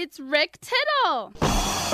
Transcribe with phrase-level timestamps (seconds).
[0.00, 1.89] It's Rick Tittle.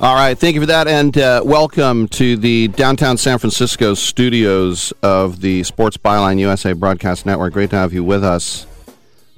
[0.00, 4.92] All right, thank you for that, and uh, welcome to the downtown San Francisco studios
[5.02, 7.52] of the Sports Byline USA Broadcast Network.
[7.52, 8.64] Great to have you with us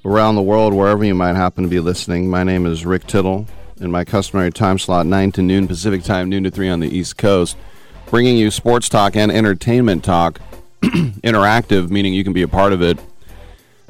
[0.04, 2.28] around the world, wherever you might happen to be listening.
[2.28, 3.46] My name is Rick Tittle,
[3.80, 6.94] in my customary time slot, 9 to noon Pacific time, noon to 3 on the
[6.94, 7.56] East Coast,
[8.10, 10.42] bringing you sports talk and entertainment talk,
[10.82, 12.98] interactive, meaning you can be a part of it.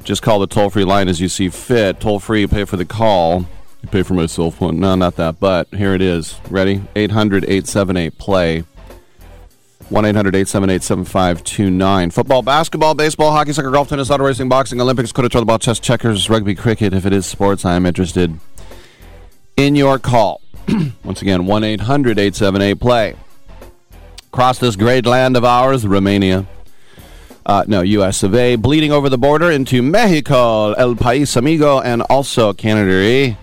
[0.05, 1.99] Just call the toll free line as you see fit.
[1.99, 3.45] Toll free, pay for the call.
[3.81, 4.79] You pay for my cell phone.
[4.79, 6.39] No, not that, but here it is.
[6.49, 6.83] Ready?
[6.95, 8.63] 800 878 play.
[9.89, 12.11] 1 800 878 7529.
[12.11, 16.29] Football, basketball, baseball, hockey, soccer, golf, tennis, auto racing, boxing, Olympics, quarter ball, chess, checkers,
[16.29, 16.93] rugby, cricket.
[16.93, 18.39] If it is sports, I am interested
[19.57, 20.41] in your call.
[21.03, 23.15] Once again, 1 800 878 play.
[24.27, 26.45] Across this great land of ours, Romania.
[27.45, 28.55] Uh, no, US of A.
[28.55, 33.35] Bleeding over the border into Mexico, El País Amigo, and also Canada.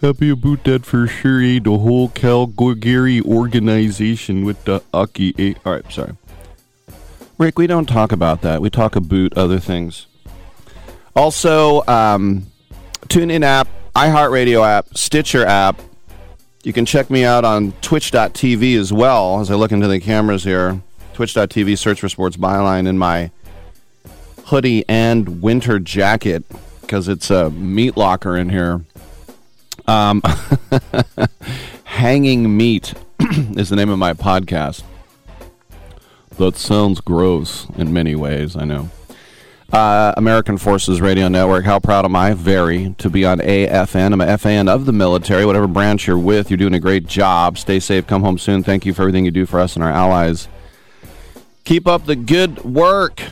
[0.00, 1.58] Happy about that for sure, eh?
[1.62, 5.34] The whole Calgary organization with the Aki.
[5.38, 5.54] Eh?
[5.66, 6.16] All right, sorry.
[7.36, 8.62] Rick, we don't talk about that.
[8.62, 10.06] We talk about other things.
[11.14, 12.46] Also, um,
[13.08, 15.78] TuneIn app, iHeartRadio app, Stitcher app.
[16.62, 20.44] You can check me out on twitch.tv as well as I look into the cameras
[20.44, 20.80] here.
[21.12, 23.30] Twitch.tv, search for Sports Byline in my
[24.46, 26.44] hoodie and winter jacket
[26.80, 28.82] because it's a meat locker in here.
[29.90, 30.22] Um,
[31.82, 32.94] Hanging Meat
[33.56, 34.84] is the name of my podcast.
[36.38, 38.88] That sounds gross in many ways, I know.
[39.72, 41.64] Uh, American Forces Radio Network.
[41.64, 42.34] How proud am I?
[42.34, 44.12] Very to be on AFN.
[44.12, 45.44] I'm a FAN of the military.
[45.44, 47.58] Whatever branch you're with, you're doing a great job.
[47.58, 48.06] Stay safe.
[48.06, 48.62] Come home soon.
[48.62, 50.46] Thank you for everything you do for us and our allies.
[51.64, 53.22] Keep up the good work.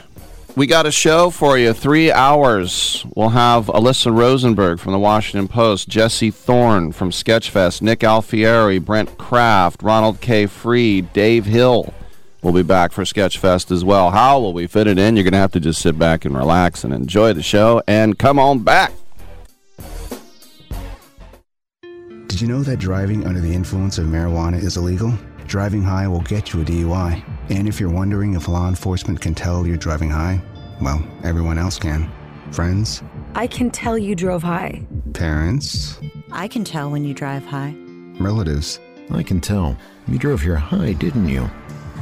[0.59, 1.73] We got a show for you.
[1.73, 3.07] Three hours.
[3.15, 9.19] We'll have Alyssa Rosenberg from the Washington Post, Jesse Thorn from Sketchfest, Nick Alfieri, Brent
[9.19, 10.47] Kraft, Ronald K.
[10.47, 11.95] Freed, Dave Hill.
[12.43, 14.11] We'll be back for Sketchfest as well.
[14.11, 15.15] How will we fit it in?
[15.15, 18.19] You're going to have to just sit back and relax and enjoy the show and
[18.19, 18.91] come on back.
[22.27, 25.17] Did you know that driving under the influence of marijuana is illegal?
[25.49, 27.25] Driving high will get you a DUI.
[27.49, 30.43] And if you're wondering if law enforcement can tell you're driving high,
[30.83, 32.11] well, everyone else can.
[32.53, 33.03] Friends,
[33.35, 34.87] I can tell you drove high.
[35.15, 35.99] parents,
[36.33, 37.75] I can tell when you drive high.
[38.21, 38.79] relatives.
[39.11, 39.75] I can tell.
[40.07, 41.49] You drove here high, didn't you?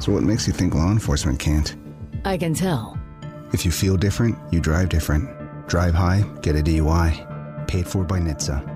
[0.01, 1.77] So what makes you think law enforcement can't?
[2.25, 2.99] I can tell.
[3.53, 5.25] If you feel different, you drive different.
[5.69, 7.69] Drive high, get a DUI.
[7.69, 8.76] Paid for by NHTSA.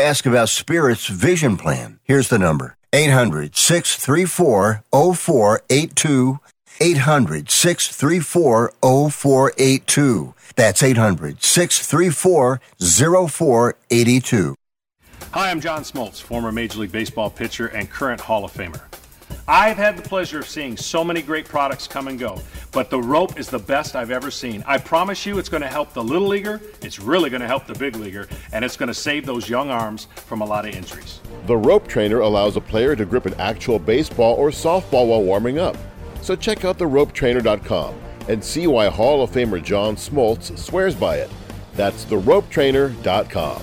[0.00, 1.98] ask about Spirit's vision plan.
[2.04, 6.40] Here's the number 800 634 0482.
[6.82, 10.34] 800 634 0482.
[10.56, 12.60] That's 800 634
[13.28, 14.54] 0482.
[15.32, 18.89] Hi, I'm John Smoltz, former Major League Baseball pitcher and current Hall of Famer.
[19.48, 22.40] I've had the pleasure of seeing so many great products come and go,
[22.72, 24.62] but the rope is the best I've ever seen.
[24.66, 27.66] I promise you it's going to help the little leaguer, it's really going to help
[27.66, 30.74] the big leaguer, and it's going to save those young arms from a lot of
[30.74, 31.20] injuries.
[31.46, 35.58] The rope trainer allows a player to grip an actual baseball or softball while warming
[35.58, 35.76] up.
[36.22, 37.94] So check out theropetrainer.com
[38.28, 41.30] and see why Hall of Famer John Smoltz swears by it.
[41.74, 43.62] That's theropetrainer.com.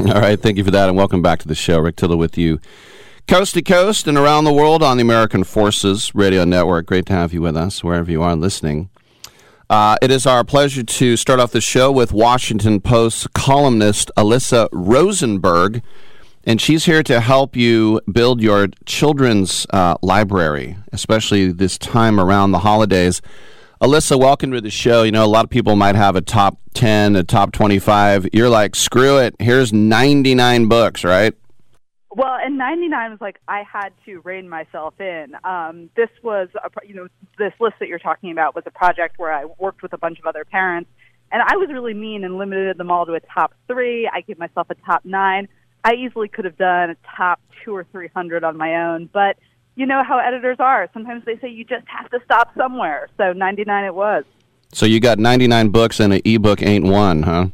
[0.06, 1.78] All right, thank you for that, and welcome back to the show.
[1.78, 2.58] Rick Tittle with you,
[3.28, 6.86] coast to coast and around the world on the American Forces Radio Network.
[6.86, 8.88] Great to have you with us, wherever you are listening.
[9.68, 14.70] Uh, it is our pleasure to start off the show with Washington Post columnist Alyssa
[14.72, 15.82] Rosenberg,
[16.44, 22.52] and she's here to help you build your children's uh, library, especially this time around
[22.52, 23.20] the holidays.
[23.82, 25.04] Alyssa, welcome to the show.
[25.04, 28.28] You know, a lot of people might have a top 10, a top 25.
[28.34, 31.32] You're like, screw it, here's 99 books, right?
[32.10, 35.34] Well, and 99 was like I had to rein myself in.
[35.44, 39.14] Um, this was, a, you know, this list that you're talking about was a project
[39.16, 40.90] where I worked with a bunch of other parents,
[41.32, 44.10] and I was really mean and limited them all to a top three.
[44.12, 45.48] I gave myself a top nine.
[45.84, 49.38] I easily could have done a top two or three hundred on my own, but
[49.80, 50.90] you know how editors are.
[50.92, 53.08] Sometimes they say you just have to stop somewhere.
[53.16, 54.24] So 99 it was.
[54.74, 57.46] So you got 99 books and an ebook ain't one, huh?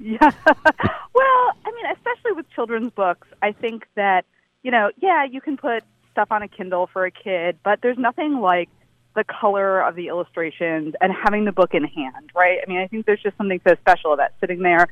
[0.00, 0.18] Yeah.
[0.46, 4.24] well, I mean, especially with children's books, I think that,
[4.64, 7.98] you know, yeah, you can put stuff on a Kindle for a kid, but there's
[7.98, 8.68] nothing like
[9.14, 12.58] the color of the illustrations and having the book in hand, right?
[12.66, 14.88] I mean, I think there's just something so special about sitting there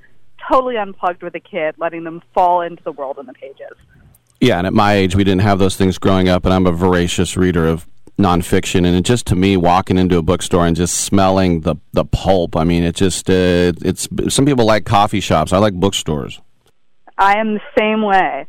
[0.48, 3.76] totally unplugged with a kid, letting them fall into the world in the pages.
[4.42, 6.72] Yeah, and at my age, we didn't have those things growing up, and I'm a
[6.72, 7.86] voracious reader of
[8.18, 12.04] nonfiction, and it just to me, walking into a bookstore and just smelling the the
[12.04, 12.56] pulp.
[12.56, 15.52] I mean, it just uh, it's some people like coffee shops.
[15.52, 16.40] I like bookstores.
[17.18, 18.48] I am the same way.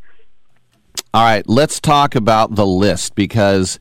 [1.14, 3.78] All right, let's talk about the list because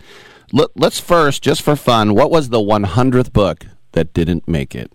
[0.52, 4.94] let, let's first, just for fun, what was the 100th book that didn't make it?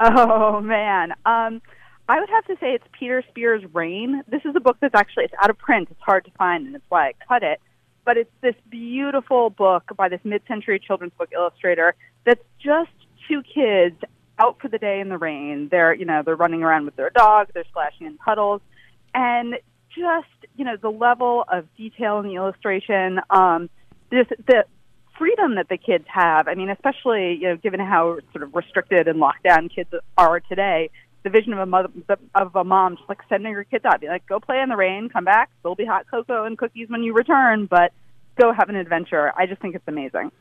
[0.00, 1.12] Oh man.
[1.24, 1.62] Um,
[2.08, 4.22] I would have to say it's Peter Spier's Rain.
[4.28, 5.88] This is a book that's actually it's out of print.
[5.90, 7.60] It's hard to find, and it's why I cut it.
[8.04, 11.94] But it's this beautiful book by this mid-century children's book illustrator
[12.24, 12.90] that's just
[13.28, 13.96] two kids
[14.38, 15.68] out for the day in the rain.
[15.70, 17.48] They're you know they're running around with their dog.
[17.54, 18.60] They're splashing in puddles,
[19.14, 19.54] and
[19.96, 23.20] just you know the level of detail in the illustration.
[23.30, 23.70] Um,
[24.10, 24.64] this the
[25.16, 26.48] freedom that the kids have.
[26.48, 30.40] I mean, especially you know given how sort of restricted and locked down kids are
[30.40, 30.90] today
[31.22, 31.88] the vision of a mother
[32.34, 34.76] of a mom just like sending her kids out, be like, go play in the
[34.76, 37.92] rain, come back, there'll be hot cocoa and cookies when you return, but
[38.36, 39.32] go have an adventure.
[39.36, 40.32] I just think it's amazing.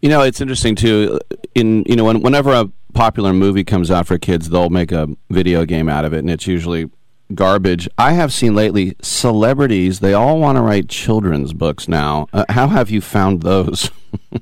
[0.00, 1.18] You know, it's interesting too.
[1.54, 5.08] In you know, when, whenever a popular movie comes out for kids, they'll make a
[5.30, 6.90] video game out of it, and it's usually
[7.34, 7.88] garbage.
[7.96, 12.26] I have seen lately celebrities, they all want to write children's books now.
[12.32, 13.90] Uh, how have you found those?
[14.32, 14.40] um,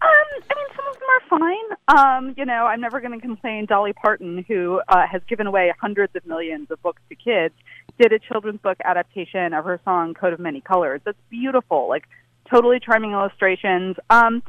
[0.00, 0.42] I mean,
[0.76, 1.73] some of them are fine.
[1.86, 3.66] Um, you know, I'm never going to complain.
[3.66, 7.54] Dolly Parton, who uh, has given away hundreds of millions of books to kids,
[8.00, 12.04] did a children's book adaptation of her song "Coat of Many Colors." That's beautiful, like
[12.50, 13.96] totally charming illustrations.
[14.08, 14.42] Um,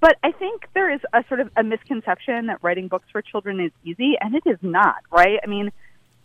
[0.00, 3.58] but I think there is a sort of a misconception that writing books for children
[3.60, 4.96] is easy, and it is not.
[5.10, 5.38] Right?
[5.42, 5.72] I mean,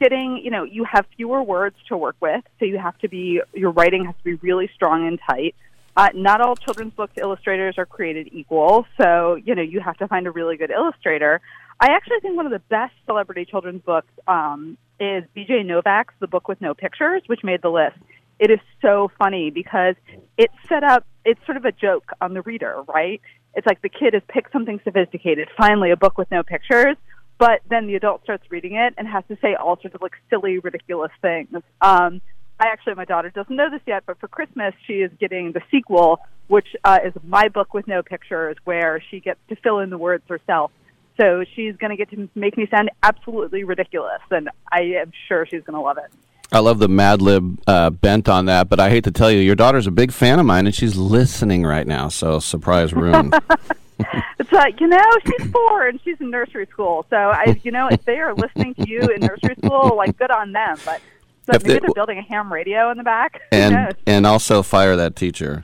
[0.01, 3.41] getting you know, you have fewer words to work with, so you have to be
[3.53, 5.55] your writing has to be really strong and tight.
[5.97, 10.07] Uh, not all children's books illustrators are created equal, so you know you have to
[10.07, 11.41] find a really good illustrator.
[11.79, 15.63] I actually think one of the best celebrity children's books um, is B.J.
[15.63, 17.97] Novak's The Book with No Pictures, which made the list.
[18.37, 19.95] It is so funny because
[20.37, 21.03] it's set up.
[21.25, 23.19] It's sort of a joke on the reader, right?
[23.55, 26.95] It's like the kid has picked something sophisticated, finally a book with no pictures,
[27.39, 30.13] but then the adult starts reading it and has to say all sorts of like
[30.29, 31.49] silly, ridiculous things.
[31.81, 32.21] Um,
[32.59, 35.61] I actually, my daughter doesn't know this yet, but for Christmas, she is getting the
[35.69, 39.89] sequel, which uh, is my book with no pictures, where she gets to fill in
[39.89, 40.71] the words herself.
[41.19, 45.45] So she's going to get to make me sound absolutely ridiculous, and I am sure
[45.45, 46.11] she's going to love it.
[46.51, 49.39] I love the Mad Lib uh, bent on that, but I hate to tell you,
[49.39, 52.07] your daughter's a big fan of mine, and she's listening right now.
[52.07, 53.33] So surprise room.
[54.39, 57.87] it's like you know she's four and she's in nursery school, so I you know
[57.87, 60.77] if they are listening to you in nursery school, like good on them.
[60.85, 61.01] But
[61.47, 63.41] so maybe they- they're building a ham radio in the back.
[63.51, 65.63] And and also fire that teacher.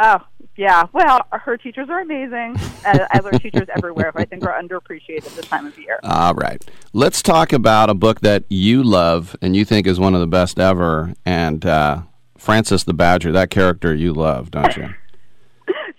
[0.00, 0.18] Oh,
[0.56, 0.84] yeah.
[0.92, 5.46] Well, her teachers are amazing, as are teachers everywhere, who I think are underappreciated this
[5.46, 5.98] time of year.
[6.04, 6.64] All right.
[6.92, 10.26] Let's talk about a book that you love and you think is one of the
[10.28, 11.14] best ever.
[11.26, 12.02] And uh,
[12.36, 14.88] Frances the Badger, that character you love, don't you?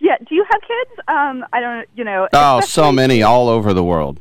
[0.01, 0.15] Yeah.
[0.27, 0.99] Do you have kids?
[1.09, 1.87] Um, I don't.
[1.93, 2.27] You know.
[2.33, 4.19] Oh, so many all over the world.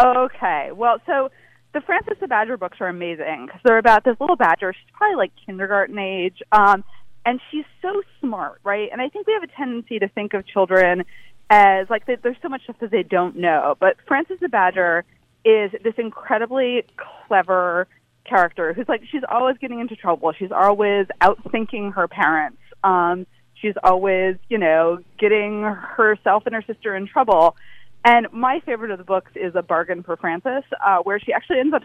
[0.00, 0.70] Okay.
[0.72, 1.28] Well, so
[1.74, 4.72] the Frances the Badger books are amazing because they're about this little badger.
[4.72, 6.84] She's probably like kindergarten age, um,
[7.24, 8.88] and she's so smart, right?
[8.92, 11.04] And I think we have a tendency to think of children
[11.50, 13.76] as like they, there's so much stuff that they don't know.
[13.78, 15.04] But Frances the Badger
[15.44, 16.84] is this incredibly
[17.26, 17.88] clever
[18.24, 20.32] character who's like she's always getting into trouble.
[20.38, 22.58] She's always outthinking her parents.
[22.84, 27.56] Um, she's always, you know, getting herself and her sister in trouble.
[28.04, 31.60] And my favorite of the books is A Bargain for Frances, uh, where she actually
[31.60, 31.82] ends up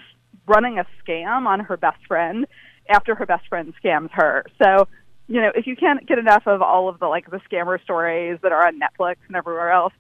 [0.48, 2.48] running a scam on her best friend
[2.90, 4.46] after her best friend scams her.
[4.64, 4.88] So,
[5.28, 8.40] you know, if you can't get enough of all of the like the scammer stories
[8.42, 9.94] that are on Netflix and everywhere else,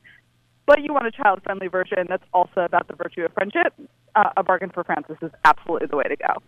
[0.65, 3.73] but you want a child friendly version that's also about the virtue of friendship,
[4.15, 6.41] uh, A Bargain for Frances is absolutely the way to go.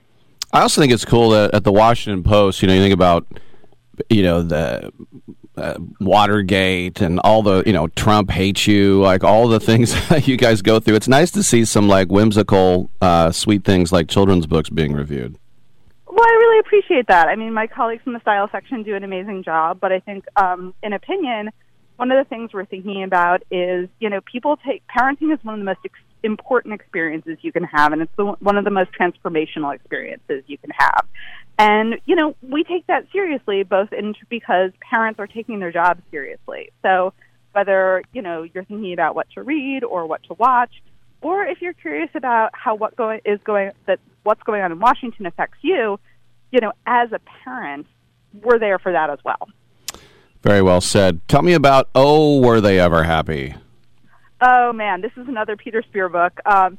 [0.52, 3.28] I also think it's cool that at the Washington Post, you know, you think about,
[4.10, 4.92] you know, the
[5.60, 10.28] uh, Watergate and all the, you know, Trump hates you, like all the things that
[10.28, 10.96] you guys go through.
[10.96, 15.38] It's nice to see some like whimsical, uh, sweet things like children's books being reviewed.
[16.08, 17.28] Well, I really appreciate that.
[17.28, 20.26] I mean, my colleagues in the style section do an amazing job, but I think,
[20.36, 21.50] um, in opinion,
[21.98, 25.56] one of the things we're thinking about is, you know, people take parenting is one
[25.56, 28.72] of the most ex- important experiences you can have, and it's the, one of the
[28.72, 31.06] most transformational experiences you can have.
[31.60, 36.02] And you know, we take that seriously, both in because parents are taking their jobs
[36.10, 36.72] seriously.
[36.82, 37.14] So
[37.52, 40.72] whether you know you're thinking about what to read or what to watch,
[41.22, 44.80] or if you're curious about how what going is going that what's going on in
[44.80, 46.00] Washington affects you,
[46.50, 47.88] you know, as a parent,
[48.42, 49.50] we're there for that as well.
[50.42, 51.20] Very well said.
[51.28, 53.56] Tell me about Oh, Were They Ever Happy?
[54.42, 56.40] Oh man, this is another Peter Spier book.
[56.46, 56.78] Um,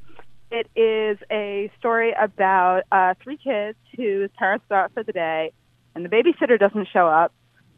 [0.51, 5.53] it is a story about uh, three kids whose parents go out for the day,
[5.95, 7.33] and the babysitter doesn't show up,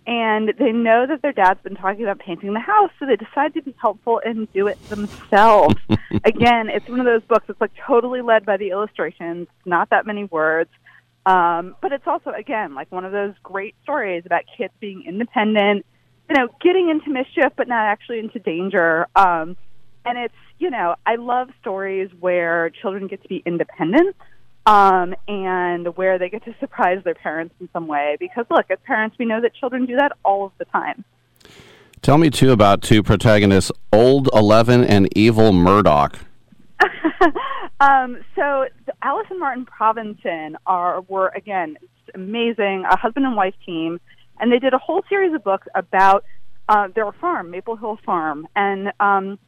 [0.06, 3.54] and they know that their dad's been talking about painting the house, so they decide
[3.54, 5.76] to be helpful and do it themselves.
[6.24, 10.06] Again, it's one of those books that's like totally led by the illustrations, not that
[10.06, 10.70] many words.
[11.24, 15.86] Um, but it's also, again, like one of those great stories about kids being independent,
[16.28, 19.06] you know, getting into mischief, but not actually into danger.
[19.14, 19.56] Um,
[20.04, 24.16] and it's, you know, I love stories where children get to be independent
[24.66, 28.16] um, and where they get to surprise their parents in some way.
[28.18, 31.04] Because, look, as parents, we know that children do that all of the time.
[32.00, 36.18] Tell me, too, about two protagonists, Old Eleven and Evil Murdoch.
[37.80, 38.66] um, so
[39.02, 41.76] Alice and Martin Provensen are were again
[42.14, 44.00] amazing, a husband and wife team,
[44.40, 46.24] and they did a whole series of books about
[46.68, 49.38] uh, their farm, Maple Hill Farm, and um,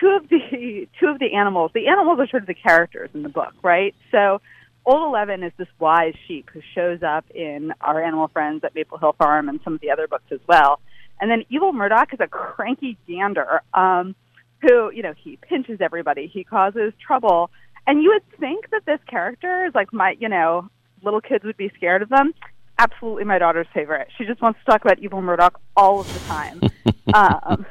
[0.00, 1.70] two of the two of the animals.
[1.74, 3.94] The animals are sort of the characters in the book, right?
[4.10, 4.40] So.
[4.86, 8.98] Old Eleven is this wise sheep who shows up in our animal friends at Maple
[8.98, 10.78] Hill Farm and some of the other books as well.
[11.20, 14.14] And then Evil Murdoch is a cranky gander um,
[14.60, 17.50] who, you know, he pinches everybody, he causes trouble.
[17.86, 20.68] And you would think that this character is like my, you know,
[21.02, 22.34] little kids would be scared of them.
[22.78, 24.08] Absolutely my daughter's favorite.
[24.18, 26.60] She just wants to talk about evil Murdoch all of the time.
[27.14, 27.66] um,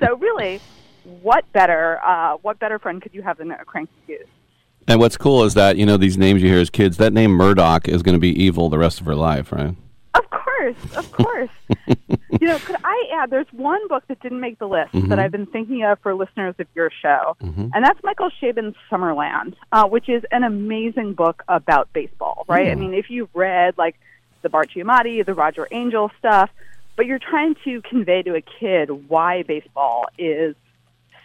[0.00, 0.60] so really,
[1.22, 4.26] what better, uh, what better friend could you have than a cranky goose?
[4.88, 7.32] And what's cool is that, you know, these names you hear as kids, that name
[7.32, 9.74] Murdoch is going to be evil the rest of her life, right?
[10.14, 11.50] Of course, of course.
[12.40, 13.30] you know, could I add?
[13.30, 15.08] There's one book that didn't make the list Mhm.
[15.08, 17.70] that I've been thinking of for listeners of your show, Mhm.
[17.74, 22.44] and that's Michael Chabon's Summerland, uh, which is an amazing book about baseball.
[22.48, 22.68] Right?
[22.68, 22.78] I Mm.
[22.78, 23.96] mean, if you've read like
[24.42, 26.48] the Bart Giamatti, the Roger Angell stuff,
[26.94, 30.54] but you're trying to convey to a kid why baseball is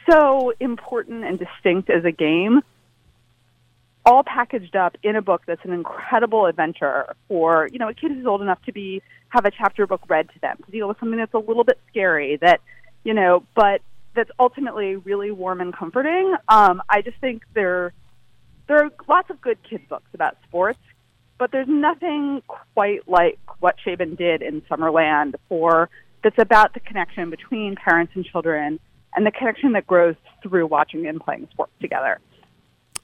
[0.10, 2.62] so important and distinct as a game
[4.06, 8.12] all packaged up in a book that's an incredible adventure for you know a kid
[8.12, 10.98] who's old enough to be have a chapter book read to them to deal with
[11.00, 12.62] something that's a little bit scary that
[13.04, 13.82] you know but
[14.16, 16.36] that's ultimately really warm and comforting.
[16.48, 17.94] Um i just think there
[18.68, 20.80] there are lots of good kid books about sports
[21.38, 25.90] but there's nothing quite like what Chabon did in Summerland for
[26.24, 28.80] that's about the connection between parents and children
[29.16, 32.20] and the connection that grows through watching and playing sports together.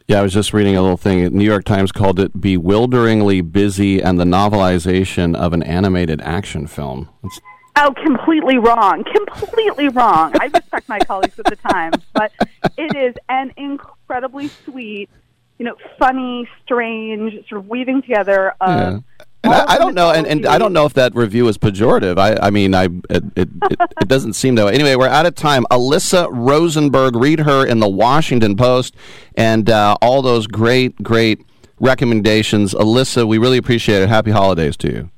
[0.08, 1.26] Yeah, I was just reading a little thing.
[1.36, 7.10] New York Times called it bewilderingly busy and the novelization of an animated action film.
[7.24, 7.42] It's,
[7.80, 9.04] Oh, completely wrong.
[9.04, 10.34] Completely wrong.
[10.40, 12.32] I respect my colleagues at the Times, but
[12.76, 15.12] it is an incredibly sweet,
[15.60, 19.17] you know, funny, strange, sort of weaving together of yeah.
[19.48, 22.18] And I, I don't know, and, and I don't know if that review is pejorative.
[22.18, 24.74] I, I mean, I it, it, it, it doesn't seem that way.
[24.74, 25.66] Anyway, we're out of time.
[25.72, 28.96] Alyssa Rosenberg, read her in the Washington Post,
[29.36, 31.46] and uh, all those great, great
[31.80, 32.74] recommendations.
[32.74, 34.10] Alyssa, we really appreciate it.
[34.10, 35.12] Happy holidays to you.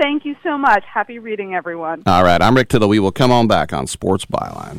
[0.00, 0.84] Thank you so much.
[0.92, 2.02] Happy reading, everyone.
[2.06, 2.88] All right, I'm Rick Tittle.
[2.88, 4.78] We will come on back on Sports Byline.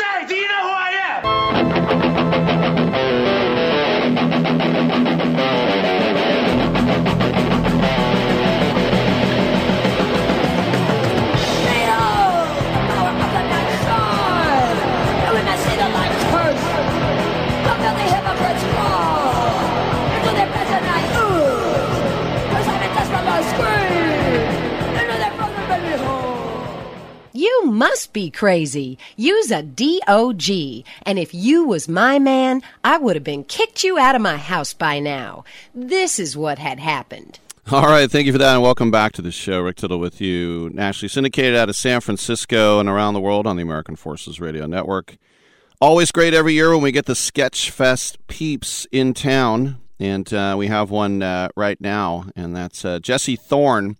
[27.41, 28.99] You must be crazy.
[29.17, 30.85] Use a DOG.
[31.07, 34.37] And if you was my man, I would have been kicked you out of my
[34.37, 35.43] house by now.
[35.73, 37.39] This is what had happened.
[37.71, 39.59] All right, thank you for that, and welcome back to the show.
[39.61, 43.55] Rick Tittle with you, nationally syndicated out of San Francisco and around the world on
[43.55, 45.17] the American Forces Radio Network.
[45.79, 50.53] Always great every year when we get the Sketch Fest peeps in town, and uh,
[50.59, 53.97] we have one uh, right now, and that's uh, Jesse Thorn.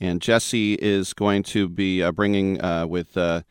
[0.00, 3.42] And Jesse is going to be uh, bringing uh, with uh,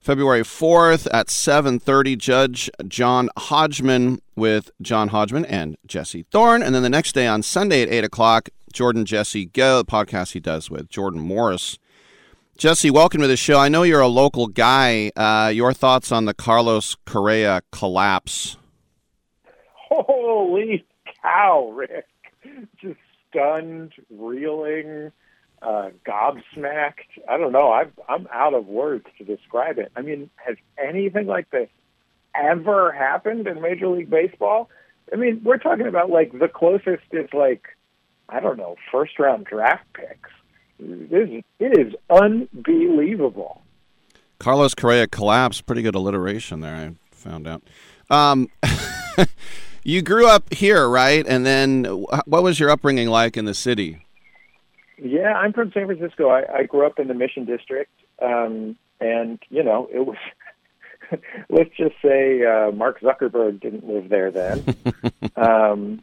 [0.00, 6.82] February 4th at 7:30 Judge John Hodgman with John Hodgman and Jesse Thorn, and then
[6.82, 10.88] the next day on Sunday at 8 o'clock, Jordan Jesse Go, podcast he does with
[10.88, 11.78] Jordan Morris.
[12.56, 13.58] Jesse, welcome to the show.
[13.58, 15.12] I know you're a local guy.
[15.14, 18.56] Uh, your thoughts on the Carlos Correa collapse?
[19.74, 20.84] Holy
[21.22, 22.06] cow, Rick.
[22.80, 22.98] Just
[23.30, 25.12] stunned, reeling,
[25.62, 27.18] uh, gobsmacked.
[27.28, 27.70] I don't know.
[27.70, 29.90] I've, I'm out of words to describe it.
[29.96, 31.68] I mean, has anything like this
[32.34, 34.68] ever happened in Major League Baseball?
[35.12, 37.66] I mean, we're talking about like the closest is like,
[38.28, 40.30] I don't know, first round draft picks.
[40.78, 43.62] This is, it is unbelievable.
[44.38, 45.66] Carlos Correa collapsed.
[45.66, 46.76] Pretty good alliteration there.
[46.76, 47.62] I found out.
[48.10, 48.48] Um,
[49.82, 51.26] you grew up here, right?
[51.26, 54.06] And then, what was your upbringing like in the city?
[55.00, 56.28] Yeah, I'm from San Francisco.
[56.28, 60.16] I, I grew up in the Mission District, um, and you know, it was.
[61.48, 64.62] let's just say uh, Mark Zuckerberg didn't live there then,
[65.36, 66.02] um,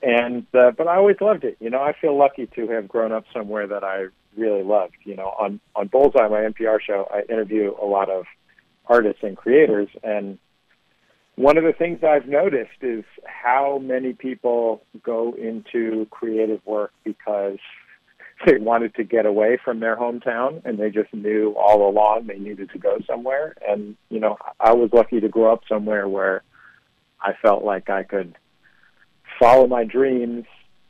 [0.00, 1.56] and uh, but I always loved it.
[1.58, 4.94] You know, I feel lucky to have grown up somewhere that I really loved.
[5.04, 8.26] You know, on on Bullseye, my NPR show, I interview a lot of
[8.86, 10.38] artists and creators, and
[11.36, 17.58] one of the things I've noticed is how many people go into creative work because
[18.44, 22.38] they wanted to get away from their hometown and they just knew all along they
[22.38, 23.54] needed to go somewhere.
[23.66, 26.42] And, you know, I was lucky to grow up somewhere where
[27.20, 28.34] I felt like I could
[29.38, 30.44] follow my dreams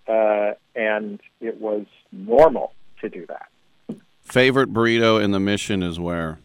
[0.06, 3.98] uh, and it was normal to do that.
[4.22, 6.38] Favorite burrito in the mission is where?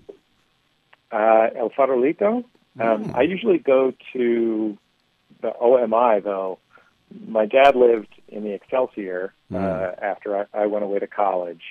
[1.11, 2.43] Uh, El Farolito.
[2.79, 4.77] Um, I usually go to
[5.41, 6.59] the OMI though.
[7.27, 10.01] My dad lived in the Excelsior uh, Mm.
[10.01, 11.63] after I, I went away to college,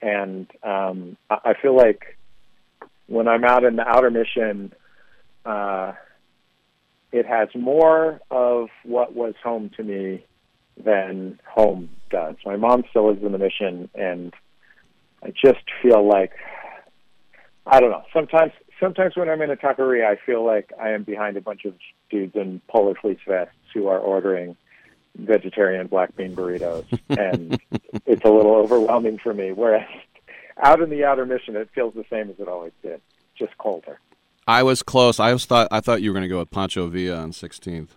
[0.00, 2.16] and um, I, I feel like
[3.06, 4.72] when I'm out in the outer mission,
[5.44, 5.92] uh,
[7.12, 10.24] it has more of what was home to me
[10.82, 12.36] than home does.
[12.44, 14.32] My mom still lives in the mission, and
[15.22, 16.32] I just feel like
[17.66, 18.02] I don't know.
[18.12, 21.64] Sometimes, sometimes when I'm in a taqueria, I feel like I am behind a bunch
[21.64, 21.74] of
[22.10, 24.56] dudes in polar fleece vests who are ordering
[25.16, 27.58] vegetarian black bean burritos, and
[28.06, 29.52] it's a little overwhelming for me.
[29.52, 29.88] Whereas
[30.62, 33.00] out in the outer mission, it feels the same as it always did,
[33.38, 34.00] just colder.
[34.46, 35.18] I was close.
[35.18, 37.88] I was thought I thought you were going to go with Pancho Villa on 16th.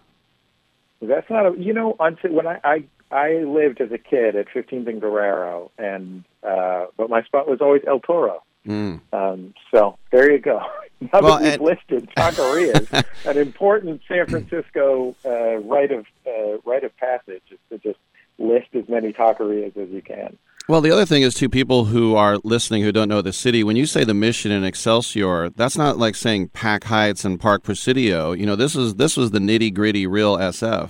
[1.02, 4.48] That's not a you know until when I, I I lived as a kid at
[4.48, 8.44] 15th and Guerrero, and uh, but my spot was always El Toro.
[8.68, 9.02] Mm.
[9.14, 10.62] Um, so there you go.
[11.00, 16.58] Now Well, that we've and- listed taquerias, an important San Francisco uh, rite of uh,
[16.66, 18.00] rite of passage is to just
[18.40, 20.36] list as many taquerias as you can.
[20.68, 23.64] Well, the other thing is, to people who are listening who don't know the city,
[23.64, 27.62] when you say the Mission and Excelsior, that's not like saying Pac Heights and Park
[27.62, 28.32] Presidio.
[28.32, 30.90] You know, this is this was the nitty gritty real SF.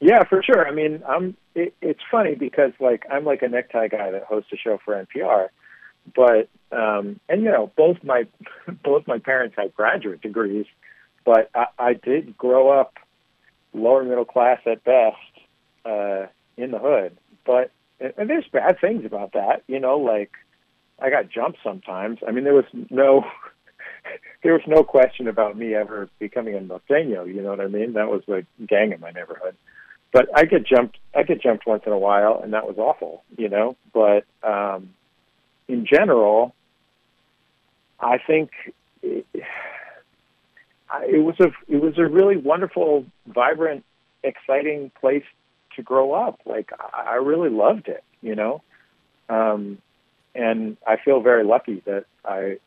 [0.00, 0.68] Yeah, for sure.
[0.68, 1.34] I mean, I'm.
[1.54, 4.94] It, it's funny because like I'm like a necktie guy that hosts a show for
[4.94, 5.48] NPR,
[6.14, 8.26] but um, and you know both my
[8.84, 10.66] both my parents had graduate degrees,
[11.24, 12.98] but I, I did grow up
[13.74, 15.16] lower middle class at best
[15.84, 17.16] uh, in the hood.
[17.44, 20.32] But and, there's bad things about that, you know, like
[20.98, 22.18] I got jumped sometimes.
[22.26, 23.24] I mean, there was no
[24.42, 27.26] there was no question about me ever becoming a norteño.
[27.32, 27.94] You know what I mean?
[27.94, 29.56] That was the gang in my neighborhood.
[30.12, 30.98] But I get jumped.
[31.14, 33.22] I get jumped once in a while, and that was awful.
[33.36, 33.76] You know.
[33.94, 34.90] But um,
[35.68, 36.54] in general,
[38.00, 38.50] I think
[39.02, 43.84] it, it was a it was a really wonderful, vibrant,
[44.22, 45.24] exciting place
[45.76, 46.40] to grow up.
[46.44, 48.04] Like I really loved it.
[48.20, 48.62] You know.
[49.28, 49.78] Um,
[50.34, 52.58] and I feel very lucky that I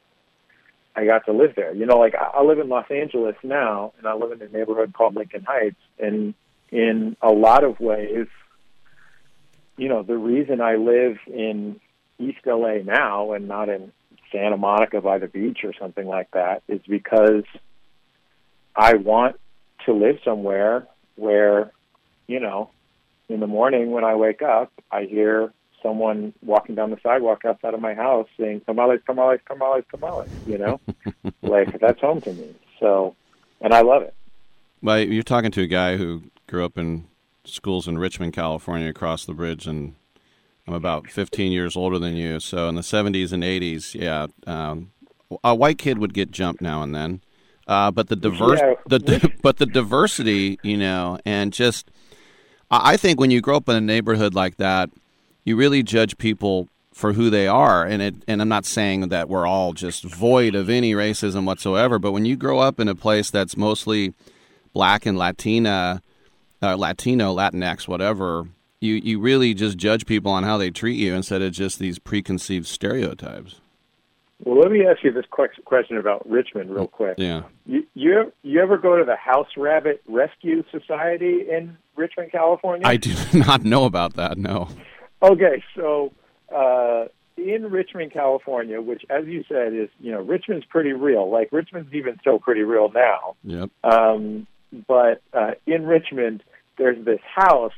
[0.95, 1.73] I got to live there.
[1.73, 4.49] You know, like I I live in Los Angeles now, and I live in a
[4.49, 6.33] neighborhood called Lincoln Heights, and
[6.71, 8.27] in a lot of ways,
[9.77, 11.79] you know, the reason I live in
[12.19, 13.91] East LA now and not in
[14.31, 17.43] Santa Monica by the beach or something like that is because
[18.75, 19.37] I want
[19.85, 21.71] to live somewhere where,
[22.27, 22.71] you know,
[23.29, 27.73] in the morning when I wake up, I hear someone walking down the sidewalk outside
[27.73, 30.29] of my house saying tamales, tamales, tamales, tamales.
[30.45, 30.81] You know,
[31.41, 32.53] like that's home to me.
[32.79, 33.15] So,
[33.61, 34.13] and I love it.
[34.81, 37.07] Well, you're talking to a guy who grew up in
[37.43, 39.95] schools in Richmond, California, across the bridge, and
[40.67, 42.39] I'm about 15 years older than you.
[42.39, 44.91] So in the 70s and 80s, yeah, um,
[45.43, 47.21] a white kid would get jumped now and then,
[47.67, 48.73] uh, but the diverse, Yeah.
[48.87, 51.89] the but the diversity, you know, and just
[52.71, 54.89] I I think when you grow up in a neighborhood like that,
[55.43, 58.15] you really judge people for who they are, and it.
[58.27, 62.25] And I'm not saying that we're all just void of any racism whatsoever, but when
[62.25, 64.13] you grow up in a place that's mostly
[64.73, 66.01] black and Latina,
[66.61, 68.47] uh, Latino, Latinx, whatever,
[68.81, 71.99] you you really just judge people on how they treat you instead of just these
[71.99, 73.61] preconceived stereotypes.
[74.43, 75.25] Well, let me ask you this
[75.65, 77.15] question about Richmond real quick.
[77.17, 77.43] Yeah.
[77.65, 82.85] You you you ever go to the House Rabbit Rescue Society in Richmond, California?
[82.85, 84.37] I do not know about that.
[84.37, 84.67] No.
[85.23, 86.11] Okay, so
[86.53, 87.05] uh,
[87.37, 91.29] in Richmond, California, which, as you said, is you know Richmond's pretty real.
[91.31, 93.35] Like Richmond's even still pretty real now.
[93.45, 93.69] Yep.
[93.83, 94.47] Um,
[94.87, 96.43] but uh, in Richmond,
[96.77, 97.73] there's this house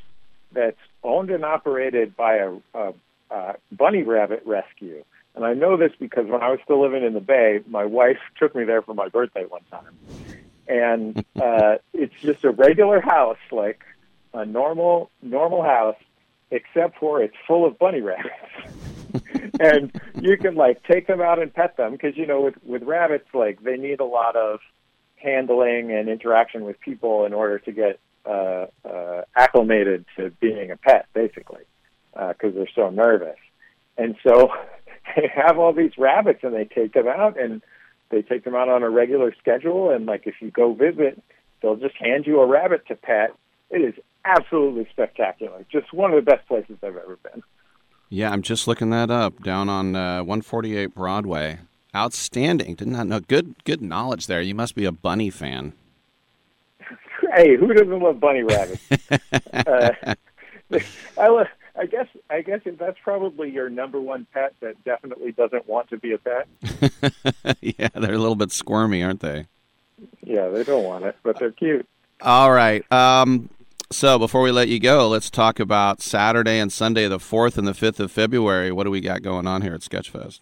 [0.51, 2.93] that's owned and operated by a, a,
[3.29, 5.03] a bunny rabbit rescue.
[5.35, 8.17] And I know this because when I was still living in the Bay, my wife
[8.39, 9.95] took me there for my birthday one time.
[10.67, 13.83] And uh, it's just a regular house, like
[14.33, 15.97] a normal normal house,
[16.51, 18.35] except for it's full of bunny rabbits.
[19.59, 22.83] and you can like take them out and pet them because you know with with
[22.83, 24.59] rabbits like they need a lot of
[25.15, 30.77] handling and interaction with people in order to get uh, uh, acclimated to being a
[30.77, 31.63] pet, basically,
[32.13, 33.37] because they're so nervous.
[33.97, 34.49] And so
[35.15, 37.61] they have all these rabbits, and they take them out, and
[38.09, 39.89] they take them out on a regular schedule.
[39.91, 41.21] And like if you go visit,
[41.61, 43.31] they'll just hand you a rabbit to pet.
[43.69, 45.65] It is absolutely spectacular.
[45.71, 47.43] Just one of the best places I've ever been.
[48.09, 51.59] Yeah, I'm just looking that up down on uh, 148 Broadway.
[51.95, 52.75] Outstanding.
[52.75, 53.19] Did not know.
[53.19, 54.41] Good, good knowledge there.
[54.41, 55.73] You must be a bunny fan.
[57.35, 58.81] Hey, who doesn't love bunny rabbits?
[59.53, 59.91] uh,
[61.17, 65.31] I, lo- I guess I guess if that's probably your number one pet that definitely
[65.31, 66.47] doesn't want to be a pet.
[67.61, 69.45] yeah, they're a little bit squirmy, aren't they?
[70.23, 71.87] Yeah, they don't want it, but they're cute.
[72.21, 72.89] All right.
[72.91, 73.49] Um,
[73.91, 77.67] so before we let you go, let's talk about Saturday and Sunday, the 4th and
[77.67, 78.71] the 5th of February.
[78.71, 80.41] What do we got going on here at Sketchfest?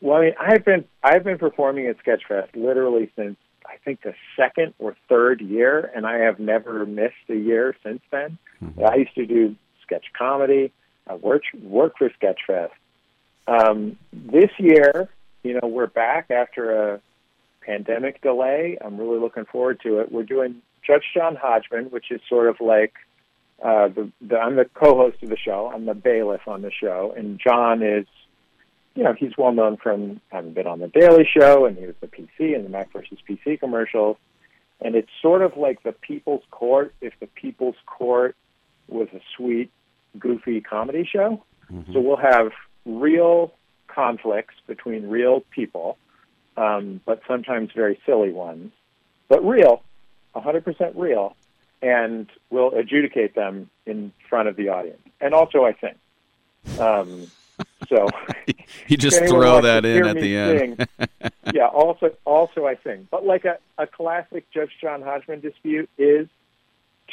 [0.00, 3.36] Well, I mean, I've been I've been performing at Sketchfest literally since
[3.84, 8.38] think the second or third year, and I have never missed a year since then.
[8.84, 10.72] I used to do sketch comedy.
[11.06, 12.70] I worked worked for Sketchfest.
[13.46, 15.08] Um, this year,
[15.42, 17.00] you know, we're back after a
[17.62, 18.78] pandemic delay.
[18.80, 20.12] I'm really looking forward to it.
[20.12, 22.94] We're doing Judge John Hodgman, which is sort of like
[23.62, 25.70] uh, the, the I'm the co-host of the show.
[25.72, 28.06] I'm the bailiff on the show, and John is,
[28.94, 31.94] you know, he's well known from having been on the Daily Show, and he was
[32.00, 34.16] the PC and the Mac versus PC commercials.
[34.80, 38.34] And it's sort of like the People's Court if the People's Court
[38.88, 39.70] was a sweet,
[40.18, 41.42] goofy comedy show.
[41.92, 42.50] So we'll have
[42.84, 43.52] real
[43.86, 45.98] conflicts between real people
[46.60, 48.72] um, but sometimes very silly ones,
[49.28, 49.82] but real,
[50.34, 51.34] 100% real,
[51.80, 55.00] and we'll adjudicate them in front of the audience.
[55.20, 55.96] And also, I think.
[56.78, 57.30] Um,
[57.88, 58.08] so
[58.88, 60.88] you just throw that in at the end.
[60.98, 63.08] sing, yeah, also, also I sing.
[63.10, 66.28] But like a, a classic Judge John Hodgman dispute is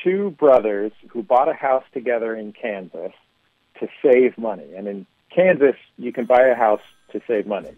[0.04, 3.14] two brothers who bought a house together in Kansas
[3.80, 4.74] to save money.
[4.76, 6.82] And in Kansas, you can buy a house
[7.12, 7.72] to save money.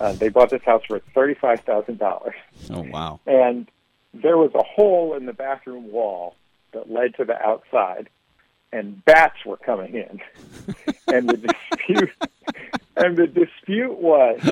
[0.00, 2.34] Uh, they bought this house for thirty-five thousand dollars,
[2.70, 3.20] oh wow.
[3.26, 3.70] and
[4.12, 6.34] there was a hole in the bathroom wall
[6.72, 8.08] that led to the outside,
[8.74, 10.20] and bats were coming in.
[11.06, 12.10] and the dispute,
[12.96, 14.50] and the dispute was,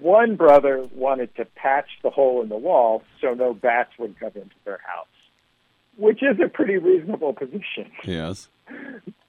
[0.00, 4.32] one brother wanted to patch the hole in the wall so no bats would come
[4.34, 5.06] into their house,
[5.98, 7.90] which is a pretty reasonable position.
[8.04, 8.48] Yes.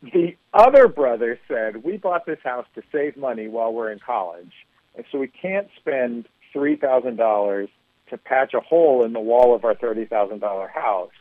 [0.02, 4.54] The other brother said, We bought this house to save money while we're in college,
[4.96, 7.68] and so we can't spend $3,000
[8.10, 11.12] to patch a hole in the wall of our $30,000 house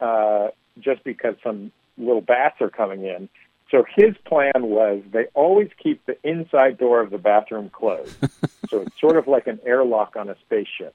[0.00, 3.28] uh, just because some little bats are coming in.
[3.70, 8.16] So his plan was they always keep the inside door of the bathroom closed.
[8.68, 10.94] so it's sort of like an airlock on a spaceship.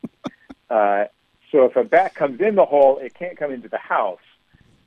[0.69, 1.05] Uh,
[1.51, 4.19] so if a bat comes in the hole, it can't come into the house.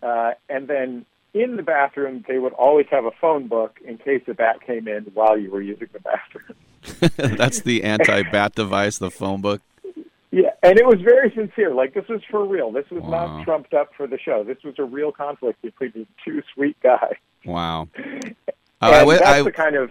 [0.02, 1.04] Uh, and then
[1.34, 4.88] in the bathroom, they would always have a phone book in case a bat came
[4.88, 7.36] in while you were using the bathroom.
[7.38, 9.60] That's the anti-bat device, the phone book.
[10.36, 11.72] Yeah, and it was very sincere.
[11.72, 12.72] Like this was for real.
[12.72, 13.36] This was Wow.
[13.36, 14.42] not trumped up for the show.
[14.42, 17.14] This was a real conflict between these two sweet guys.
[17.44, 17.88] Wow.
[18.82, 19.90] Uh, I wi- that's I- the kind of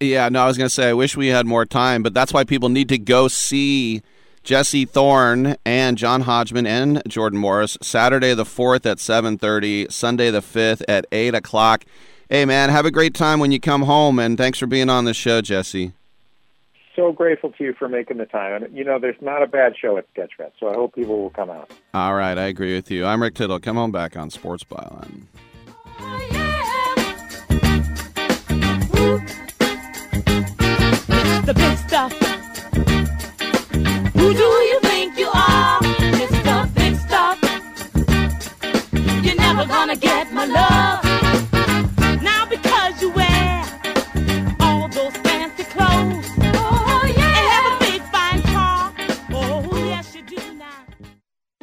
[0.00, 2.32] Yeah, no, I was going to say I wish we had more time, but that's
[2.32, 4.02] why people need to go see
[4.42, 10.30] Jesse Thorn and John Hodgman and Jordan Morris Saturday the fourth at seven thirty, Sunday
[10.32, 11.84] the fifth at eight o'clock.
[12.28, 15.04] Hey man, have a great time when you come home, and thanks for being on
[15.04, 15.92] the show, Jesse.
[16.96, 18.62] So grateful to you for making the time.
[18.62, 21.30] And you know, there's not a bad show at Sketchfest, so I hope people will
[21.30, 21.70] come out.
[21.92, 23.04] All right, I agree with you.
[23.04, 23.60] I'm Rick Tittle.
[23.60, 25.26] Come on back on Sports Byline.
[31.46, 32.12] the big stuff.
[34.14, 35.80] Who do you think you are?
[36.18, 36.74] Mr.
[36.74, 37.38] Big Stuff.
[39.22, 40.73] You're never gonna get my love.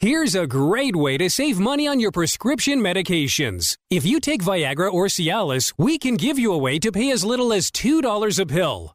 [0.00, 3.76] Here's a great way to save money on your prescription medications.
[3.90, 7.24] If you take Viagra or Cialis, we can give you a way to pay as
[7.24, 8.94] little as $2 a pill.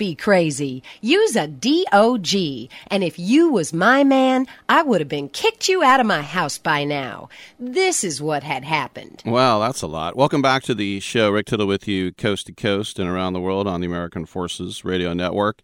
[0.00, 0.82] Be crazy.
[1.02, 2.70] Use a DOG.
[2.86, 6.22] And if you was my man, I would have been kicked you out of my
[6.22, 7.28] house by now.
[7.58, 9.22] This is what had happened.
[9.26, 10.16] Well, that's a lot.
[10.16, 11.30] Welcome back to the show.
[11.30, 14.86] Rick Tittle with you, coast to coast and around the world on the American Forces
[14.86, 15.60] Radio Network.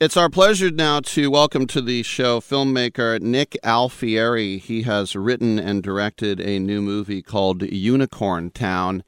[0.00, 4.56] It's our pleasure now to welcome to the show filmmaker Nick Alfieri.
[4.56, 9.04] He has written and directed a new movie called Unicorn Town,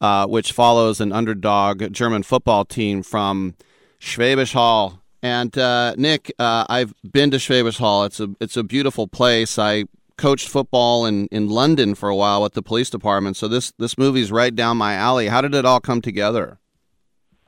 [0.00, 3.54] uh, which follows an underdog German football team from
[4.02, 5.00] Schwäbisch Hall.
[5.22, 8.04] And uh, Nick, uh, I've been to Schwäbisch Hall.
[8.04, 9.58] It's a it's a beautiful place.
[9.58, 9.84] I
[10.16, 13.96] coached football in, in London for a while with the police department, so this this
[13.96, 15.28] movie's right down my alley.
[15.28, 16.58] How did it all come together?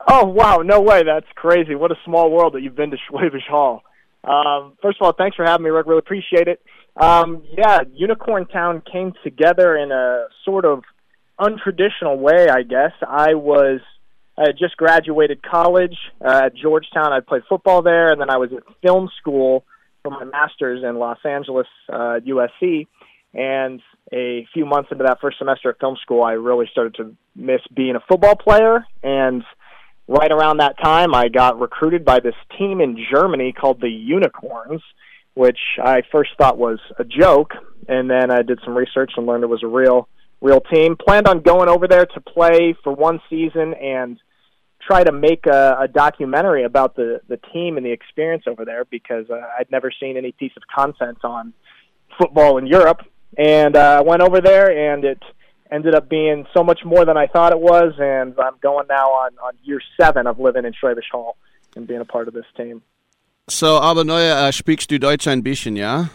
[0.07, 1.03] Oh wow, no way!
[1.03, 1.75] That's crazy.
[1.75, 3.83] What a small world that you've been to Schwäbisch Hall.
[4.23, 5.87] Um, first of all, thanks for having me, Rick.
[5.87, 6.61] Really appreciate it.
[6.95, 10.83] Um, yeah, Unicorn Town came together in a sort of
[11.37, 12.93] untraditional way, I guess.
[13.05, 13.81] I was
[14.37, 17.13] I had just graduated college uh, at Georgetown.
[17.13, 19.65] I played football there, and then I was at film school
[20.03, 22.87] for my master's in Los Angeles, uh, USC.
[23.33, 23.81] And
[24.13, 27.61] a few months into that first semester at film school, I really started to miss
[27.73, 29.43] being a football player and
[30.07, 34.81] right around that time, I got recruited by this team in Germany called the Unicorns,
[35.33, 37.51] which I first thought was a joke,
[37.87, 40.07] and then I did some research and learned it was a real,
[40.41, 40.95] real team.
[40.95, 44.19] Planned on going over there to play for one season and
[44.81, 48.85] try to make a, a documentary about the the team and the experience over there
[48.85, 51.53] because uh, I'd never seen any piece of content on
[52.19, 53.01] football in Europe,
[53.37, 55.23] and uh, I went over there and it
[55.71, 59.07] ended up being so much more than I thought it was, and I'm going now
[59.07, 61.37] on, on year seven of living in Schwäbisch Hall
[61.75, 62.83] and being a part of this team.
[63.47, 66.09] So, aber Neuer, uh, sprichst du Deutsch ein bisschen, ja?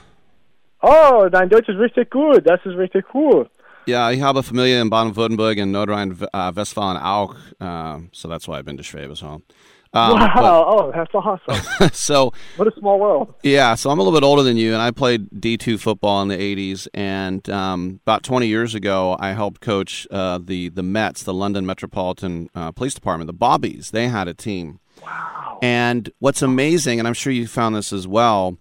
[0.82, 2.44] Oh, dein Deutsch ist richtig gut.
[2.44, 3.48] Das ist richtig cool.
[3.86, 8.76] Ja, ich habe Familie in Baden-Württemberg and Nordrhein-Westfalen auch, uh, so that's why I've been
[8.76, 8.82] to
[9.20, 9.42] Hall.
[9.92, 10.30] Um, wow!
[10.34, 11.90] but- oh, that's awesome.
[11.92, 13.34] so what a small world.
[13.42, 16.28] Yeah, so I'm a little bit older than you, and I played D2 football in
[16.28, 16.86] the '80s.
[16.94, 21.66] And um, about 20 years ago, I helped coach uh, the the Mets, the London
[21.66, 23.90] Metropolitan uh, Police Department, the Bobbies.
[23.90, 24.78] They had a team.
[25.02, 25.58] Wow.
[25.60, 28.58] And what's amazing, and I'm sure you found this as well,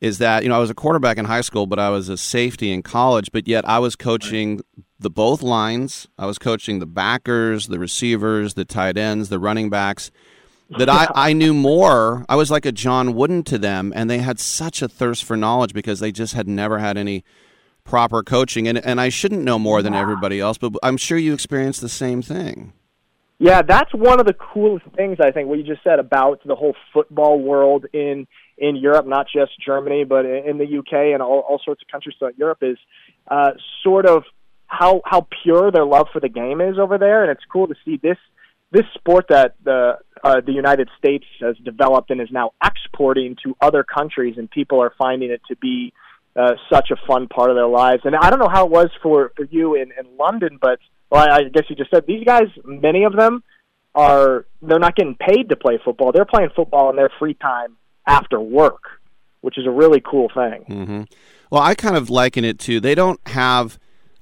[0.00, 2.16] is that you know I was a quarterback in high school, but I was a
[2.16, 3.30] safety in college.
[3.32, 4.60] But yet I was coaching
[4.98, 6.08] the both lines.
[6.18, 10.10] I was coaching the backers, the receivers, the tight ends, the running backs
[10.70, 12.24] that I, I knew more.
[12.28, 15.36] I was like a John Wooden to them, and they had such a thirst for
[15.36, 17.24] knowledge because they just had never had any
[17.84, 18.66] proper coaching.
[18.66, 21.88] And, and I shouldn't know more than everybody else, but I'm sure you experienced the
[21.88, 22.72] same thing.
[23.38, 26.54] Yeah, that's one of the coolest things I think what you just said about the
[26.54, 28.26] whole football world in
[28.58, 32.16] in Europe, not just Germany, but in the UK and all, all sorts of countries
[32.18, 32.78] throughout Europe is
[33.30, 33.50] uh,
[33.82, 34.24] sort of
[34.66, 37.74] how how pure their love for the game is over there, and it's cool to
[37.84, 38.18] see this
[38.72, 43.54] this sport that the uh, the United States has developed and is now exporting to
[43.60, 45.92] other countries, and people are finding it to be
[46.34, 48.02] uh, such a fun part of their lives.
[48.04, 50.78] And I don't know how it was for for you in, in London, but
[51.10, 52.48] well, I, I guess you just said these guys.
[52.64, 53.44] Many of them
[53.94, 56.10] are they're not getting paid to play football.
[56.12, 57.76] They're playing football in their free time
[58.06, 58.82] after work,
[59.40, 60.64] which is a really cool thing.
[60.66, 61.02] hmm
[61.50, 63.78] Well, I kind of liken it to they don't have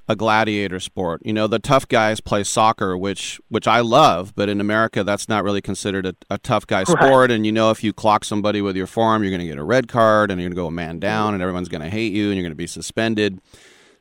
[0.07, 1.21] a gladiator sport.
[1.25, 5.27] You know, the tough guys play soccer, which which I love, but in America, that's
[5.27, 7.31] not really considered a, a tough guy sport.
[7.31, 9.63] And you know, if you clock somebody with your forearm, you're going to get a
[9.63, 12.13] red card, and you're going to go a man down, and everyone's going to hate
[12.13, 13.41] you, and you're going to be suspended.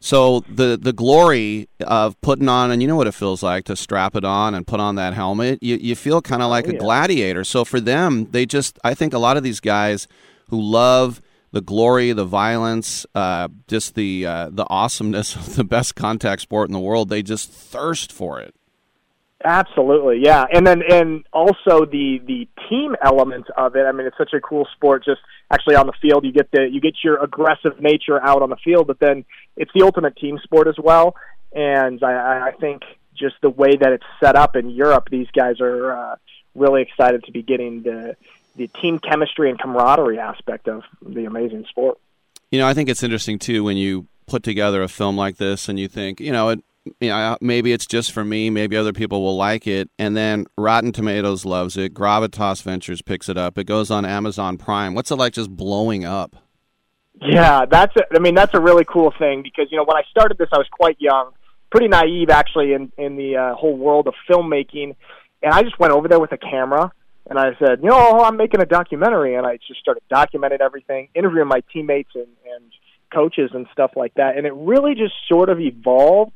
[0.04, 3.74] So the the glory of putting on, and you know what it feels like to
[3.74, 5.62] strap it on and put on that helmet.
[5.62, 7.42] You you feel kind of like Oh, a gladiator.
[7.42, 10.06] So for them, they just I think a lot of these guys
[10.50, 15.94] who love the glory, the violence, uh, just the uh, the awesomeness of the best
[15.94, 18.54] contact sport in the world, they just thirst for it.
[19.44, 23.84] Absolutely, yeah, and then and also the the team element of it.
[23.84, 25.04] I mean, it's such a cool sport.
[25.04, 25.20] Just
[25.50, 28.56] actually on the field, you get the you get your aggressive nature out on the
[28.56, 29.26] field, but then
[29.56, 31.14] it's the ultimate team sport as well.
[31.52, 32.82] And I- I, think
[33.14, 36.16] just the way that it's set up in Europe, these guys are uh,
[36.54, 38.16] really excited to be getting the
[38.56, 41.98] the team chemistry and camaraderie aspect of the amazing sport.
[42.50, 45.68] You know, I think it's interesting too when you put together a film like this
[45.68, 46.64] and you think, you know, it,
[47.00, 50.46] you know, maybe it's just for me, maybe other people will like it, and then
[50.58, 54.94] Rotten Tomatoes loves it, Gravitas Ventures picks it up, it goes on Amazon Prime.
[54.94, 56.36] What's it like just blowing up?
[57.20, 60.02] Yeah, that's a, I mean that's a really cool thing because you know when I
[60.10, 61.30] started this I was quite young,
[61.70, 64.96] pretty naive actually in in the uh, whole world of filmmaking,
[65.42, 66.92] and I just went over there with a camera
[67.26, 71.08] and I said, you know, I'm making a documentary, and I just started documenting everything,
[71.14, 72.70] interviewing my teammates and and
[73.12, 76.32] coaches and stuff like that, and it really just sort of evolved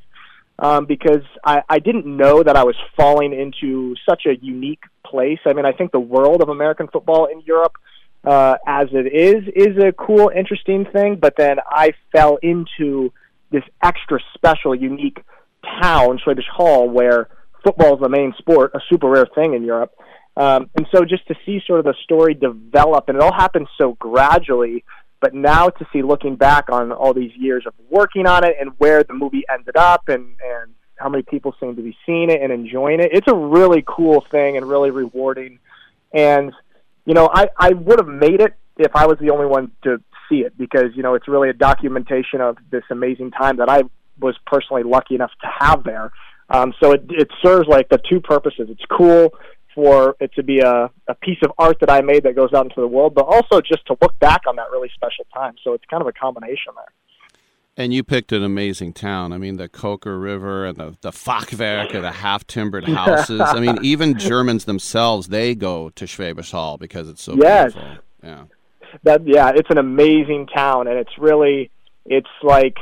[0.58, 5.38] um, because I, I didn't know that I was falling into such a unique place.
[5.46, 7.74] I mean, I think the world of American football in Europe,
[8.24, 11.16] uh, as it is, is a cool, interesting thing.
[11.20, 13.12] But then I fell into
[13.50, 15.24] this extra special, unique
[15.80, 17.28] town, Schwäbisch Hall, where
[17.64, 19.92] football is the main sport, a super rare thing in Europe.
[20.36, 23.66] Um, and so just to see sort of the story develop, and it all happened
[23.76, 24.84] so gradually,
[25.20, 28.70] but now to see looking back on all these years of working on it and
[28.78, 32.40] where the movie ended up and, and how many people seem to be seeing it
[32.40, 35.58] and enjoying it, it's a really cool thing and really rewarding.
[36.12, 36.52] And,
[37.04, 40.00] you know, I, I would have made it if I was the only one to
[40.28, 43.82] see it because, you know, it's really a documentation of this amazing time that I
[44.20, 46.12] was personally lucky enough to have there.
[46.50, 48.68] Um, so it, it serves like the two purposes.
[48.70, 49.34] It's cool
[49.74, 52.64] for it to be a, a piece of art that I made that goes out
[52.64, 55.54] into the world, but also just to look back on that really special time.
[55.62, 56.92] So it's kind of a combination there.
[57.76, 59.32] And you picked an amazing town.
[59.32, 63.40] I mean, the Kocher River and the, the Fachwerk and the half timbered houses.
[63.40, 67.72] I mean, even Germans themselves, they go to Schwäbisch Hall because it's so Yes.
[67.74, 67.98] beautiful.
[68.24, 68.44] Yeah.
[69.04, 71.70] that yeah, it's an amazing town, and it's really
[72.04, 72.78] it's like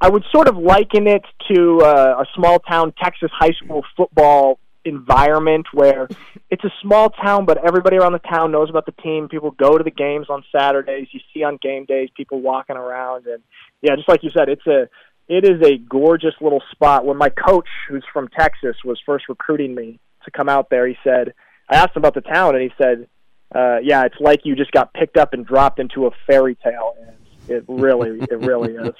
[0.00, 4.58] I would sort of liken it to uh, a small town Texas high school football
[4.84, 6.08] environment where
[6.50, 9.28] it's a small town, but everybody around the town knows about the team.
[9.28, 11.08] People go to the games on Saturdays.
[11.12, 13.42] You see on game days people walking around, and
[13.82, 14.88] yeah, just like you said, it's a
[15.26, 17.06] it is a gorgeous little spot.
[17.06, 20.96] When my coach, who's from Texas, was first recruiting me to come out there, he
[21.02, 21.34] said
[21.70, 23.08] I asked him about the town, and he said
[23.54, 26.96] uh, yeah, it's like you just got picked up and dropped into a fairy tale.
[27.00, 27.16] And
[27.48, 28.94] it really, it really is.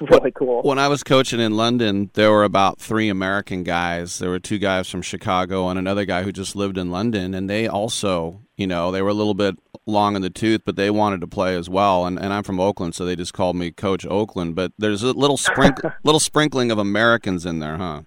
[0.00, 0.62] It's really cool.
[0.62, 4.18] When I was coaching in London, there were about three American guys.
[4.18, 7.48] There were two guys from Chicago and another guy who just lived in London, and
[7.48, 10.90] they also, you know, they were a little bit long in the tooth, but they
[10.90, 12.06] wanted to play as well.
[12.06, 14.54] And, and I'm from Oakland, so they just called me Coach Oakland.
[14.54, 18.02] But there's a little sprinkle, little sprinkling of Americans in there, huh?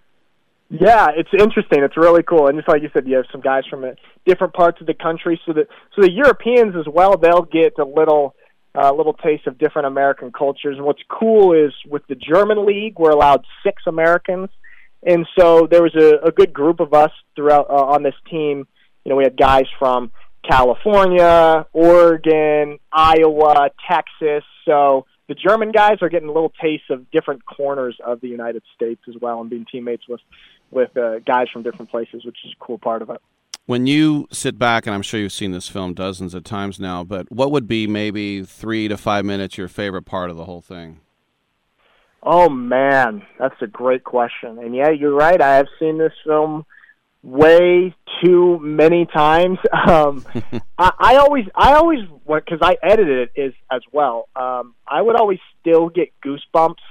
[0.69, 1.81] Yeah, it's interesting.
[1.83, 3.91] It's really cool, and just like you said, you have some guys from uh,
[4.25, 5.39] different parts of the country.
[5.45, 8.35] So that so the Europeans as well, they'll get a little
[8.78, 10.78] uh, little taste of different American cultures.
[10.78, 14.49] And what's cool is with the German league, we're allowed six Americans,
[15.03, 18.67] and so there was a, a good group of us throughout uh, on this team.
[19.03, 20.11] You know, we had guys from
[20.47, 24.43] California, Oregon, Iowa, Texas.
[24.65, 28.63] So the German guys are getting a little taste of different corners of the United
[28.75, 30.21] States as well, and being teammates with
[30.69, 33.21] with uh, guys from different places, which is a cool part of it.
[33.68, 37.03] When you sit back, and I'm sure you've seen this film dozens of times now,
[37.03, 40.61] but what would be maybe three to five minutes your favorite part of the whole
[40.61, 41.01] thing?
[42.24, 44.57] Oh man, that's a great question.
[44.59, 45.41] And yeah, you're right.
[45.41, 46.65] I have seen this film
[47.24, 47.93] way
[48.24, 49.59] too many times.
[49.88, 50.26] Um,
[50.78, 54.28] I, I always, I always, because I edited it is as well.
[54.36, 56.84] Um, I would always still get goosebumps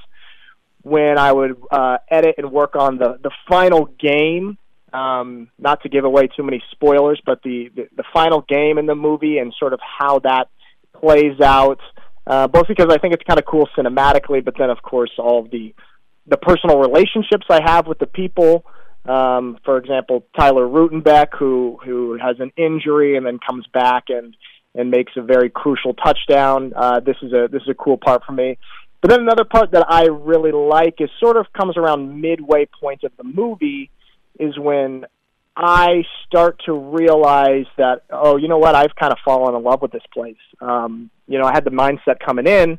[0.83, 4.57] when I would uh, edit and work on the the final game.
[4.97, 8.87] Um, not to give away too many spoilers, but the, the the final game in
[8.87, 10.49] the movie and sort of how that
[11.01, 11.81] plays out.
[12.27, 15.39] Uh, both because I think it's kind of cool cinematically, but then of course all
[15.45, 15.75] of the
[16.27, 18.65] the personal relationships I have with the people.
[19.05, 24.37] Um, for example, Tyler Rutenbeck, who who has an injury and then comes back and
[24.75, 26.73] and makes a very crucial touchdown.
[26.75, 28.59] Uh, this is a this is a cool part for me.
[29.03, 33.05] But then another part that I really like is sort of comes around midway point
[33.05, 33.91] of the movie,
[34.39, 35.07] is when
[35.57, 39.83] I start to realize that oh, you know what, I've kind of fallen in love
[39.83, 40.37] with this place.
[40.61, 42.79] Um, you know, I had the mindset coming in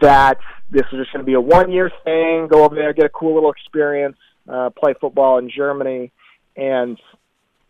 [0.00, 0.38] that
[0.70, 3.10] this was just going to be a one year thing, go over there, get a
[3.10, 4.16] cool little experience,
[4.48, 6.12] uh, play football in Germany,
[6.56, 6.98] and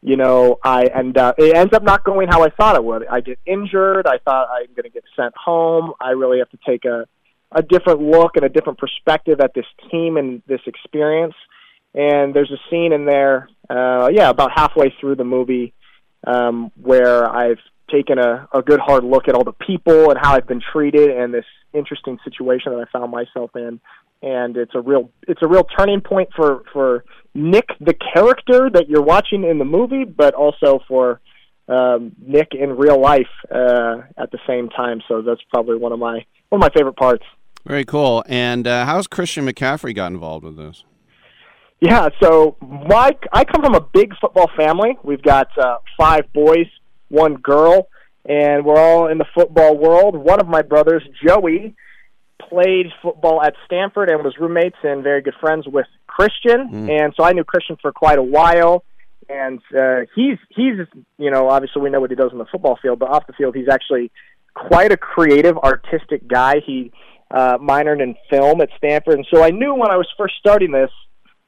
[0.02, 3.06] you know, I end up it ends up not going how I thought it would.
[3.06, 4.06] I get injured.
[4.06, 5.92] I thought I'm going to get sent home.
[6.00, 7.06] I really have to take a
[7.52, 11.34] a different look and a different perspective at this team and this experience.
[11.94, 15.74] And there's a scene in there, uh, yeah, about halfway through the movie,
[16.26, 17.58] um, where I've
[17.90, 21.10] taken a, a good hard look at all the people and how I've been treated
[21.10, 23.80] and this interesting situation that I found myself in.
[24.22, 28.88] And it's a real it's a real turning point for for Nick the character that
[28.88, 31.20] you're watching in the movie, but also for
[31.68, 35.02] um, Nick in real life uh, at the same time.
[35.08, 37.24] So that's probably one of my one of my favorite parts.
[37.66, 38.24] Very cool.
[38.28, 40.84] And uh, how's Christian McCaffrey got involved with this?
[41.82, 44.96] Yeah, so my I come from a big football family.
[45.02, 46.68] We've got uh, five boys,
[47.08, 47.88] one girl,
[48.24, 50.14] and we're all in the football world.
[50.14, 51.74] One of my brothers, Joey,
[52.48, 57.02] played football at Stanford and was roommates and very good friends with Christian, mm.
[57.02, 58.84] and so I knew Christian for quite a while.
[59.28, 60.86] And uh, he's he's
[61.18, 63.32] you know obviously we know what he does in the football field, but off the
[63.32, 64.12] field he's actually
[64.54, 66.60] quite a creative, artistic guy.
[66.64, 66.92] He
[67.32, 70.70] uh, minored in film at Stanford, and so I knew when I was first starting
[70.70, 70.90] this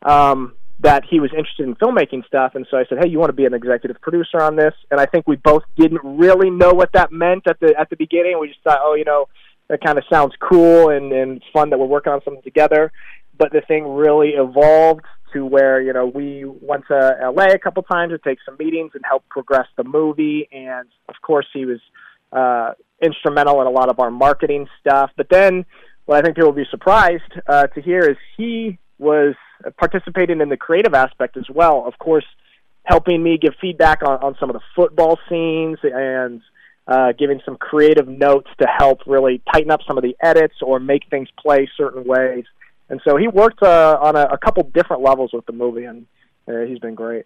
[0.04, 2.54] um, that he was interested in filmmaking stuff.
[2.54, 5.00] And so I said, "Hey, you want to be an executive producer on this?" And
[5.00, 8.38] I think we both didn't really know what that meant at the at the beginning.
[8.38, 9.28] We just thought, "Oh, you know."
[9.68, 12.92] That kind of sounds cool and, and fun that we're working on something together
[13.38, 17.82] but the thing really evolved to where you know we went to LA a couple
[17.82, 21.80] times to take some meetings and help progress the movie, and of course he was
[22.32, 25.10] uh, instrumental in a lot of our marketing stuff.
[25.16, 25.64] But then,
[26.06, 29.34] what I think people will be surprised uh, to hear is he was
[29.72, 31.84] participating in the creative aspect as well.
[31.86, 32.24] Of course,
[32.84, 36.40] helping me give feedback on, on some of the football scenes and
[36.86, 40.78] uh, giving some creative notes to help really tighten up some of the edits or
[40.78, 42.44] make things play certain ways.
[42.90, 46.06] And so he worked uh, on a, a couple different levels with the movie, and
[46.46, 47.24] uh, he's been great.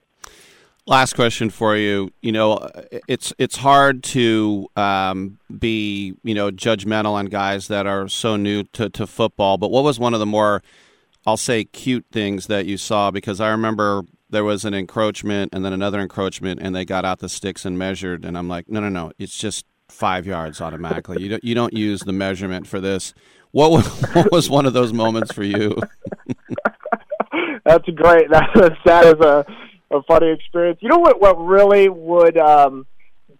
[0.87, 2.13] Last question for you.
[2.23, 2.71] You know,
[3.07, 8.63] it's it's hard to um, be you know judgmental on guys that are so new
[8.73, 9.59] to, to football.
[9.59, 10.63] But what was one of the more,
[11.29, 13.11] I'll say, cute things that you saw?
[13.11, 17.19] Because I remember there was an encroachment and then another encroachment, and they got out
[17.19, 21.23] the sticks and measured, and I'm like, no, no, no, it's just five yards automatically.
[21.23, 23.13] you don't you don't use the measurement for this.
[23.51, 25.77] What was, what was one of those moments for you?
[27.67, 28.29] That's great.
[28.31, 29.45] That, that is a,
[29.91, 30.79] a funny experience.
[30.81, 31.21] You know what?
[31.21, 32.87] What really would um,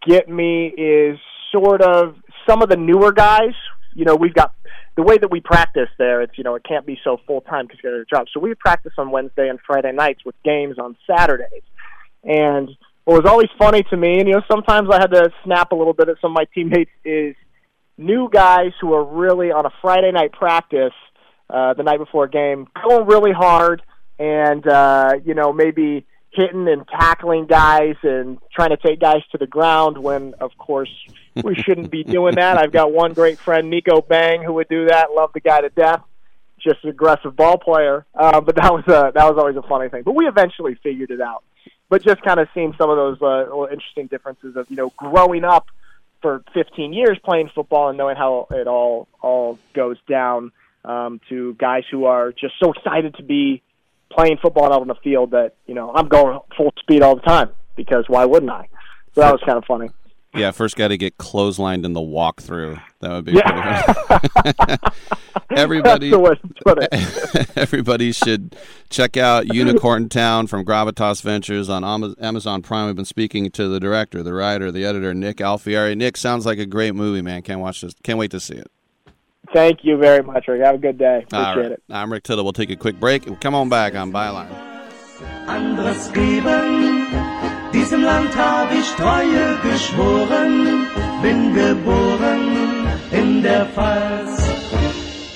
[0.07, 1.19] get me is
[1.53, 2.17] sort of
[2.47, 3.55] some of the newer guys.
[3.95, 4.53] You know, we've got
[4.99, 6.23] the way that we practice there.
[6.23, 8.27] It's you know it can't be so full time because you got a job.
[8.35, 11.63] So we practice on Wednesday and Friday nights with games on Saturdays.
[12.25, 12.69] And
[13.05, 15.77] what was always funny to me, and you know sometimes I had to snap a
[15.77, 17.37] little bit at some of my teammates, is
[17.97, 20.93] new guys who are really on a Friday night practice
[21.49, 23.83] uh, the night before a game, going really hard,
[24.19, 29.39] and uh, you know maybe hitting and tackling guys and trying to take guys to
[29.39, 30.91] the ground when, of course,
[31.45, 32.59] we shouldn't be doing that.
[32.59, 35.13] I've got one great friend, Nico Bang, who would do that.
[35.13, 36.03] Love the guy to death.
[36.61, 39.89] Just an aggressive ball player, uh, but that was a that was always a funny
[39.89, 40.03] thing.
[40.03, 41.45] But we eventually figured it out.
[41.89, 45.45] But just kind of seeing some of those uh, interesting differences of you know growing
[45.45, 45.67] up
[46.21, 50.51] for 15 years playing football and knowing how it all all goes down
[50.85, 53.63] um, to guys who are just so excited to be
[54.11, 57.23] playing football out on the field that you know I'm going full speed all the
[57.23, 58.69] time because why wouldn't I?
[59.15, 59.91] So that was kind of funny.
[60.39, 62.81] Yeah, first got to get clotheslined in the walkthrough.
[63.01, 64.89] That would be yeah.
[65.51, 66.13] everybody.
[67.57, 68.57] everybody should
[68.91, 71.85] check out Unicorn Town from Gravitas Ventures on
[72.21, 72.87] Amazon Prime.
[72.87, 75.97] We've been speaking to the director, the writer, the editor, Nick Alfieri.
[75.97, 77.43] Nick sounds like a great movie, man.
[77.43, 77.95] Can't watch this.
[78.03, 78.71] Can't wait to see it.
[79.53, 80.63] Thank you very much, Rick.
[80.63, 81.25] Have a good day.
[81.25, 81.73] Appreciate right.
[81.73, 81.83] it.
[81.89, 82.45] I'm Rick Tittle.
[82.45, 84.49] We'll take a quick break come on back on Byline.
[87.73, 90.87] Diesem Land hab ich Treue geschworen,
[91.23, 92.43] bin geboren
[93.13, 94.43] in der Pfalz.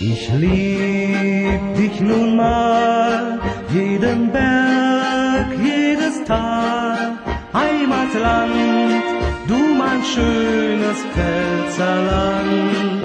[0.00, 3.38] Ich lieb dich nun mal,
[3.72, 7.18] jeden Berg, jedes Tal,
[7.52, 9.04] Heimatland,
[9.46, 13.02] du mein schönes Pfälzerland.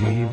[0.00, 0.26] Die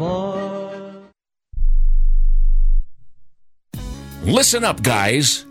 [4.23, 5.50] Listen up, guys.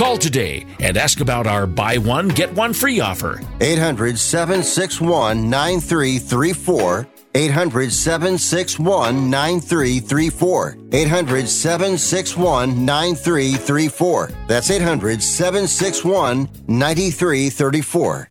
[0.00, 3.38] Call today and ask about our buy one, get one free offer.
[3.60, 7.06] 800 761 9334.
[7.34, 10.78] 800 761 9334.
[10.90, 14.30] 800 761 9334.
[14.46, 18.30] That's 800 761 9334.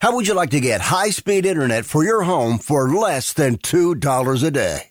[0.00, 3.56] How would you like to get high speed internet for your home for less than
[3.58, 4.90] $2 a day?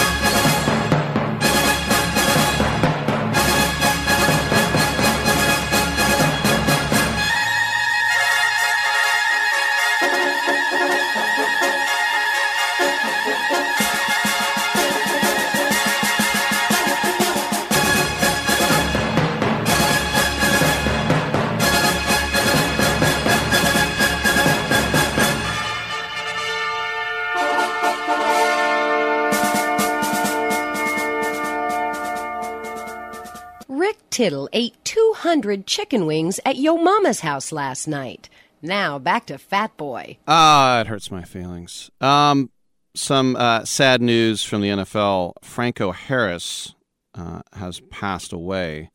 [34.21, 38.29] Tittle ate 200 chicken wings at Yo Mama's house last night.
[38.61, 40.19] Now back to Fat Boy.
[40.27, 41.89] Ah, it hurts my feelings.
[41.99, 42.51] Um,
[42.93, 45.33] some uh, sad news from the NFL.
[45.41, 46.75] Franco Harris
[47.15, 48.91] uh, has passed away,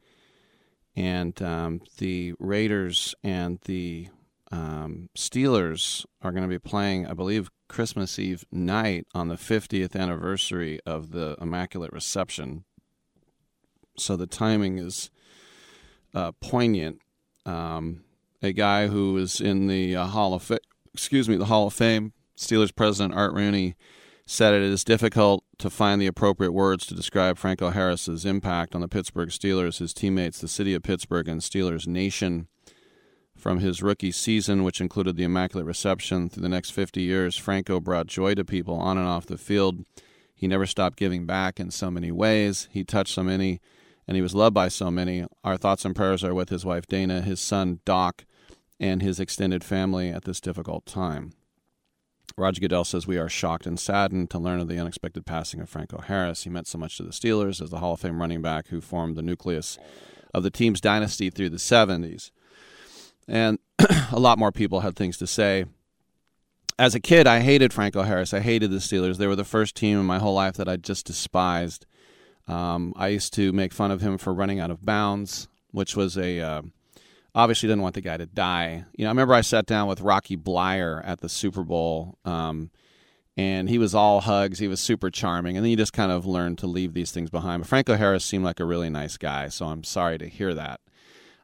[0.95, 4.07] and um, the Raiders and the
[4.53, 9.97] um, Steelers are going to be playing, I believe, Christmas Eve night on the 50th
[9.97, 12.65] anniversary of the Immaculate Reception.
[13.99, 15.11] So the timing is
[16.17, 17.01] uh, poignant.
[17.45, 18.03] Um,
[18.43, 20.59] a guy who was in the uh, Hall of Fa-
[20.93, 23.77] excuse me, the Hall of Fame, Steelers president Art Rooney
[24.25, 28.81] said it is difficult to find the appropriate words to describe Franco Harris's impact on
[28.81, 32.49] the Pittsburgh Steelers, his teammates, the city of Pittsburgh, and Steelers Nation.
[33.37, 37.79] From his rookie season, which included the Immaculate Reception, through the next 50 years, Franco
[37.79, 39.85] brought joy to people on and off the field.
[40.35, 42.69] He never stopped giving back in so many ways.
[42.73, 43.61] He touched so many,
[44.07, 45.25] and he was loved by so many.
[45.45, 48.25] Our thoughts and prayers are with his wife Dana, his son Dok,
[48.79, 51.33] and his extended family at this difficult time.
[52.39, 55.71] Roger Goodell says we are shocked and saddened to learn of the unexpected passing of
[55.71, 56.45] Franco Harris.
[56.45, 58.83] He meant so much to the Steelers as the Hall of Fame running back who
[58.83, 59.79] formed the nucleus
[60.35, 62.31] of the team's dynasty through the 70s.
[63.27, 63.59] And
[64.13, 65.65] a lot more people had things to say.
[66.79, 68.35] As a kid, I hated Franco Harris.
[68.35, 69.17] I hated the Steelers.
[69.17, 71.87] They were the first team in my whole life that I just despised.
[72.49, 76.17] Um, I used to make fun of him for running out of bounds, which was
[76.17, 76.63] a uh,
[77.35, 78.85] obviously didn't want the guy to die.
[78.97, 82.71] You know, I remember I sat down with Rocky Bleier at the Super Bowl, um,
[83.37, 84.59] and he was all hugs.
[84.59, 87.31] He was super charming, and then you just kind of learn to leave these things
[87.31, 87.63] behind.
[87.63, 90.81] But Franco Harris seemed like a really nice guy, so I'm sorry to hear that.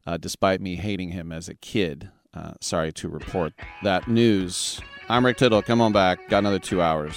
[0.07, 4.81] Uh, despite me hating him as a kid, uh, sorry to report that news.
[5.09, 5.63] I'm Rick Tittle.
[5.63, 6.29] Come on back.
[6.29, 7.15] Got another two hours.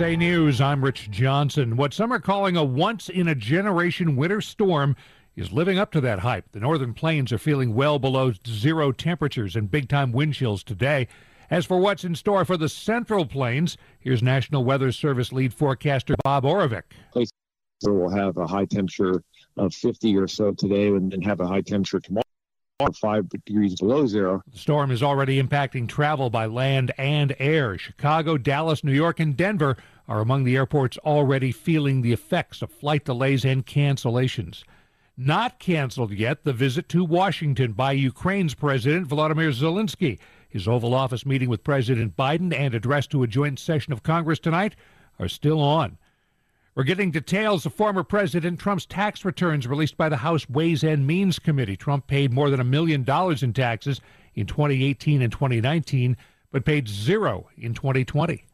[0.00, 1.76] USA News, I'm Rich Johnson.
[1.76, 4.96] What some are calling a once in a generation winter storm
[5.36, 6.50] is living up to that hype.
[6.52, 11.06] The northern plains are feeling well below zero temperatures and big time wind chills today.
[11.50, 16.14] As for what's in store for the central plains, here's National Weather Service lead forecaster
[16.24, 16.44] Bob.
[17.12, 17.32] Places
[17.82, 19.22] will have a high temperature
[19.58, 22.24] of 50 or so today and have a high temperature tomorrow
[22.88, 24.42] five degrees below zero.
[24.52, 27.78] The storm is already impacting travel by land and air.
[27.78, 29.76] Chicago, Dallas, New York, and Denver
[30.08, 34.64] are among the airports already feeling the effects of flight delays and cancellations.
[35.16, 40.18] Not canceled yet, the visit to Washington by Ukraine's President Volodymyr Zelensky.
[40.48, 44.38] His Oval Office meeting with President Biden and address to a joint session of Congress
[44.38, 44.74] tonight
[45.18, 45.98] are still on.
[46.76, 51.04] We're getting details of former President Trump's tax returns released by the House Ways and
[51.04, 51.76] Means Committee.
[51.76, 54.00] Trump paid more than a million dollars in taxes
[54.36, 56.16] in 2018 and 2019,
[56.52, 58.44] but paid zero in 2020.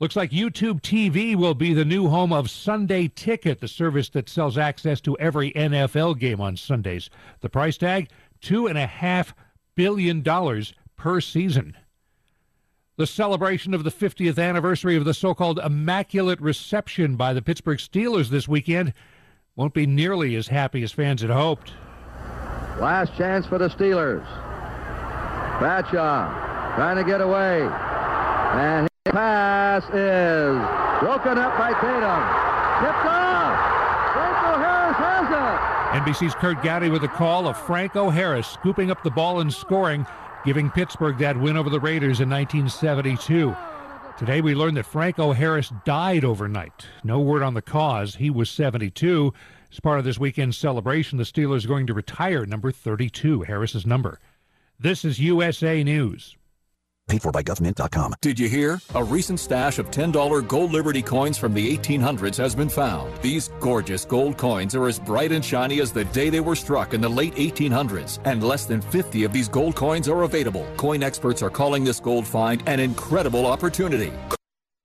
[0.00, 4.28] Looks like YouTube TV will be the new home of Sunday Ticket, the service that
[4.28, 7.08] sells access to every NFL game on Sundays.
[7.40, 8.10] The price tag
[8.42, 9.32] $2.5
[9.74, 10.22] billion
[10.96, 11.74] per season.
[13.00, 17.78] The celebration of the 50th anniversary of the so called Immaculate Reception by the Pittsburgh
[17.78, 18.92] Steelers this weekend
[19.56, 21.72] won't be nearly as happy as fans had hoped.
[22.78, 24.26] Last chance for the Steelers.
[25.60, 27.62] Bradshaw trying to get away.
[27.62, 30.60] And his pass is
[31.00, 32.20] broken up by Tatum.
[32.84, 34.12] Tipped off.
[34.12, 36.00] Franco Harris has it.
[36.02, 40.06] NBC's Curt Gowdy with a call of Franco Harris scooping up the ball and scoring
[40.44, 43.54] giving Pittsburgh that win over the Raiders in 1972.
[44.18, 46.86] Today we learned that Franco Harris died overnight.
[47.04, 48.16] No word on the cause.
[48.16, 49.32] He was 72.
[49.70, 53.86] As part of this weekend's celebration, the Steelers are going to retire number 32, Harris's
[53.86, 54.18] number.
[54.78, 56.36] This is USA News
[57.10, 58.14] paid for by government.com.
[58.20, 58.80] Did you hear?
[58.94, 63.20] A recent stash of $10 gold Liberty coins from the 1800s has been found.
[63.20, 66.94] These gorgeous gold coins are as bright and shiny as the day they were struck
[66.94, 70.66] in the late 1800s, and less than 50 of these gold coins are available.
[70.76, 74.12] Coin experts are calling this gold find an incredible opportunity.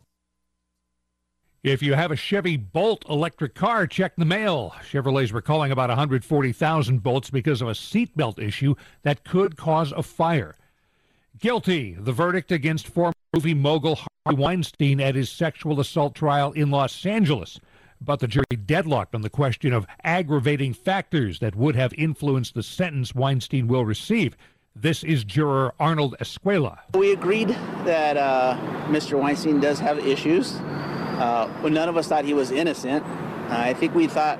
[1.63, 4.75] If you have a Chevy Bolt electric car, check the mail.
[4.91, 10.55] Chevrolet's recalling about 140,000 Bolts because of a seatbelt issue that could cause a fire.
[11.39, 11.93] Guilty.
[11.97, 17.05] The verdict against former movie mogul Harvey Weinstein at his sexual assault trial in Los
[17.05, 17.61] Angeles
[18.05, 22.63] but the jury deadlocked on the question of aggravating factors that would have influenced the
[22.63, 24.35] sentence Weinstein will receive.
[24.75, 26.79] This is juror Arnold Escuela.
[26.95, 27.49] We agreed
[27.85, 29.19] that uh, Mr.
[29.19, 30.53] Weinstein does have issues.
[30.53, 33.03] Uh, none of us thought he was innocent.
[33.05, 34.39] Uh, I think we thought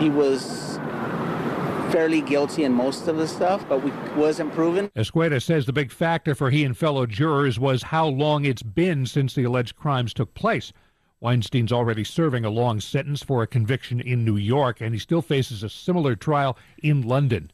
[0.00, 0.78] he was
[1.92, 4.88] fairly guilty in most of the stuff, but we wasn't proven.
[4.96, 9.06] Escuela says the big factor for he and fellow jurors was how long it's been
[9.06, 10.72] since the alleged crimes took place.
[11.22, 15.22] Weinstein's already serving a long sentence for a conviction in New York, and he still
[15.22, 17.52] faces a similar trial in London.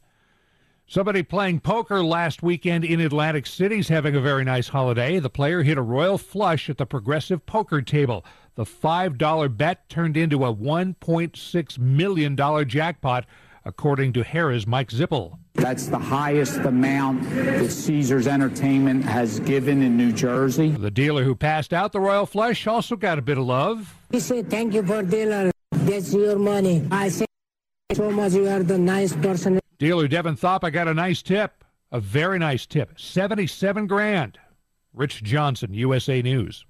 [0.87, 5.19] Somebody playing poker last weekend in Atlantic City's having a very nice holiday.
[5.19, 8.25] The player hit a royal flush at the progressive poker table.
[8.55, 13.27] The $5 bet turned into a $1.6 million jackpot,
[13.65, 15.37] according to Harrah's Mike Zippel.
[15.53, 20.69] That's the highest amount that Caesars Entertainment has given in New Jersey.
[20.69, 23.95] The dealer who passed out the royal flush also got a bit of love.
[24.11, 25.51] He said, Thank you for dealer.
[25.71, 26.87] That's your money.
[26.91, 27.25] I say
[27.93, 29.59] so much you are the nice person.
[29.77, 31.63] Dealer Devin thought I got a nice tip.
[31.91, 32.99] A very nice tip.
[32.99, 34.37] 77 grand.
[34.93, 36.65] Rich Johnson, USA News.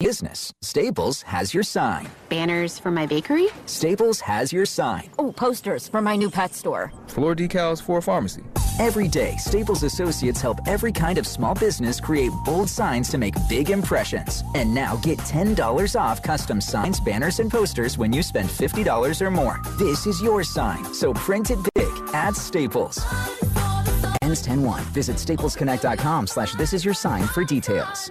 [0.00, 0.50] Business.
[0.62, 2.08] Staples has your sign.
[2.30, 3.48] Banners for my bakery?
[3.66, 5.10] Staples has your sign.
[5.18, 6.90] Oh, posters for my new pet store.
[7.08, 8.42] Floor decals for a pharmacy.
[8.78, 13.34] Every day, Staples associates help every kind of small business create bold signs to make
[13.46, 14.42] big impressions.
[14.54, 19.30] And now get $10 off custom signs, banners, and posters when you spend $50 or
[19.30, 19.60] more.
[19.78, 23.04] This is your sign, so print it big at Staples.
[24.22, 24.80] Ends 10-1.
[24.94, 28.10] Visit staplesconnect.com slash this is your sign for details.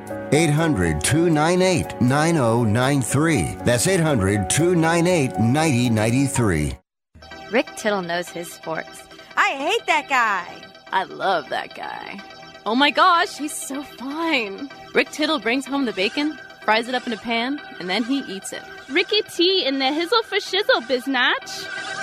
[0.33, 3.55] 800 298 9093.
[3.65, 6.77] That's 800 298 9093.
[7.51, 9.03] Rick Tittle knows his sports.
[9.35, 10.61] I hate that guy.
[10.93, 12.21] I love that guy.
[12.65, 14.69] Oh my gosh, he's so fine.
[14.93, 18.19] Rick Tittle brings home the bacon, fries it up in a pan, and then he
[18.19, 18.61] eats it.
[18.89, 22.00] Ricky T in the hizzle for shizzle, biznatch.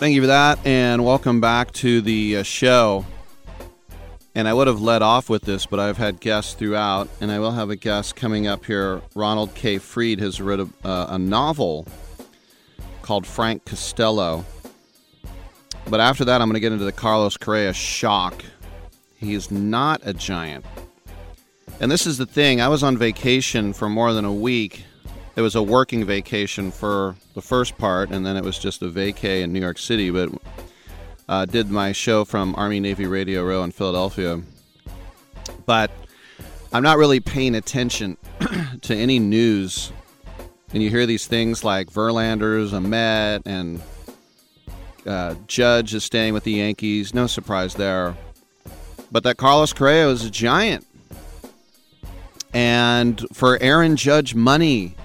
[0.00, 3.04] Thank you for that, and welcome back to the uh, show.
[4.34, 7.38] And I would have led off with this, but I've had guests throughout, and I
[7.38, 9.02] will have a guest coming up here.
[9.14, 9.76] Ronald K.
[9.76, 11.86] Freed has written a, uh, a novel
[13.02, 14.46] called Frank Costello.
[15.90, 18.42] But after that, I'm going to get into the Carlos Correa shock.
[19.16, 20.64] He's not a giant.
[21.78, 24.86] And this is the thing I was on vacation for more than a week
[25.36, 28.88] it was a working vacation for the first part, and then it was just a
[28.88, 30.10] vacay in New York City.
[30.10, 30.30] But
[31.30, 34.42] uh, did my show from Army Navy Radio Row in Philadelphia.
[35.64, 35.92] But
[36.72, 38.16] I'm not really paying attention
[38.80, 39.92] to any news,
[40.74, 43.80] and you hear these things like Verlander's a Met and
[45.06, 47.14] uh, Judge is staying with the Yankees.
[47.14, 48.16] No surprise there.
[49.12, 50.84] But that Carlos Correa is a giant.
[52.52, 54.96] And for Aaron Judge money,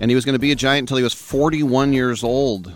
[0.00, 2.74] and he was going to be a giant until he was 41 years old.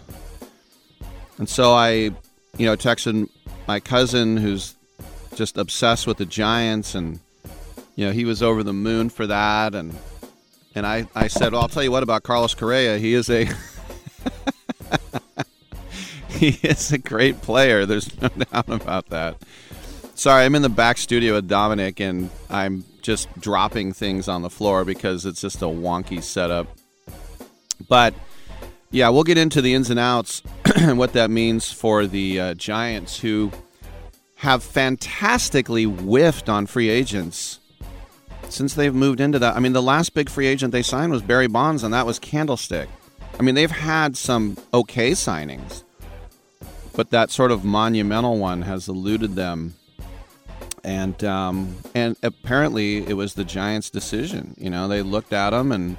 [1.39, 2.11] And so I,
[2.57, 3.29] you know, texted
[3.67, 4.75] my cousin who's
[5.35, 7.21] just obsessed with the Giants, and
[7.97, 9.97] you know he was over the moon for that, and
[10.75, 12.99] and I I said, well, I'll tell you what about Carlos Correa.
[12.99, 13.47] He is a
[16.29, 17.87] he is a great player.
[17.87, 19.43] There's no doubt about that.
[20.15, 24.51] Sorry, I'm in the back studio with Dominic, and I'm just dropping things on the
[24.51, 26.69] floor because it's just a wonky setup.
[27.89, 28.15] But
[28.91, 30.43] yeah, we'll get into the ins and outs
[30.77, 33.51] and what that means for the uh, Giants, who
[34.37, 37.61] have fantastically whiffed on free agents
[38.49, 39.57] since they've moved into that.
[39.57, 42.19] I mean, the last big free agent they signed was Barry Bonds, and that was
[42.19, 42.89] Candlestick.
[43.39, 45.85] I mean, they've had some okay signings,
[46.95, 49.75] but that sort of monumental one has eluded them.
[50.85, 54.55] And um, and apparently, it was the Giants' decision.
[54.59, 55.97] You know, they looked at them and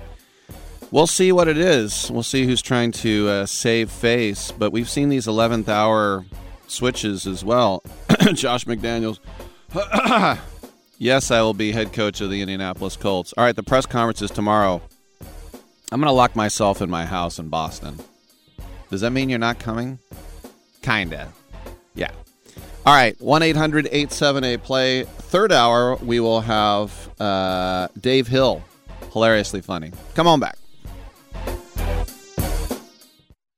[0.94, 2.12] We'll see what it is.
[2.12, 4.52] We'll see who's trying to uh, save face.
[4.52, 6.24] But we've seen these 11th hour
[6.68, 7.82] switches as well.
[8.36, 9.18] Josh McDaniels.
[11.00, 13.34] yes, I will be head coach of the Indianapolis Colts.
[13.36, 14.84] All right, the press conference is tomorrow.
[15.92, 17.98] I'm going to lock myself in my house in Boston.
[18.92, 19.98] Does that mean you're not coming?
[20.84, 21.34] Kinda.
[21.96, 22.12] Yeah.
[22.86, 28.64] All right, 1 800 878 play third hour, we will have uh, Dave Hill,
[29.12, 29.92] hilariously funny.
[30.14, 30.58] Come on back.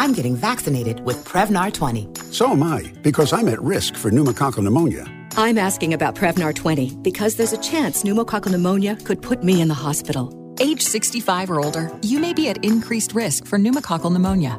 [0.00, 2.08] I'm getting vaccinated with Prevnar 20.
[2.32, 5.04] So am I, because I'm at risk for pneumococcal pneumonia.
[5.36, 9.68] I'm asking about Prevnar 20 because there's a chance pneumococcal pneumonia could put me in
[9.68, 10.32] the hospital.
[10.58, 14.58] Age 65 or older, you may be at increased risk for pneumococcal pneumonia.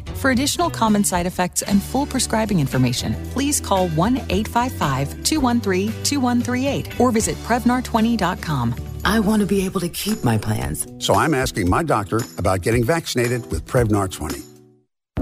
[0.15, 6.99] For additional common side effects and full prescribing information, please call 1 855 213 2138
[6.99, 8.75] or visit Prevnar20.com.
[9.03, 10.87] I want to be able to keep my plans.
[10.99, 14.50] So I'm asking my doctor about getting vaccinated with Prevnar 20.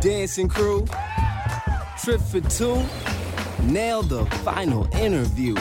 [0.00, 0.86] Dancing crew,
[2.02, 2.82] trip for two,
[3.64, 5.54] nailed the final interview.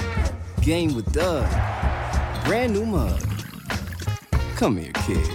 [0.62, 1.46] Game with Doug,
[2.46, 3.22] brand new mug.
[4.56, 5.28] Come here, kid.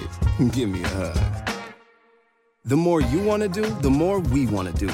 [0.53, 1.59] give me a hug.
[2.65, 4.93] The more you want to do, the more we want to do.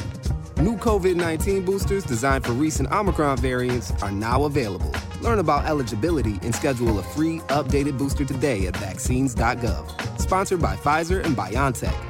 [0.61, 4.93] New COVID 19 boosters designed for recent Omicron variants are now available.
[5.21, 10.21] Learn about eligibility and schedule a free updated booster today at vaccines.gov.
[10.21, 12.10] Sponsored by Pfizer and BioNTech.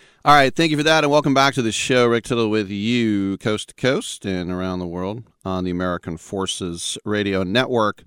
[0.23, 2.05] All right, thank you for that, and welcome back to the show.
[2.05, 6.95] Rick Tittle with you, coast to coast and around the world on the American Forces
[7.03, 8.03] Radio Network.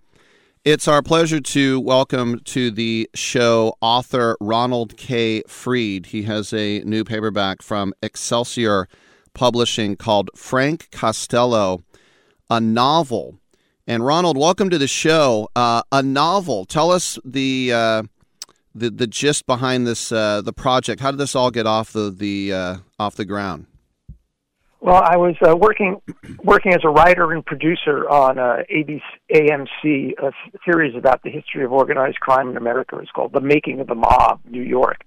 [0.65, 5.43] It's our pleasure to welcome to the show author Ronald K.
[5.49, 6.07] Freed.
[6.07, 8.87] He has a new paperback from Excelsior
[9.33, 11.83] Publishing called Frank Costello,
[12.49, 13.41] a novel.
[13.89, 15.49] And Ronald, welcome to the show.
[15.57, 16.65] Uh, a novel.
[16.65, 17.73] Tell us the.
[17.73, 18.03] Uh,
[18.75, 21.01] the the gist behind this uh, the project?
[21.01, 23.67] How did this all get off the the uh, off the ground?
[24.81, 26.01] Well, I was uh, working
[26.43, 29.01] working as a writer and producer on uh, ABC,
[29.33, 30.31] AMC, a
[30.65, 32.99] series about the history of organized crime in America.
[32.99, 35.05] It's called "The Making of the Mob," New York,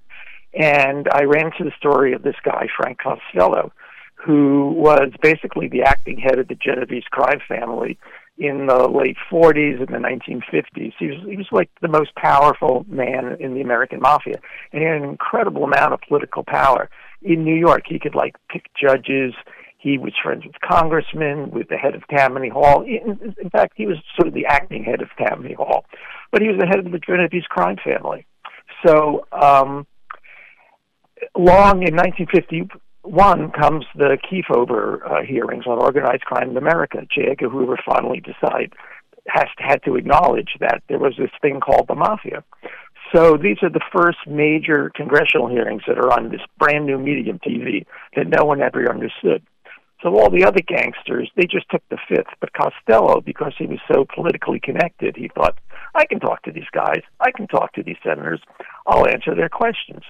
[0.53, 3.71] and I ran into the story of this guy Frank Costello,
[4.15, 7.99] who was basically the acting head of the Genovese crime family
[8.37, 10.93] in the late 40s and the 1950s.
[10.99, 14.35] He was he was like the most powerful man in the American mafia,
[14.71, 16.89] and he had an incredible amount of political power
[17.21, 17.83] in New York.
[17.87, 19.33] He could like pick judges.
[19.79, 22.83] He was friends with congressmen, with the head of Tammany Hall.
[22.83, 25.85] In, in fact, he was sort of the acting head of Tammany Hall,
[26.31, 28.25] but he was the head of the Genovese crime family.
[28.85, 29.87] So, um,
[31.35, 32.69] Long in 1950
[33.07, 36.99] one comes the Kefauver uh, hearings on organized crime in America.
[37.13, 37.29] J.
[37.31, 38.73] Edgar Hoover finally decided
[39.27, 42.43] has had to acknowledge that there was this thing called the mafia.
[43.13, 47.39] So these are the first major congressional hearings that are on this brand new medium
[47.39, 47.85] TV
[48.15, 49.43] that no one ever understood.
[50.03, 52.33] So all the other gangsters, they just took the fifth.
[52.39, 55.57] But Costello, because he was so politically connected, he thought,
[55.95, 57.01] I can talk to these guys.
[57.19, 58.41] I can talk to these senators.
[58.85, 60.03] I'll answer their questions.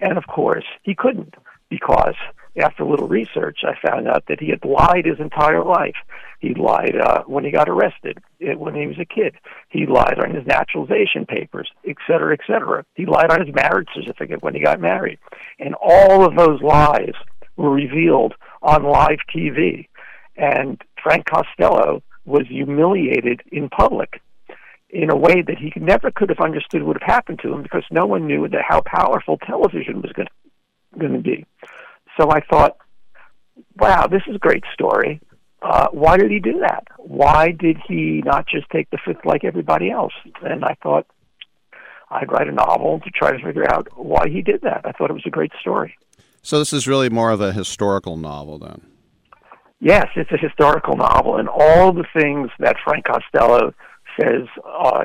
[0.00, 1.34] And of course, he couldn't
[1.70, 2.14] because
[2.56, 5.96] after a little research, I found out that he had lied his entire life.
[6.40, 9.34] He lied uh, when he got arrested, it, when he was a kid.
[9.70, 12.84] He lied on his naturalization papers, et cetera, et cetera.
[12.94, 15.18] He lied on his marriage certificate when he got married.
[15.58, 17.14] And all of those lies
[17.56, 19.88] were revealed on live TV.
[20.36, 24.20] And Frank Costello was humiliated in public
[24.90, 27.84] in a way that he never could have understood would have happened to him because
[27.90, 31.46] no one knew that how powerful television was going to be.
[32.18, 32.76] So I thought,
[33.76, 35.20] wow, this is a great story.
[35.62, 36.84] Uh, why did he do that?
[36.98, 40.12] Why did he not just take the fifth like everybody else?
[40.42, 41.06] And I thought
[42.10, 44.82] I'd write a novel to try to figure out why he did that.
[44.84, 45.96] I thought it was a great story.
[46.42, 48.82] So this is really more of a historical novel, then.
[49.78, 53.72] Yes, it's a historical novel, and all the things that Frank Costello
[54.20, 55.04] says uh,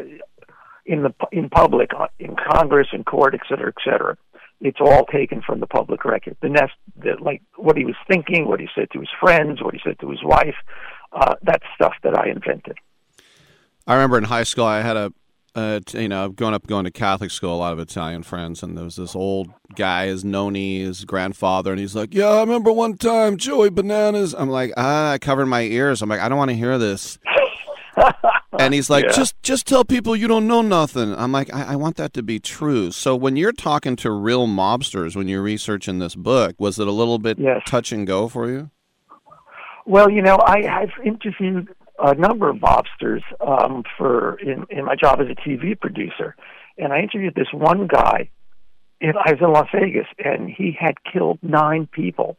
[0.86, 4.18] in the in public, uh, in Congress, in court, et cetera, et cetera,
[4.60, 6.38] it's all taken from the public record.
[6.42, 9.74] The nest, the, like what he was thinking, what he said to his friends, what
[9.74, 10.56] he said to his wife,
[11.14, 12.78] uh, that's stuff that I invented.
[13.86, 15.14] I remember in high school, I had a,
[15.56, 18.78] uh, you know, growing up going to Catholic school, a lot of Italian friends, and
[18.78, 22.72] there was this old guy, his noni, his grandfather, and he's like, "Yeah, I remember
[22.72, 26.02] one time Joey Bananas." I'm like, ah, I covered my ears.
[26.02, 27.18] I'm like, I don't want to hear this.
[28.60, 29.12] and he's like, Yeah.
[29.12, 31.14] just just tell people you don't know nothing.
[31.16, 32.92] I'm like, I, I want that to be true.
[32.92, 36.92] So when you're talking to real mobsters, when you're researching this book, was it a
[36.92, 37.62] little bit Yes.
[37.66, 38.72] touch and go for you?
[39.86, 41.70] Well, you know, I, I've interviewed
[42.00, 46.36] a number of mobsters um, for in, in my job as a TV producer,
[46.78, 48.30] and I interviewed this one guy.
[49.00, 52.36] And I was in Las Vegas, and he had killed nine people.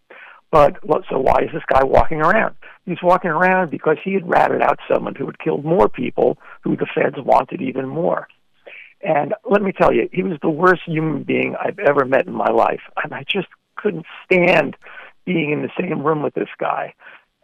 [0.50, 0.78] But
[1.08, 2.56] so why is this guy walking around?
[2.88, 6.74] He's walking around because he had ratted out someone who had killed more people, who
[6.74, 8.28] the feds wanted even more.
[9.02, 12.32] And let me tell you, he was the worst human being I've ever met in
[12.32, 12.80] my life.
[13.04, 14.74] And I just couldn't stand
[15.26, 16.94] being in the same room with this guy.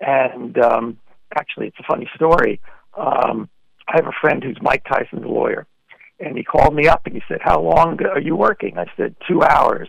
[0.01, 0.99] And um,
[1.37, 2.59] actually, it's a funny story.
[2.97, 3.51] Um,
[3.87, 5.67] I have a friend who's Mike Tyson's lawyer,
[6.19, 9.15] and he called me up and he said, "How long are you working?" I said,
[9.29, 9.89] two hours."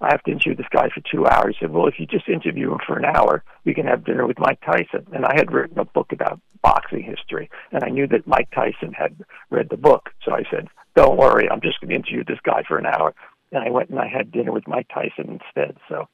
[0.00, 1.56] I have to interview this guy for two hours.
[1.58, 4.26] He said, Well, if you just interview him for an hour, we can have dinner
[4.26, 5.06] with Mike Tyson.
[5.12, 8.92] And I had written a book about boxing history, and I knew that Mike Tyson
[8.92, 9.16] had
[9.50, 10.10] read the book.
[10.24, 13.14] So I said, Don't worry, I'm just going to interview this guy for an hour.
[13.52, 15.76] And I went and I had dinner with Mike Tyson instead.
[15.88, 16.06] So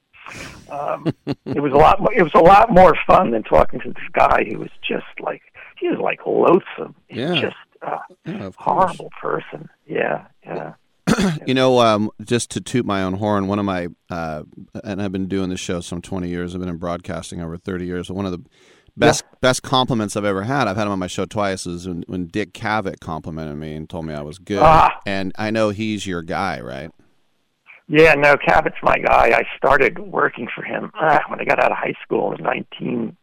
[0.71, 1.07] um,
[1.45, 2.01] it was a lot.
[2.01, 5.05] More, it was a lot more fun than talking to this guy who was just
[5.21, 5.43] like
[5.79, 6.95] he was like loathsome.
[7.09, 7.41] He's Yeah.
[7.41, 9.69] just uh, Yeah, horrible person.
[9.87, 10.75] Yeah, yeah.
[11.47, 14.45] You know, um, just to toot my own horn, one of my, uh,
[14.83, 16.55] and I've been doing this show some 20 years.
[16.55, 18.11] I've been in broadcasting over 30 years.
[18.11, 18.43] One of the
[18.97, 22.05] best best compliments I've ever had, I've had him on my show twice, is when,
[22.07, 24.63] when Dick Cavett complimented me and told me I was good.
[24.63, 25.01] Ah.
[25.05, 26.91] And I know he's your guy, right?
[27.89, 29.33] Yeah, no, Cavett's my guy.
[29.37, 33.17] I started working for him uh, when I got out of high school in 19,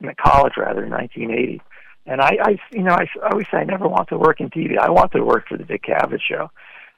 [0.00, 1.60] in college rather, in 1980.
[2.06, 4.78] And I, I you know, I always say I never want to work in TV.
[4.78, 6.50] I want to work for the Dick Cavett show.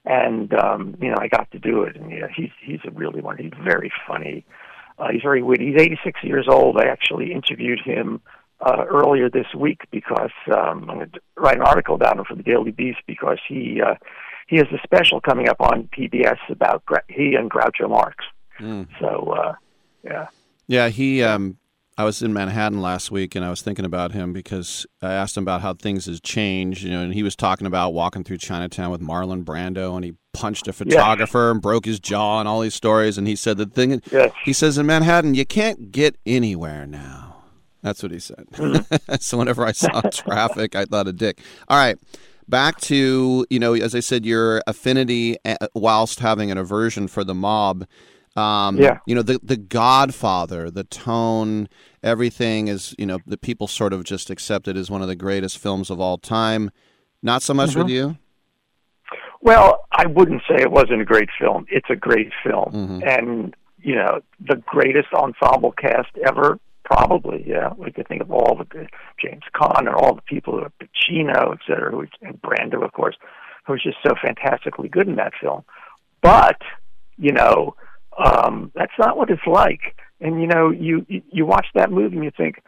[0.04, 1.96] And, um, you know, I got to do it.
[1.96, 3.38] And, you know, he's, he's a really one.
[3.38, 4.44] He's very funny.
[4.98, 5.72] Uh, he's very witty.
[5.72, 6.78] He's 86 years old.
[6.78, 8.20] I actually interviewed him
[8.60, 12.34] uh, earlier this week because um, I'm going to write an article about him for
[12.34, 13.94] the Daily Beast because he uh,
[14.46, 18.24] he has a special coming up on PBS about Gra- he and Groucho Marx.
[18.60, 18.86] Mm.
[19.00, 19.54] So uh,
[20.04, 20.28] yeah,
[20.66, 21.22] Yeah, he.
[21.22, 21.58] Um,
[21.96, 25.36] I was in Manhattan last week, and I was thinking about him because I asked
[25.36, 26.82] him about how things has changed.
[26.82, 30.14] You know, and he was talking about walking through Chinatown with Marlon Brando, and he
[30.32, 33.16] punched a photographer and broke his jaw, and all these stories.
[33.16, 34.02] And he said the thing.
[34.10, 34.32] yes.
[34.44, 37.36] He says in Manhattan, you can't get anywhere now.
[37.82, 38.46] That's what he said.
[39.20, 41.40] so whenever I saw traffic, I thought of Dick.
[41.68, 41.96] All right.
[42.48, 47.24] Back to, you know, as I said, your affinity uh, whilst having an aversion for
[47.24, 47.86] the mob.
[48.36, 48.98] Um, Yeah.
[49.06, 51.68] You know, the the Godfather, the tone,
[52.02, 55.16] everything is, you know, the people sort of just accept it as one of the
[55.16, 56.70] greatest films of all time.
[57.22, 57.90] Not so much with Mhm.
[57.90, 58.16] you.
[59.40, 61.66] Well, I wouldn't say it wasn't a great film.
[61.70, 63.00] It's a great film, Mm-hmm.
[63.06, 66.58] and you know the greatest ensemble cast ever.
[66.84, 67.70] Probably, yeah.
[67.78, 68.86] We could think of all the
[69.22, 73.16] James Caan and all the people, who Pacino, et cetera, who, and Brando, of course,
[73.66, 75.62] who was just so fantastically good in that film.
[76.20, 76.60] But
[77.16, 77.74] you know,
[78.18, 79.96] Um, that's not what it's like.
[80.20, 82.62] And you know, you you watch that movie and you think,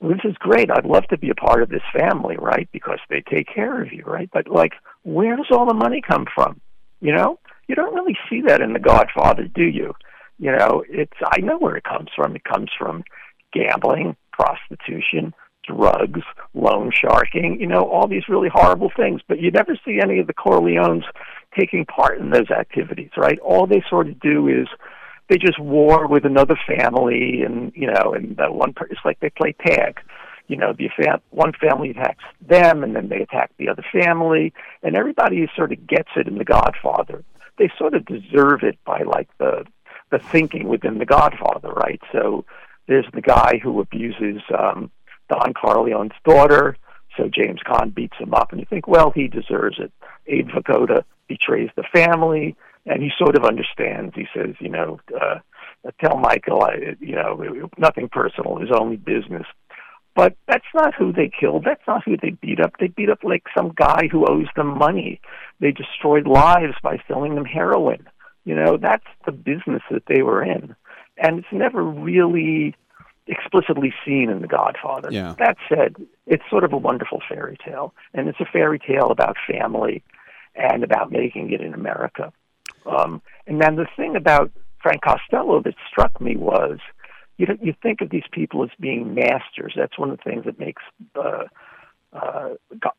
[0.00, 0.70] this is great.
[0.70, 2.68] I'd love to be a part of this family, right?
[2.72, 4.28] Because they take care of you, right?
[4.32, 4.72] But like,
[5.02, 6.60] where does all the money come from?
[7.00, 7.38] You know,
[7.68, 9.94] you don't really see that in The Godfather, do you?
[10.38, 12.34] You know, it's I know where it comes from.
[12.34, 13.04] It comes from
[13.52, 15.32] gambling, prostitution,
[15.66, 16.20] drugs,
[16.54, 19.20] loan sharking, you know, all these really horrible things.
[19.26, 21.04] But you never see any of the Corleones
[21.58, 23.38] taking part in those activities, right?
[23.40, 24.68] All they sort of do is
[25.28, 29.30] they just war with another family, and you know, and the one it's like they
[29.30, 30.00] play tag.
[30.46, 30.90] You know, the
[31.30, 35.86] one family attacks them, and then they attack the other family, and everybody sort of
[35.86, 37.24] gets it in The Godfather.
[37.58, 39.64] They sort of deserve it by like the
[40.10, 42.00] the thinking within The Godfather, right?
[42.12, 42.44] So
[42.86, 44.90] there's the guy who abuses um,
[45.28, 46.76] Don Corleone's daughter.
[47.16, 49.92] So James Caan beats him up, and you think, well, he deserves it.
[50.26, 52.56] Abe Vigoda betrays the family,
[52.86, 54.14] and he sort of understands.
[54.16, 55.38] He says, you know, uh,
[56.00, 59.46] tell Michael, I, you know, nothing personal, it's only business.
[60.16, 61.64] But that's not who they killed.
[61.64, 62.74] That's not who they beat up.
[62.78, 65.20] They beat up like some guy who owes them money.
[65.60, 68.06] They destroyed lives by selling them heroin.
[68.44, 70.76] You know, that's the business that they were in.
[71.18, 72.76] And it's never really
[73.26, 75.08] explicitly seen in The Godfather.
[75.10, 75.34] Yeah.
[75.38, 75.96] That said,
[76.26, 80.02] it's sort of a wonderful fairy tale, and it's a fairy tale about family
[80.54, 82.32] and about making it in America.
[82.86, 84.52] Um, and then the thing about
[84.82, 86.78] Frank Costello that struck me was,
[87.38, 89.72] you know, you think of these people as being masters.
[89.76, 90.82] That's one of the things that makes
[91.16, 91.44] uh,
[92.12, 92.50] uh,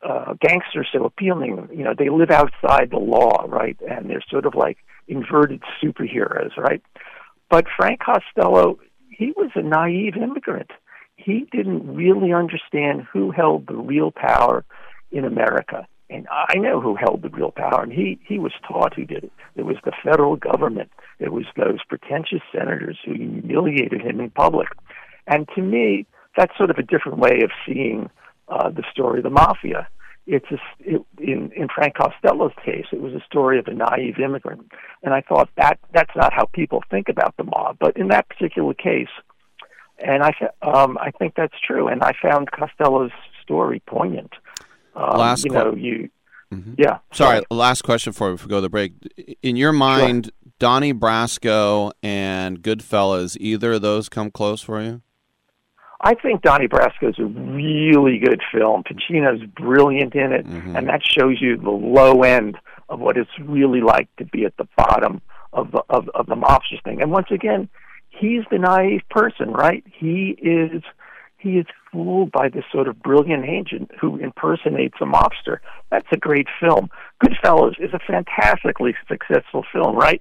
[0.02, 1.68] uh, gangsters so appealing.
[1.72, 3.76] You know, they live outside the law, right?
[3.88, 4.78] And they're sort of like
[5.08, 6.82] inverted superheroes, right?
[7.48, 8.78] But Frank Costello
[9.16, 10.70] he was a naive immigrant.
[11.16, 14.64] He didn't really understand who held the real power
[15.10, 15.86] in America.
[16.08, 19.24] And I know who held the real power, and he, he was taught who did
[19.24, 19.32] it.
[19.56, 20.90] It was the federal government.
[21.18, 24.68] It was those pretentious senators who humiliated him in public.
[25.26, 26.06] And to me,
[26.36, 28.10] that's sort of a different way of seeing
[28.48, 29.88] uh, the story of the mafia.
[30.26, 34.18] It's a, it, in in Frank Costello's case, it was a story of a naive
[34.18, 34.72] immigrant,
[35.02, 37.76] and I thought that that's not how people think about the mob.
[37.78, 39.08] But in that particular case,
[39.98, 40.32] and I
[40.62, 43.12] um, I think that's true, and I found Costello's
[43.42, 44.32] story poignant.
[44.96, 46.10] Um, last you know, you
[46.52, 46.74] mm-hmm.
[46.76, 46.98] yeah.
[47.12, 48.94] Sorry, last question before we go to the break.
[49.42, 50.52] In your mind, sure.
[50.58, 55.02] Donnie Brasco and Goodfellas, either of those come close for you?
[56.00, 58.82] I think Donnie Brasco is a really good film.
[58.84, 60.76] Pacino's brilliant in it, mm-hmm.
[60.76, 62.58] and that shows you the low end
[62.88, 65.20] of what it's really like to be at the bottom
[65.52, 67.00] of the of, of the mobster thing.
[67.00, 67.68] And once again,
[68.10, 69.82] he's the naive person, right?
[69.86, 70.82] He is
[71.38, 71.66] he is
[71.96, 75.58] fooled by this sort of brilliant agent who impersonates a mobster.
[75.90, 76.90] That's a great film.
[77.24, 80.20] Goodfellas is a fantastically successful film, right?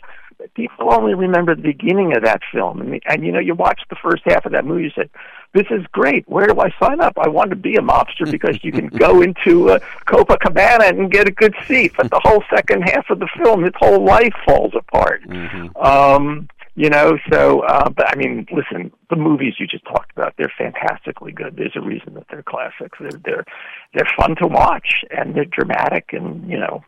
[0.53, 3.95] People only remember the beginning of that film, and, and you know, you watch the
[3.95, 5.09] first half of that movie, you said,
[5.53, 6.27] "This is great.
[6.27, 7.13] Where do I sign up?
[7.17, 11.29] I want to be a mobster because you can go into uh, Copacabana and get
[11.29, 14.73] a good seat." But the whole second half of the film, his whole life falls
[14.75, 15.23] apart.
[15.23, 15.77] Mm-hmm.
[15.77, 20.33] Um, you know, so uh, but I mean, listen, the movies you just talked about,
[20.37, 21.55] they're fantastically good.
[21.55, 22.97] There's a reason that they're classics.
[22.99, 23.45] They're they're
[23.93, 26.83] they're fun to watch and they're dramatic and you know,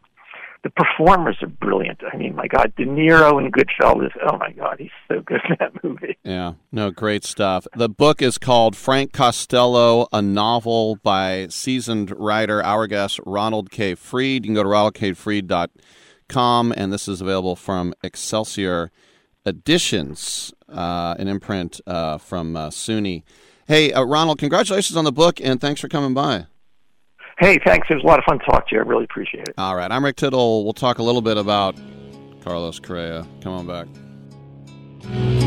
[0.64, 2.02] the performers are brilliant.
[2.12, 4.12] I mean, my God, De Niro and Goodfellas.
[4.30, 6.18] Oh my God, he's so good in that movie.
[6.24, 7.66] Yeah, no, great stuff.
[7.74, 13.96] The book is called Frank Costello, a novel by seasoned writer, our guest Ronald K.
[13.96, 14.44] Freed.
[14.44, 18.92] You can go to ronaldkfreed.com, and this is available from Excelsior
[19.48, 23.24] editions, uh, an imprint uh, from uh, SUNY.
[23.68, 26.46] Hey, uh, Ronald, congratulations on the book, and thanks for coming by.
[27.40, 27.88] Hey, thanks.
[27.90, 28.82] It was a lot of fun to talk to you.
[28.82, 29.54] I really appreciate it.
[29.58, 29.92] All right.
[29.92, 30.64] I'm Rick Tittle.
[30.64, 31.76] We'll talk a little bit about
[32.44, 33.28] Carlos Correa.
[33.42, 35.47] Come on back.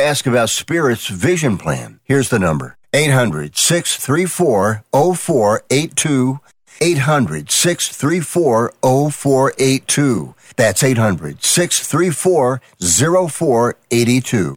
[0.00, 2.00] ask about Spirit's vision plan.
[2.04, 6.40] Here's the number 800 634 0482.
[6.82, 10.34] 800 634 0482.
[10.56, 14.56] That's 800 634 0482.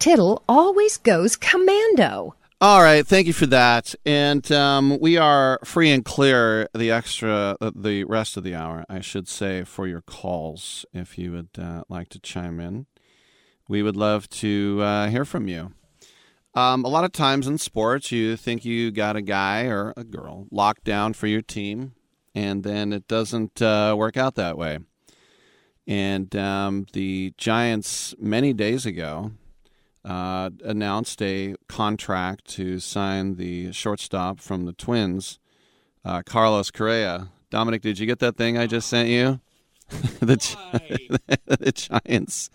[0.00, 2.34] Tittle always goes commando.
[2.58, 3.94] All right, thank you for that.
[4.06, 8.86] And um, we are free and clear the extra, uh, the rest of the hour,
[8.88, 10.86] I should say, for your calls.
[10.94, 12.86] If you would uh, like to chime in,
[13.68, 15.74] we would love to uh, hear from you.
[16.54, 20.04] Um, a lot of times in sports, you think you got a guy or a
[20.04, 21.92] girl locked down for your team,
[22.34, 24.78] and then it doesn't uh, work out that way.
[25.86, 29.32] And um, the Giants, many days ago,
[30.04, 35.38] uh, announced a contract to sign the shortstop from the Twins,
[36.04, 37.28] uh, Carlos Correa.
[37.50, 39.40] Dominic, did you get that thing I just sent you?
[40.20, 42.50] the, the Giants.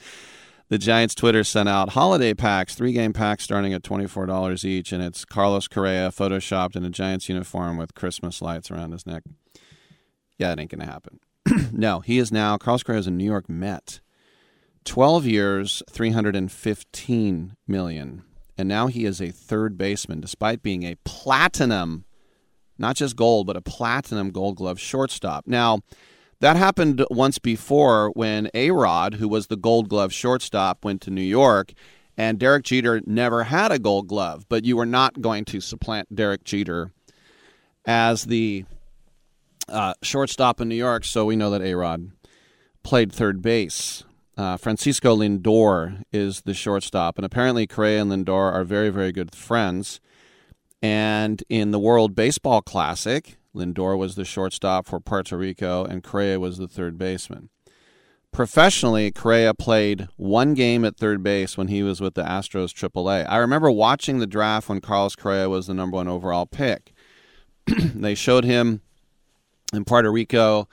[0.67, 5.03] The Giants Twitter sent out holiday packs, three game packs starting at $24 each, and
[5.03, 9.21] it's Carlos Correa photoshopped in a Giants uniform with Christmas lights around his neck.
[10.39, 11.19] Yeah, it ain't going to happen.
[11.71, 13.99] no, he is now, Carlos Correa is a New York Met.
[14.85, 18.23] 12 years, 315 million.
[18.57, 22.05] And now he is a third baseman despite being a platinum,
[22.77, 25.45] not just gold, but a platinum gold glove shortstop.
[25.47, 25.81] Now,
[26.39, 31.21] that happened once before when A-Rod, who was the gold glove shortstop, went to New
[31.21, 31.73] York
[32.17, 36.13] and Derek Jeter never had a gold glove, but you were not going to supplant
[36.15, 36.91] Derek Jeter
[37.85, 38.65] as the
[39.67, 42.11] uh, shortstop in New York, so we know that A-Rod
[42.83, 44.03] played third base.
[44.37, 49.33] Uh, Francisco Lindor is the shortstop, and apparently Correa and Lindor are very, very good
[49.33, 50.01] friends.
[50.81, 56.39] And in the World Baseball Classic, Lindor was the shortstop for Puerto Rico, and Correa
[56.39, 57.49] was the third baseman.
[58.33, 63.25] Professionally, Correa played one game at third base when he was with the Astros AAA.
[63.29, 66.91] I remember watching the draft when Carlos Correa was the number one overall pick.
[67.65, 68.81] they showed him
[69.73, 70.67] in Puerto Rico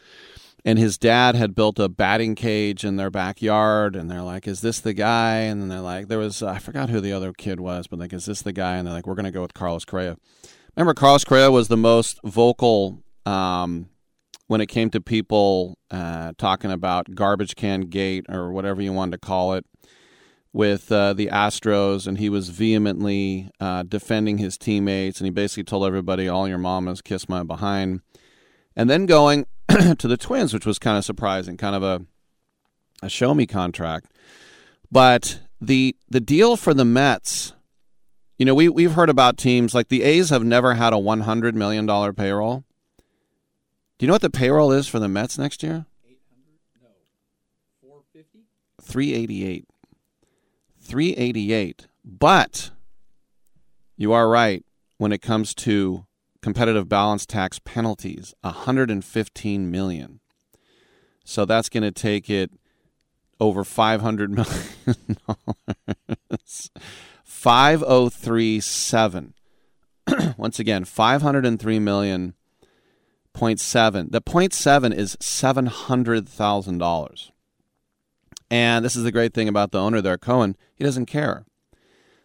[0.65, 4.61] and his dad had built a batting cage in their backyard and they're like is
[4.61, 5.37] this the guy?
[5.37, 8.13] And then they're like there was i forgot who the other kid was but like
[8.13, 8.77] is this the guy?
[8.77, 10.17] And they're like we're going to go with carlos correa.
[10.77, 13.89] Remember carlos correa was the most vocal um,
[14.47, 19.13] when it came to people uh, talking about garbage can gate or whatever you wanted
[19.13, 19.65] to call it
[20.53, 25.65] with uh, the astros and he was vehemently uh, defending his teammates and he basically
[25.65, 28.01] told everybody all your mamas kiss my behind.
[28.77, 29.47] And then going
[29.99, 32.05] to the Twins, which was kind of surprising, kind of a
[33.03, 34.13] a show me contract.
[34.91, 37.55] But the the deal for the Mets,
[38.39, 41.21] you know, we we've heard about teams like the A's have never had a one
[41.21, 42.65] hundred million dollar payroll.
[43.99, 45.87] Do you know what the payroll is for the Mets next year?
[46.07, 46.59] Eight hundred?
[46.83, 46.89] No,
[47.81, 48.41] four fifty.
[48.81, 49.67] Three eighty eight.
[50.81, 51.87] Three eighty eight.
[52.05, 52.71] But
[53.97, 54.65] you are right
[54.99, 56.07] when it comes to
[56.43, 60.21] competitive balance tax penalties 115 million.
[61.25, 62.51] So that's going to take it
[63.41, 64.31] over 500
[64.87, 66.71] million dollars.
[67.25, 69.35] 5037
[70.37, 72.35] once again 503 million
[73.33, 74.09] point seven.
[74.11, 77.31] The point seven is seven hundred thousand dollars.
[78.51, 80.57] And this is the great thing about the owner there cohen.
[80.75, 81.47] He doesn't care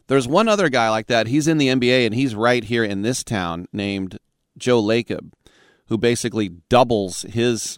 [0.07, 1.27] there's one other guy like that.
[1.27, 4.17] He's in the NBA and he's right here in this town named
[4.57, 5.34] Joe Lacob,
[5.88, 7.77] who basically doubles his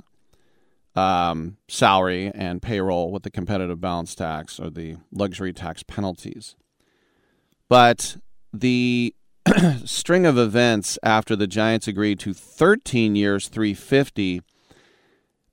[0.96, 6.56] um, salary and payroll with the competitive balance tax or the luxury tax penalties.
[7.68, 8.18] But
[8.54, 9.16] the
[9.86, 14.42] string of events after the Giants agreed to 13 years, 350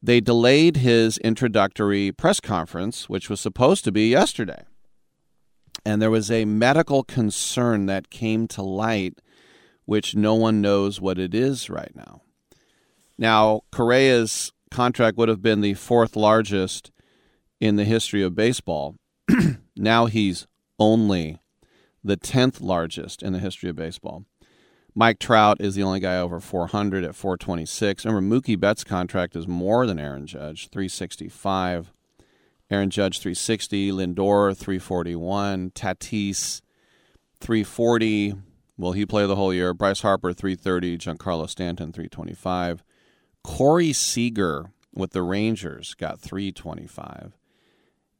[0.02, 4.62] they delayed his introductory press conference, which was supposed to be yesterday
[5.86, 9.20] and there was a medical concern that came to light,
[9.84, 12.22] which no one knows what it is right now.
[13.16, 16.90] Now, Correa's contract would have been the fourth largest
[17.60, 18.96] in the history of baseball.
[19.76, 21.38] now he's only
[22.02, 24.24] the 10th largest in the history of baseball.
[24.92, 28.04] Mike Trout is the only guy over 400 at 426.
[28.04, 31.92] Remember, Mookie Betts' contract is more than Aaron Judge, 365.
[32.70, 36.60] Aaron Judge 360, Lindor 341, Tatis
[37.40, 38.34] 340.
[38.76, 39.72] Will he play the whole year?
[39.72, 42.82] Bryce Harper 330, Giancarlo Stanton 325.
[43.44, 47.36] Corey Seager with the Rangers got 325.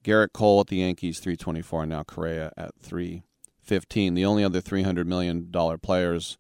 [0.05, 4.15] Gerrit Cole with the Yankees 324, and now Correa at 315.
[4.15, 6.39] The only other 300 million dollar players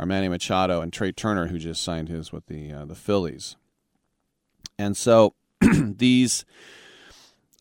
[0.00, 3.56] are Manny Machado and Trea Turner, who just signed his with the uh, the Phillies.
[4.76, 6.44] And so these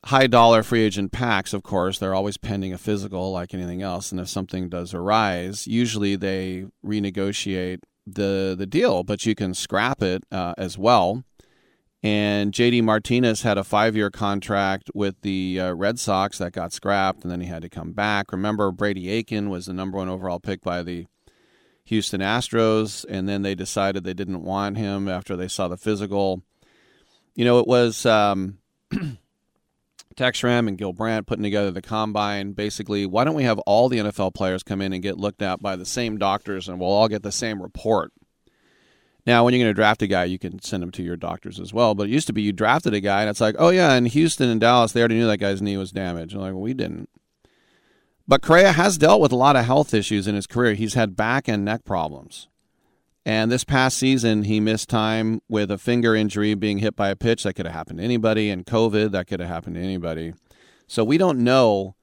[0.06, 4.11] high dollar free agent packs, of course, they're always pending a physical like anything else.
[4.11, 10.02] And if something does arise, usually they renegotiate the the deal, but you can scrap
[10.02, 11.23] it uh, as well.
[12.03, 16.72] And JD Martinez had a five year contract with the uh, Red Sox that got
[16.72, 18.32] scrapped, and then he had to come back.
[18.32, 21.07] Remember, Brady Aiken was the number one overall pick by the
[21.86, 26.44] Houston Astros, and then they decided they didn't want him after they saw the physical.
[27.34, 28.06] You know, it was.
[28.06, 28.60] Um,
[30.15, 32.53] Tex Schramm and Gil Brandt putting together the combine.
[32.53, 35.61] Basically, why don't we have all the NFL players come in and get looked at
[35.61, 38.11] by the same doctors and we'll all get the same report?
[39.25, 41.59] Now, when you're going to draft a guy, you can send him to your doctors
[41.59, 41.95] as well.
[41.95, 44.05] But it used to be you drafted a guy and it's like, oh, yeah, in
[44.05, 46.33] Houston and Dallas, they already knew that guy's knee was damaged.
[46.33, 47.09] And like, well, we didn't.
[48.27, 50.73] But Correa has dealt with a lot of health issues in his career.
[50.73, 52.47] He's had back and neck problems.
[53.26, 57.15] And this past season, he missed time with a finger injury being hit by a
[57.15, 57.43] pitch.
[57.43, 58.52] That could have happened to anybody.
[58.52, 60.34] And COVID, that could have happened to anybody.
[60.88, 61.95] So we don't know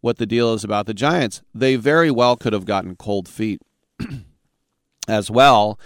[0.00, 1.42] what the deal is about the Giants.
[1.52, 3.60] They very well could have gotten cold feet
[5.08, 5.80] as well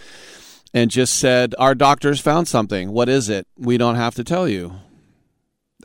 [0.74, 2.92] and just said, Our doctors found something.
[2.92, 3.46] What is it?
[3.56, 4.74] We don't have to tell you.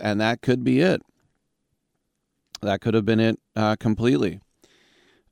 [0.01, 1.01] And that could be it.
[2.61, 4.39] That could have been it uh, completely.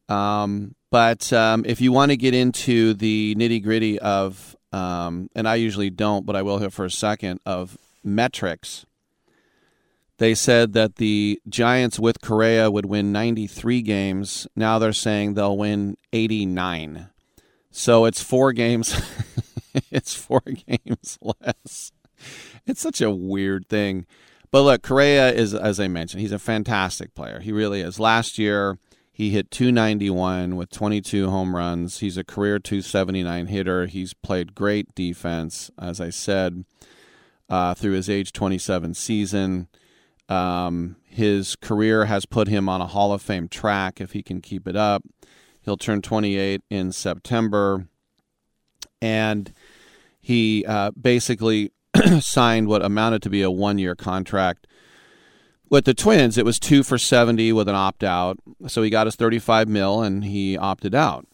[0.08, 5.46] Um, but um, if you want to get into the nitty gritty of, um, and
[5.46, 8.86] I usually don't, but I will here for a second, of metrics,
[10.20, 14.48] they said that the Giants with Correa would win 93 games.
[14.56, 17.10] Now they're saying they'll win 89.
[17.72, 18.98] So it's four games.
[19.92, 21.92] it's four games less.
[22.66, 24.06] It's such a weird thing.
[24.50, 27.42] But look, Correa is, as I mentioned, he's a fantastic player.
[27.42, 28.00] He really is.
[28.00, 28.78] Last year,
[29.16, 32.00] he hit 291 with 22 home runs.
[32.00, 33.86] He's a career 279 hitter.
[33.86, 36.66] He's played great defense, as I said,
[37.48, 39.70] uh, through his age 27 season.
[40.28, 44.42] Um, his career has put him on a Hall of Fame track if he can
[44.42, 45.04] keep it up.
[45.62, 47.88] He'll turn 28 in September.
[49.02, 49.54] And
[50.20, 51.72] he uh, basically
[52.20, 54.68] signed what amounted to be a one year contract.
[55.70, 58.38] With the Twins, it was two for 70 with an opt out.
[58.68, 61.28] So he got his 35 mil and he opted out.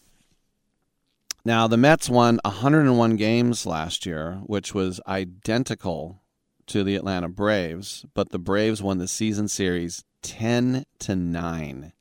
[1.43, 6.21] Now, the Mets won 101 games last year, which was identical
[6.67, 11.93] to the Atlanta Braves, but the Braves won the season series 10 to 9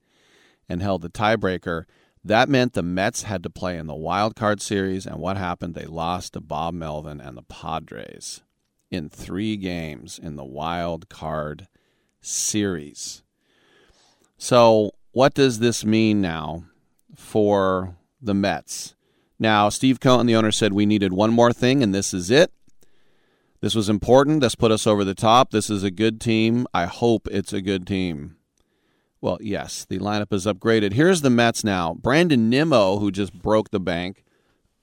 [0.69, 1.85] and held the tiebreaker.
[2.23, 5.74] That meant the Mets had to play in the wild card series, and what happened?
[5.74, 8.43] They lost to Bob Melvin and the Padres
[8.90, 11.66] in three games in the wild card
[12.21, 13.23] series.
[14.39, 16.65] So, what does this mean now
[17.15, 18.95] for the Mets?
[19.39, 22.53] Now, Steve Cohen, the owner, said we needed one more thing, and this is it.
[23.61, 24.41] This was important.
[24.41, 25.51] This put us over the top.
[25.51, 26.67] This is a good team.
[26.73, 28.37] I hope it's a good team.
[29.21, 30.95] Well, yes, the lineup is upgraded.
[30.95, 31.95] Here's the Mets now.
[31.95, 34.25] Brandon Nimmo, who just broke the bank,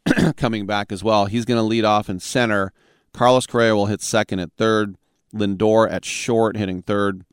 [0.37, 1.25] coming back as well.
[1.25, 2.71] He's going to lead off in center.
[3.13, 4.95] Carlos Correa will hit second at third.
[5.33, 7.23] Lindor at short, hitting third.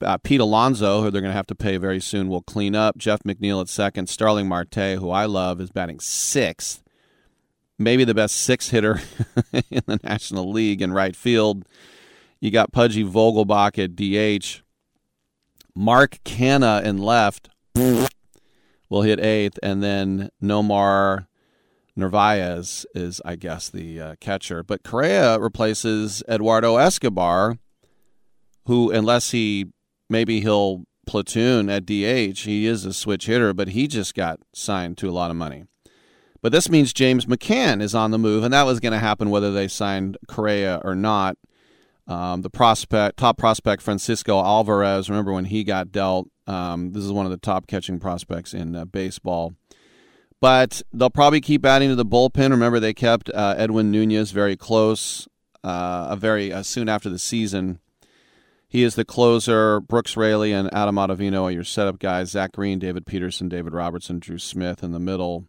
[0.00, 2.98] Uh, Pete Alonso, who they're going to have to pay very soon, will clean up.
[2.98, 4.08] Jeff McNeil at second.
[4.08, 6.82] Starling Marte, who I love, is batting sixth.
[7.78, 9.00] Maybe the best six hitter
[9.52, 11.64] in the National League in right field.
[12.40, 14.62] You got Pudgy Vogelbach at DH.
[15.74, 19.58] Mark Canha in left will hit eighth.
[19.62, 21.26] And then Nomar
[21.96, 24.62] Narvaez is, I guess, the uh, catcher.
[24.62, 27.58] But Correa replaces Eduardo Escobar,
[28.66, 29.66] who, unless he
[30.08, 32.40] maybe he'll platoon at DH.
[32.40, 35.64] He is a switch hitter, but he just got signed to a lot of money.
[36.42, 39.30] But this means James McCann is on the move, and that was going to happen
[39.30, 41.36] whether they signed Correa or not.
[42.06, 45.08] Um, the prospect, top prospect Francisco Alvarez.
[45.08, 46.28] Remember when he got dealt?
[46.46, 49.54] Um, this is one of the top catching prospects in uh, baseball.
[50.40, 52.50] But they'll probably keep adding to the bullpen.
[52.50, 55.26] Remember they kept uh, Edwin Nunez very close,
[55.64, 57.80] uh, a very uh, soon after the season.
[58.68, 59.80] He is the closer.
[59.80, 62.30] Brooks Raley and Adam Ottavino are your setup guys.
[62.30, 65.46] Zach Green, David Peterson, David Robertson, Drew Smith in the middle.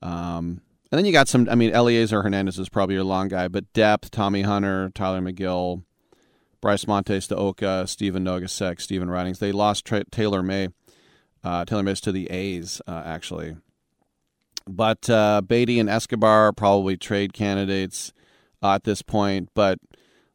[0.00, 1.48] Um, and then you got some.
[1.50, 5.82] I mean, Elieser Hernandez is probably your long guy, but depth: Tommy Hunter, Tylor Megill,
[6.62, 9.38] Bryce Montes de Oca, Stephen Nogosek, Stephen Ridings.
[9.38, 10.68] They lost Tra- Taylor May,
[11.44, 13.56] uh, Taylor May to the A's uh, actually.
[14.68, 18.12] But uh, Baty and Escobar are probably trade candidates
[18.62, 19.48] uh, at this point.
[19.54, 19.78] But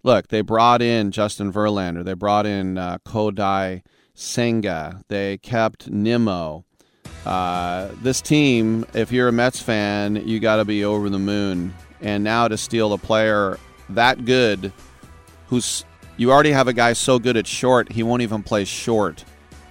[0.03, 2.03] look, they brought in Justin Verlander.
[2.03, 3.83] They brought in uh, Kodai
[4.13, 5.01] Senga.
[5.07, 6.65] They kept Nimmo.
[7.25, 11.73] Uh, this team, if you're a Mets fan, you got to be over the moon.
[12.01, 13.57] And now to steal a player
[13.89, 14.73] that good,
[15.47, 15.85] who's
[16.17, 19.23] you already have a guy so good at short, he won't even play short.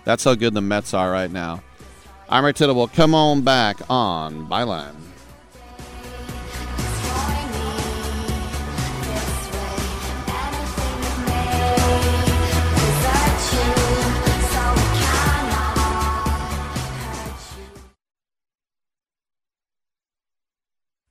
[0.04, 1.62] That's how good the Mets are right now.
[2.32, 2.88] I'm Rick Tittle.
[2.88, 4.94] Come on back on Byline.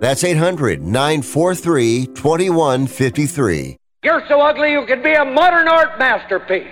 [0.00, 3.76] That's 800 943 2153.
[4.04, 6.70] You're so ugly you could be a modern art masterpiece.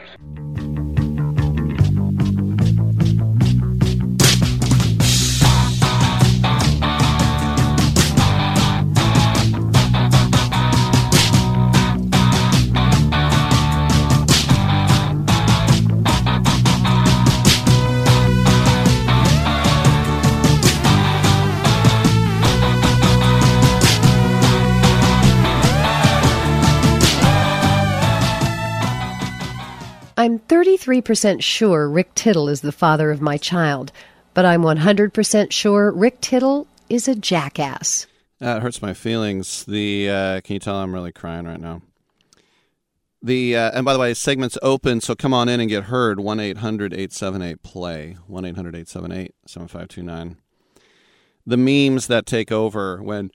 [30.48, 33.92] 33% sure Rick Tittle is the father of my child,
[34.34, 38.06] but I'm 100% sure Rick Tittle is a jackass.
[38.38, 39.64] That hurts my feelings.
[39.64, 41.82] The uh, can you tell I'm really crying right now?
[43.22, 46.20] The uh, and by the way, segment's open, so come on in and get heard.
[46.20, 48.16] One 878 play.
[48.26, 50.36] One 878 7529
[51.46, 53.30] The memes that take over when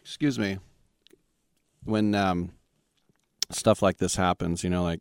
[0.00, 0.58] excuse me
[1.84, 2.52] when um,
[3.50, 4.62] stuff like this happens.
[4.62, 5.00] You know, like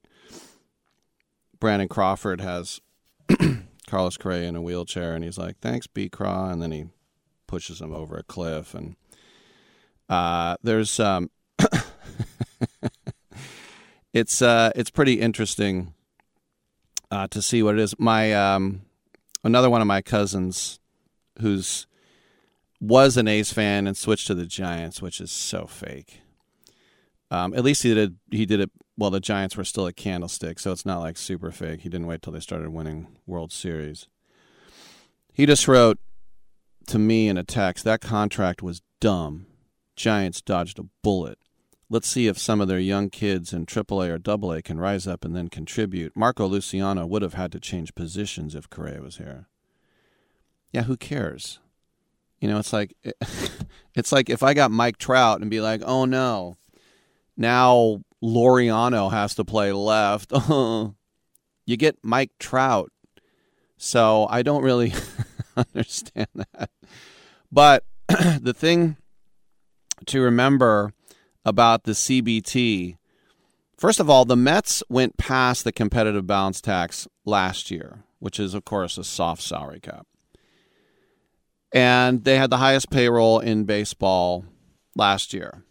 [1.61, 2.81] Brandon Crawford has
[3.87, 6.09] Carlos Correa in a wheelchair, and he's like, "Thanks, B.
[6.09, 6.85] Craw," and then he
[7.47, 8.97] pushes him over a cliff, and
[10.09, 11.29] uh, there's um,
[14.13, 15.93] it's uh, it's pretty interesting
[17.11, 17.93] uh, to see what it is.
[17.99, 18.81] My um,
[19.43, 20.79] another one of my cousins,
[21.39, 21.85] who's
[22.79, 26.21] was an A's fan and switched to the Giants, which is so fake.
[27.29, 29.09] Um, at least he did he did it well.
[29.09, 31.81] The Giants were still a candlestick, so it's not like super fake.
[31.81, 34.07] He didn't wait till they started winning World Series.
[35.33, 35.99] He just wrote
[36.87, 39.47] to me in a text that contract was dumb.
[39.95, 41.37] Giants dodged a bullet.
[41.89, 45.25] Let's see if some of their young kids in AAA or AA can rise up
[45.25, 46.15] and then contribute.
[46.15, 49.47] Marco Luciano would have had to change positions if Correa was here.
[50.71, 51.59] Yeah, who cares?
[52.39, 52.95] You know, it's like
[53.95, 56.57] it's like if I got Mike Trout and be like, "Oh no,
[57.37, 60.31] now Laureano has to play left.
[60.49, 62.91] you get Mike Trout.
[63.77, 64.93] So I don't really
[65.57, 66.69] understand that.
[67.51, 68.97] But the thing
[70.05, 70.93] to remember
[71.43, 72.97] about the CBT
[73.81, 78.53] first of all, the Mets went past the competitive balance tax last year, which is,
[78.53, 80.05] of course, a soft salary cap.
[81.73, 84.45] And they had the highest payroll in baseball
[84.95, 85.63] last year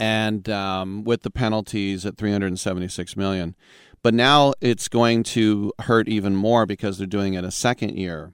[0.00, 3.54] and um, with the penalties at 376 million.
[4.02, 8.32] But now it's going to hurt even more because they're doing it a second year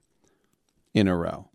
[0.94, 1.50] in a row.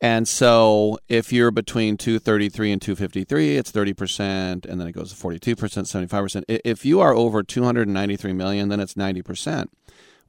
[0.00, 5.22] And so if you're between 233 and 253, it's 30%, and then it goes to
[5.22, 6.44] 42%, 75%.
[6.64, 9.68] If you are over 293 million, then it's 90%.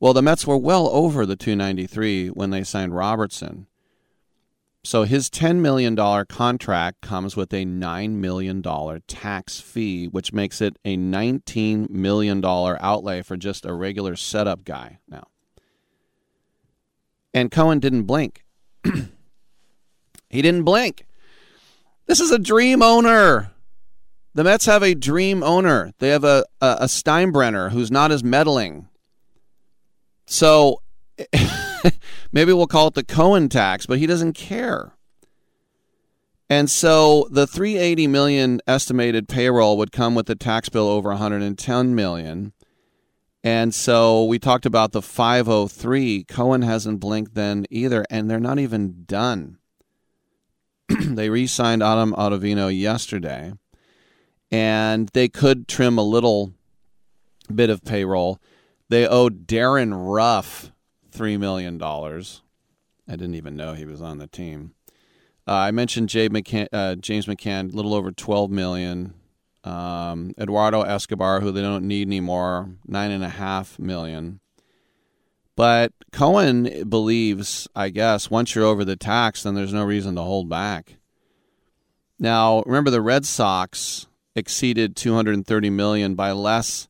[0.02, 3.68] Well, the Mets were well over the 293 when they signed Robertson.
[4.84, 5.96] So his $10 million
[6.26, 8.64] contract comes with a $9 million
[9.08, 15.00] tax fee, which makes it a $19 million outlay for just a regular setup guy
[15.08, 15.28] now.
[17.34, 18.44] And Cohen didn't blink.
[18.84, 21.06] he didn't blink.
[22.08, 23.52] This is a dream owner.
[24.34, 25.94] The Mets have a dream owner.
[26.00, 28.88] They have a, a, Steinbrenner who's not as meddling.
[30.26, 30.82] So
[32.32, 34.94] maybe we'll call it the Cohen tax, but he doesn't care.
[36.50, 41.96] And so the 380 million estimated payroll would come with a tax bill over 110
[41.96, 42.52] million.
[43.44, 46.26] And so we talked about the 503.
[46.26, 49.60] Cohen hasn't blinked then either, and they're not even done.
[50.90, 53.54] they re signed Adam Ottavino yesterday,
[54.52, 56.54] and they could trim a little
[57.54, 58.40] bit of payroll.
[58.90, 60.72] They owe Darin Ruf
[61.12, 61.82] $3 million.
[61.82, 64.74] I didn't even know he was on the team.
[65.48, 69.14] Uh, I mentioned McCann, uh, James McCann, a little over 12 million.
[69.64, 74.40] Um, Eduardo Escobar, who they don't need anymore, nine and a half million.
[75.56, 80.22] But Cohen believes, I guess, once you're over the tax, then there's no reason to
[80.22, 80.98] hold back.
[82.18, 86.88] Now, remember the Red Sox exceeded 230 million by less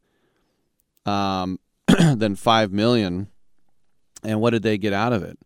[1.05, 3.27] um, than five million,
[4.23, 5.37] and what did they get out of it?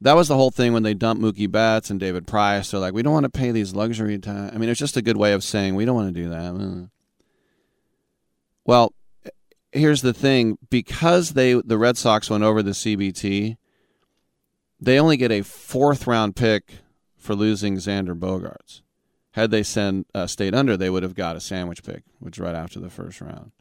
[0.00, 2.70] That was the whole thing when they dumped Mookie Betts and David Price.
[2.70, 4.50] They're like, we don't want to pay these luxury time.
[4.52, 6.90] I mean, it's just a good way of saying we don't want to do that.
[8.66, 8.92] Well,
[9.72, 13.56] here's the thing: because they the Red Sox went over the CBT,
[14.80, 16.78] they only get a fourth round pick
[17.16, 18.82] for losing Xander Bogaerts.
[19.32, 22.40] Had they sent uh, stayed under, they would have got a sandwich pick, which is
[22.40, 23.52] right after the first round.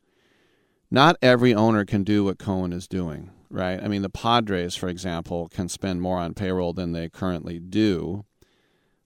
[0.92, 3.82] Not every owner can do what Cohen is doing right?
[3.82, 8.26] I mean, the Padres, for example, can spend more on payroll than they currently do,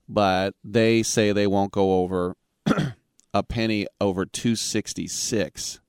[0.07, 2.35] but they say they won't go over
[3.33, 5.81] a penny over 266.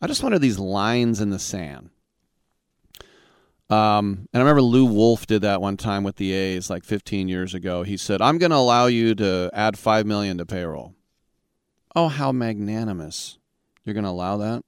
[0.00, 1.90] I just wonder these lines in the sand.
[3.70, 7.28] Um, and I remember Lew Wolff did that one time with the A's like 15
[7.28, 7.82] years ago.
[7.82, 10.94] He said, "I'm going to allow you to add five million to payroll."
[11.94, 13.36] Oh, how magnanimous!
[13.84, 14.64] You're going to allow that?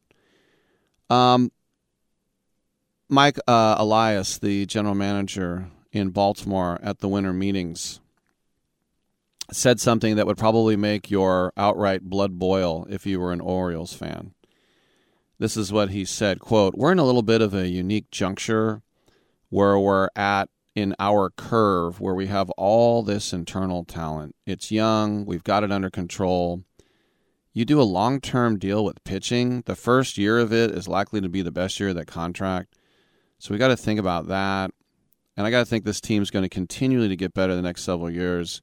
[1.15, 1.51] Um,
[3.13, 8.01] Mike uh, Elias, the general manager in Baltimore at the winter meetings,
[9.51, 13.93] said something that would probably make your outright blood boil if you were an Orioles
[13.93, 14.33] fan.
[15.41, 18.81] This is what he said, quote, "We're in a little bit of a unique juncture
[19.49, 24.37] where we're at in our curve where we have all this internal talent.
[24.47, 26.63] It's young, we've got it under control.
[27.53, 31.29] You do a long-term deal with pitching, the first year of it is likely to
[31.29, 32.77] be the best year of that contract.
[33.41, 34.71] So we got to think about that.
[35.37, 37.83] And I got to think this team's going to continually to get better the next
[37.83, 38.61] several years.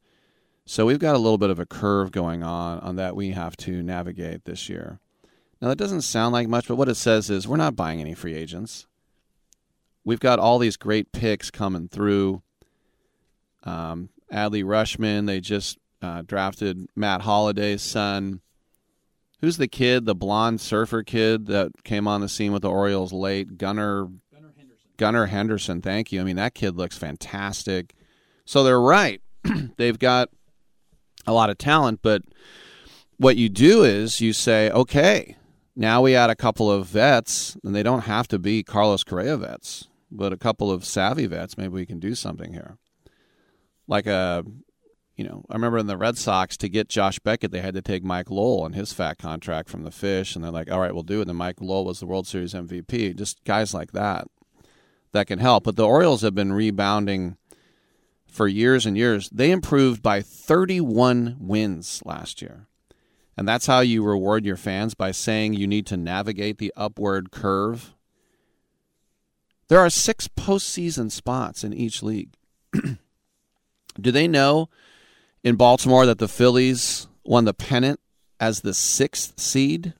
[0.66, 3.58] So we've got a little bit of a curve going on on that we have
[3.58, 5.00] to navigate this year.
[5.60, 8.14] Now that doesn't sound like much, but what it says is we're not buying any
[8.14, 8.86] free agents.
[10.06, 12.44] We've got all these great picks coming through.
[13.64, 18.42] Um, Adley Rutschman, they just uh, drafted Matt Holliday's son.
[19.42, 23.12] Who's the kid, the blonde surfer kid that came on the scene with the Orioles
[23.12, 23.58] late?
[23.58, 24.10] Gunnar
[24.98, 26.22] Gunnar Henderson, thank you.
[26.22, 27.94] I mean, that kid looks fantastic.
[28.46, 29.22] So they're right.
[29.78, 30.30] They've got
[31.26, 32.24] a lot of talent, but
[33.18, 35.36] what you do is you say, okay,
[35.76, 39.38] now we add a couple of vets, and they don't have to be Carlos Correa
[39.38, 41.58] vets, but a couple of savvy vets.
[41.58, 42.78] Maybe we can do something here.
[43.88, 44.44] Like a,
[45.16, 47.82] you know, I remember in the Red Sox to get Josh Beckett, they had to
[47.82, 50.94] take Mike Lowell and his fat contract from the Fish, and they're like, all right,
[50.94, 51.28] we'll do it.
[51.28, 53.16] And Mike Lowell was the World Series MVP.
[53.16, 54.28] Just guys like that
[55.12, 55.64] that can help.
[55.64, 57.38] But the Orioles have been rebounding
[58.28, 59.30] for years and years.
[59.30, 62.68] They improved by 31 wins last year.
[63.36, 67.32] And that's how you reward your fans by saying you need to navigate the upward
[67.32, 67.94] curve.
[69.70, 72.34] There are six postseason spots in each league.
[72.74, 74.70] Do they know
[75.44, 78.00] in Baltimore that the Phillies won the pennant
[78.40, 79.94] as the sixth seed?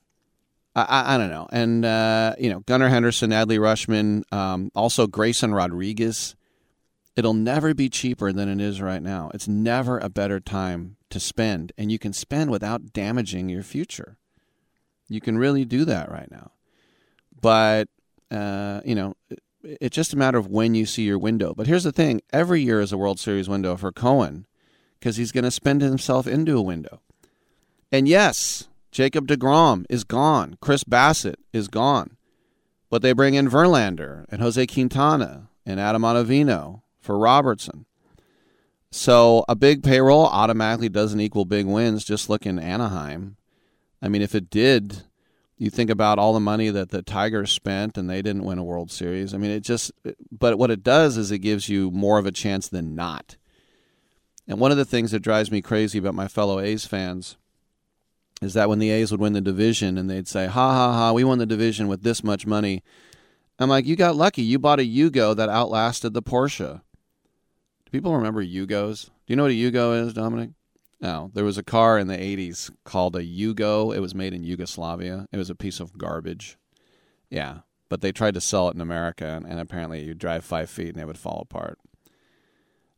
[0.88, 1.48] I, I don't know.
[1.50, 6.34] And, uh, you know, Gunnar Henderson, Adley Rutschman, um, also Grayson Rodriguez.
[7.16, 9.30] It'll never be cheaper than it is right now.
[9.34, 11.72] It's never a better time to spend.
[11.76, 14.16] And you can spend without damaging your future.
[15.08, 16.52] You can really do that right now.
[17.40, 17.88] But,
[18.30, 19.14] uh, you know,
[19.62, 21.54] it's just a matter of when you see your window.
[21.54, 24.46] But here's the thing every year is a World Series window for Cohen
[24.98, 27.00] because he's going to spend himself into a window.
[27.90, 30.56] And yes, Jacob DeGrom is gone.
[30.60, 32.16] Chris Bassitt is gone.
[32.90, 37.84] But they bring in Verlander and Jose Quintana and Adam Ottavino for Robertson.
[38.90, 42.04] So a big payroll automatically doesn't equal big wins.
[42.04, 43.36] Just look in Anaheim.
[44.00, 45.02] I mean, if it did,
[45.58, 48.64] you think about all the money that the Tigers spent and they didn't win a
[48.64, 49.34] World Series.
[49.34, 49.92] I mean, it just,
[50.30, 53.36] but what it does is it gives you more of a chance than not.
[54.46, 57.36] And one of the things that drives me crazy about my fellow A's fans
[58.40, 61.12] is that when the A's would win the division and they'd say, ha ha ha,
[61.12, 62.82] we won the division with this much money.
[63.58, 64.42] I'm like, you got lucky.
[64.42, 66.80] You bought a Yugo that outlasted the Porsche.
[67.84, 69.06] Do people remember Yugos?
[69.06, 70.50] Do you know what a Yugo is, Dominic?
[71.00, 71.30] No.
[71.34, 73.94] There was a car in the 80s called a Yugo.
[73.94, 75.26] It was made in Yugoslavia.
[75.32, 76.56] It was a piece of garbage.
[77.30, 77.60] Yeah.
[77.88, 80.90] But they tried to sell it in America, and, and apparently you drive five feet
[80.90, 81.78] and it would fall apart.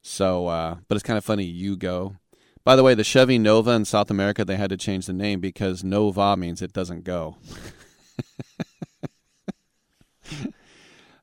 [0.03, 2.17] So, uh, but it's kind of funny, Yugo.
[2.63, 5.41] By the way, the Chevy Nova in South America, they had to change the name
[5.41, 7.37] because Nova means it doesn't go.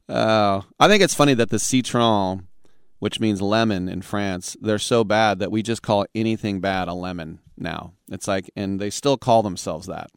[0.10, 2.48] Oh, I think it's funny that the citron,
[3.00, 6.94] which means lemon in France, they're so bad that we just call anything bad a
[6.94, 7.94] lemon now.
[8.10, 10.10] It's like, and they still call themselves that.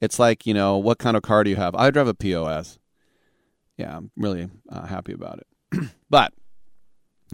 [0.00, 1.74] It's like, you know, what kind of car do you have?
[1.74, 2.78] I drive a POS.
[3.76, 5.88] Yeah, I'm really uh, happy about it.
[6.10, 6.32] but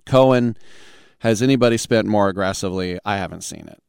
[0.05, 0.57] Cohen,
[1.25, 2.99] has anybody spent more aggressively?
[3.03, 3.83] I haven't seen it.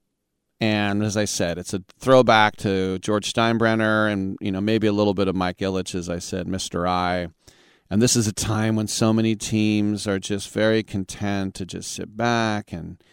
[0.61, 4.93] And as I said, it's a throwback to George Steinbrenner and, you know, maybe a
[4.93, 6.87] little bit of Mike Ilitch, as I said, Mr.
[6.87, 7.27] I.
[7.89, 11.91] And this is a time when so many teams are just very content to just
[11.91, 13.03] sit back and,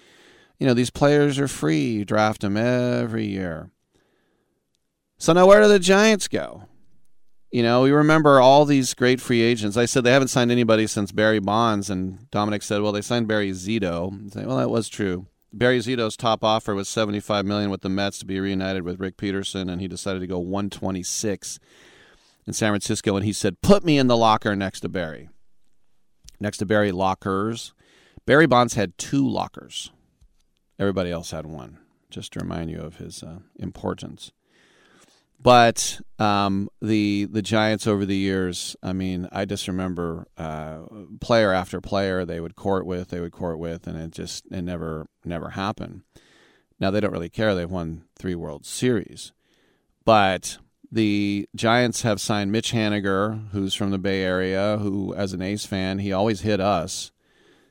[0.57, 1.91] you know, these players are free.
[1.95, 3.71] You draft them every year.
[5.19, 6.69] So now where do the Giants go?
[7.53, 9.77] You know, we remember all these great free agents.
[9.77, 13.29] I said they haven't signed anybody since Barry Bonds, and Dominic said, "Well, they signed
[13.29, 15.27] Barry Zito." Well, that was true.
[15.53, 19.19] Barry Zito's top offer was 75 million with the Mets to be reunited with Rick
[19.19, 21.59] Peterson, and he decided to go 126
[22.47, 25.29] in San Francisco, and he said, "Put me in the locker next to Barry."
[26.41, 27.75] Next to Barry, lockers.
[28.25, 29.93] Barry Bonds had two lockers.
[30.79, 31.79] Everybody else had one.
[32.09, 34.33] Just to remind you of his uh, importance.
[35.43, 40.83] But um, the the Giants over the years, I mean, I just remember uh,
[41.21, 44.63] player after player they would court with, they would court with, and it just it
[44.63, 46.03] never never happened.
[46.79, 49.33] Now they don't really care; they've won three World Series,
[50.05, 50.59] but
[50.93, 55.67] the Giants have signed Mitch Haniger, who's from the Bay Area, who, as an A's
[55.67, 57.11] fan, he always hit us.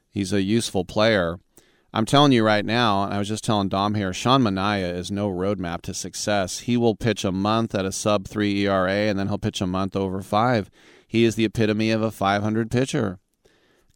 [0.10, 1.39] He's a useful player.
[1.93, 5.11] I'm telling you right now, and I was just telling Dom here, Sean Manaea is
[5.11, 6.59] no roadmap to success.
[6.59, 9.68] He will pitch a month at a sub three ERA, and then he'll pitch a
[9.68, 10.69] month over five.
[11.05, 13.19] He is the epitome of a 500 pitcher.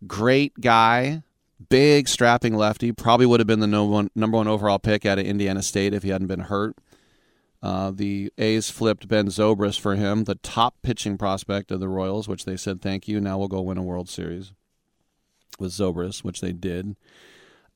[0.05, 1.23] Great guy,
[1.69, 2.91] big strapping lefty.
[2.91, 5.93] Probably would have been the number one, number one overall pick out of Indiana State
[5.93, 6.75] if he hadn't been hurt.
[7.63, 12.27] Uh, the A's flipped Ben Zobrist for him, the top pitching prospect of the Royals,
[12.27, 13.21] which they said thank you.
[13.21, 14.51] Now we'll go win a World Series
[15.57, 16.97] with Zobrist, which they did.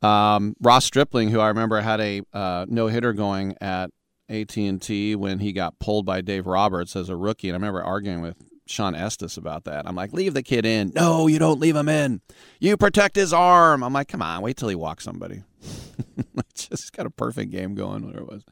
[0.01, 3.91] Um, Ross Stripling, who I remember had a uh, no hitter going at
[4.29, 7.57] AT and T when he got pulled by Dave Roberts as a rookie, and I
[7.57, 9.87] remember arguing with Shawn Estes about that.
[9.87, 10.91] I'm like, leave the kid in.
[10.95, 12.21] No, you don't leave him in.
[12.59, 13.83] You protect his arm.
[13.83, 15.43] I'm like, come on, wait till he walks somebody.
[16.55, 18.43] Just got a perfect game going, whatever it was.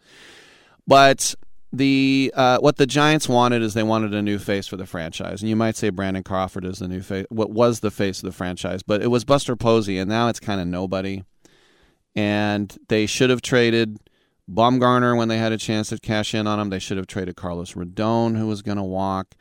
[0.88, 1.36] But
[1.72, 5.41] the uh, what the Giants wanted is they wanted a new face for the franchise,
[5.41, 7.26] and you might say Brandon Crawford is the new face.
[7.30, 8.82] What was the face of the franchise?
[8.84, 11.24] But it was Buster Posey, and now it's kind of nobody
[12.18, 13.99] and they should have traded
[14.52, 16.72] Bumgarner when they had a chance to cash in on him.
[16.72, 19.35] They should have traded Carlos Rodon, who was going to walk.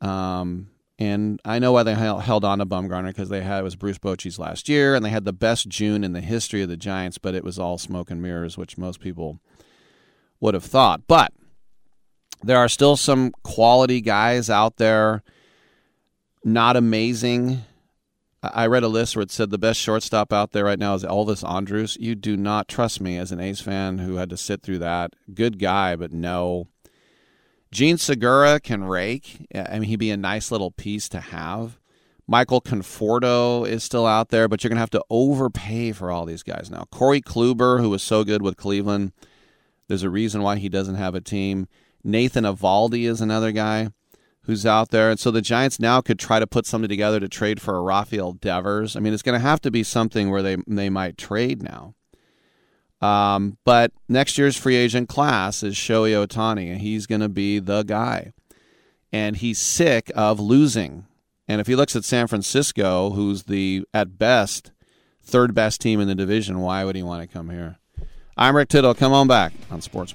[0.00, 3.76] Um, and I know why they held on to Bumgarner because they had it was
[3.76, 6.76] Bruce Bochy's last year, and they had the best June in the history of the
[6.76, 9.38] Giants, but it was all smoke and mirrors, which most people
[10.40, 11.02] would have thought.
[11.06, 11.34] But
[12.42, 15.22] there are still some quality guys out there.
[16.44, 17.64] Not amazing
[18.42, 21.04] I read a list where it said the best shortstop out there right now is
[21.04, 21.98] Elvis Andrus.
[22.00, 25.14] You do not trust me as an A's fan who had to sit through that.
[25.34, 26.68] Good guy, but no.
[27.70, 29.46] Jean Segura can rake.
[29.54, 31.78] I mean, he'd be a nice little piece to have.
[32.26, 36.24] Michael Conforto is still out there, but you're going to have to overpay for all
[36.24, 36.86] these guys now.
[36.90, 39.12] Corey Kluber, who was so good with Cleveland,
[39.88, 41.68] there's a reason why he doesn't have a team.
[42.02, 43.90] Nathan Eovaldi is another guy
[44.44, 45.10] who's out there.
[45.10, 47.82] And so the Giants now could try to put something together to trade for a
[47.82, 48.96] Rafael Devers.
[48.96, 51.94] I mean, it's going to have to be something where they they might trade now.
[53.00, 57.58] Um, but next year's free agent class is Shohei Ohtani, and he's going to be
[57.58, 58.32] the guy.
[59.12, 61.06] And he's sick of losing.
[61.48, 64.70] And if he looks at San Francisco, who's the at best
[65.22, 67.78] third best team in the division, why would he want to come here?
[68.36, 68.94] I'm Rick Tittle.
[68.94, 70.14] Come on back on Sports.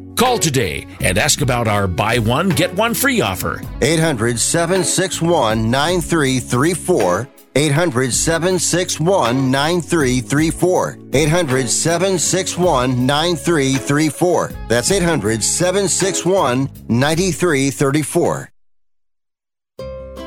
[0.15, 3.61] Call today and ask about our buy one, get one free offer.
[3.81, 7.27] 800 761 9334.
[7.55, 10.99] 800 761 9334.
[11.13, 14.51] 800 761 9334.
[14.67, 18.49] That's 800 761 9334.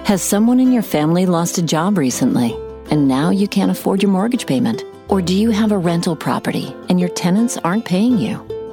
[0.05, 2.55] Has someone in your family lost a job recently
[2.90, 4.85] and now you can't afford your mortgage payment?
[5.09, 8.47] Or do you have a rental property and your tenants aren't paying you?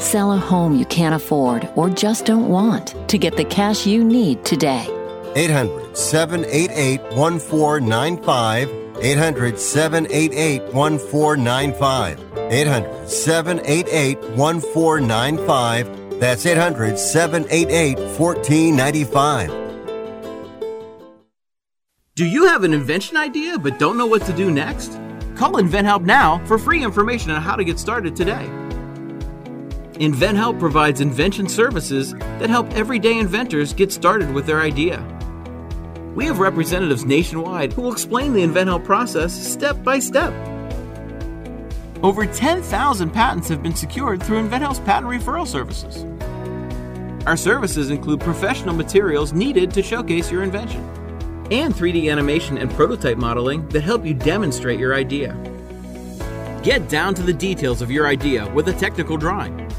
[0.00, 4.02] Sell a home you can't afford or just don't want to get the cash you
[4.02, 4.86] need today.
[5.36, 8.70] 800 788 1495.
[9.02, 12.18] 800 788 1495.
[12.50, 16.18] 800 788 1495.
[16.18, 19.50] That's 800 788 1495.
[22.14, 24.92] Do you have an invention idea but don't know what to do next?
[25.36, 28.50] Call InventHelp now for free information on how to get started today.
[30.00, 35.04] InventHelp provides invention services that help everyday inventors get started with their idea.
[36.14, 40.32] We have representatives nationwide who will explain the InventHelp process step by step.
[42.02, 46.06] Over 10,000 patents have been secured through InventHelp's patent referral services.
[47.26, 50.82] Our services include professional materials needed to showcase your invention,
[51.50, 55.36] and 3D animation and prototype modeling that help you demonstrate your idea.
[56.62, 59.70] Get down to the details of your idea with a technical drawing.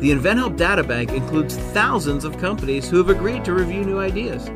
[0.00, 4.48] The InventHelp Databank includes thousands of companies who have agreed to review new ideas.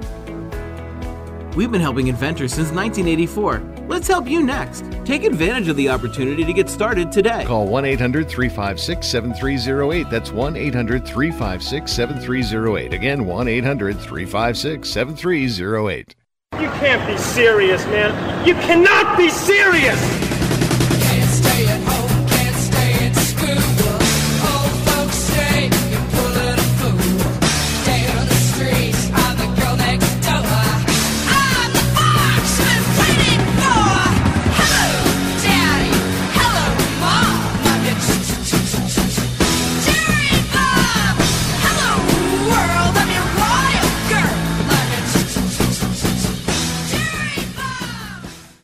[1.56, 3.86] We've been helping inventors since 1984.
[3.89, 4.85] Let's help you next.
[5.05, 7.44] Take advantage of the opportunity to get started today.
[7.44, 10.09] Call 1 800 356 7308.
[10.09, 12.94] That's 1 800 356 7308.
[12.94, 16.14] Again, 1 800 356 7308.
[16.60, 18.47] You can't be serious, man.
[18.47, 20.22] You cannot be serious!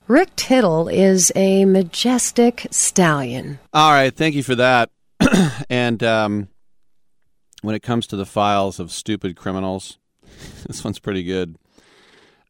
[0.08, 3.58] Rick Tittle is a majestic stallion.
[3.74, 4.88] All right, thank you for that.
[5.68, 6.48] and um,
[7.60, 9.98] when it comes to the files of stupid criminals,
[10.66, 11.58] this one's pretty good.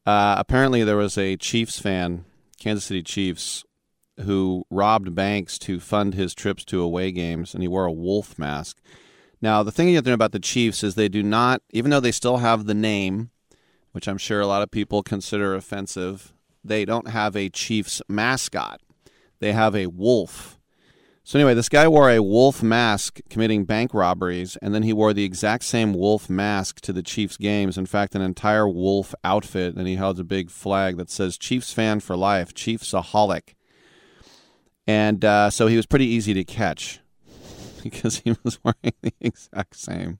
[0.06, 2.24] Uh, apparently, there was a Chiefs fan,
[2.60, 3.64] Kansas City Chiefs,
[4.20, 8.38] who robbed banks to fund his trips to away games, and he wore a wolf
[8.38, 8.80] mask.
[9.42, 11.90] Now, the thing you have to know about the Chiefs is they do not, even
[11.90, 13.30] though they still have the name,
[13.90, 16.32] which I'm sure a lot of people consider offensive,
[16.64, 18.80] they don't have a Chiefs mascot.
[19.40, 20.58] They have a wolf.
[21.24, 25.12] So anyway, this guy wore a wolf mask committing bank robberies, and then he wore
[25.12, 27.76] the exact same wolf mask to the Chiefs games.
[27.76, 31.70] In fact, an entire wolf outfit, and he held a big flag that says "Chiefs
[31.70, 33.54] fan for life, Chiefsaholic."
[34.86, 37.00] And uh, so he was pretty easy to catch
[37.82, 40.18] because he was wearing the exact same.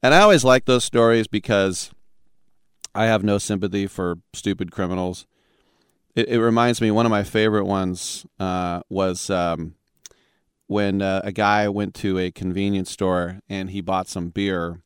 [0.00, 1.90] And I always like those stories because
[2.94, 5.26] I have no sympathy for stupid criminals
[6.14, 9.74] it, it reminds me one of my favorite ones uh, was um,
[10.66, 14.80] when uh, a guy went to a convenience store and he bought some beer,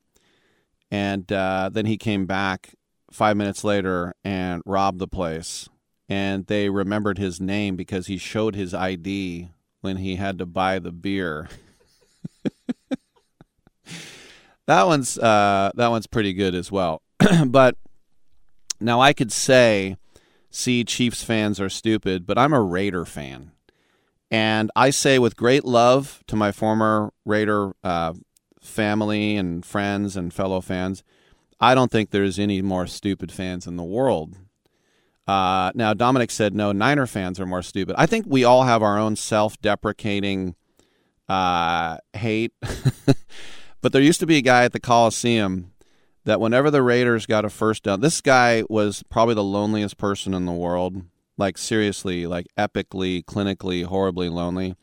[0.91, 2.75] and uh, then he came back
[3.11, 5.69] five minutes later and robbed the place.
[6.09, 9.49] And they remembered his name because he showed his ID
[9.81, 11.49] when he had to buy the beer.
[14.67, 17.03] that one's uh, that one's pretty good as well.
[17.47, 17.77] but
[18.81, 19.97] now I could say,
[20.55, 23.53] see, Chiefs fans are stupid, but I'm a Raider fan.
[24.31, 28.15] And I say with great love to my former Raider uh,
[28.61, 31.03] family and friends and fellow fans,
[31.61, 34.37] I don't think there's any more stupid fans in the world.
[35.27, 37.95] Uh, now, Dominic said no, Niner fans are more stupid.
[37.97, 40.55] I think we all have our own self deprecating
[41.29, 42.53] uh, hate.
[43.81, 45.73] but there used to be a guy at the Coliseum
[46.25, 50.35] that whenever the Raiders got a first down, this guy was probably the loneliest person
[50.35, 51.03] in the world.
[51.37, 54.77] Like, seriously, like epically, clinically, horribly lonely.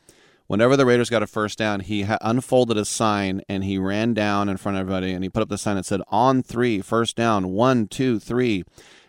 [0.48, 4.14] Whenever the Raiders got a first down, he ha- unfolded a sign and he ran
[4.14, 6.82] down in front of everybody and he put up the sign that said, On three,
[6.82, 8.66] first down, one, two, three.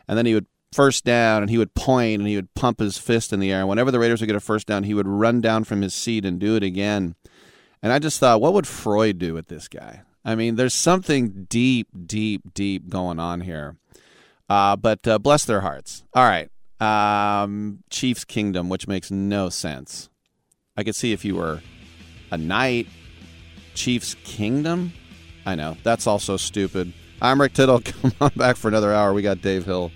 [0.06, 2.96] And then he would first down and he would point and he would pump his
[2.96, 3.60] fist in the air.
[3.60, 5.94] And whenever the Raiders would get a first down, he would run down from his
[5.94, 7.16] seat and do it again.
[7.82, 10.02] And I just thought, what would Freud do with this guy?
[10.24, 13.76] I mean, there's something deep, deep, deep going on here.
[14.48, 16.04] Uh, but uh, bless their hearts.
[16.14, 16.48] All right.
[16.80, 20.10] Um, Chiefs Kingdom, which makes no sense.
[20.76, 21.60] I could see if you were
[22.30, 22.88] a knight,
[23.74, 24.92] Chiefs Kingdom.
[25.44, 25.76] I know.
[25.82, 26.92] That's also stupid.
[27.20, 27.80] I'm Rick Tittle.
[27.84, 29.12] Come on back for another hour.
[29.12, 29.90] We got Dave Hill.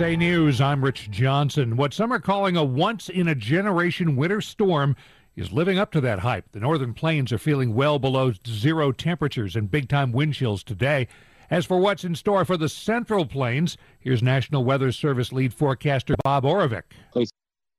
[0.00, 1.76] USA News, I'm Rich Johnson.
[1.76, 4.96] What some are calling a once in a generation winter storm
[5.36, 6.50] is living up to that hype.
[6.52, 11.06] The northern plains are feeling well below zero temperatures and big time wind chills today.
[11.50, 16.14] As for what's in store for the central plains, here's National Weather Service lead forecaster
[16.24, 16.84] Bob Oravec.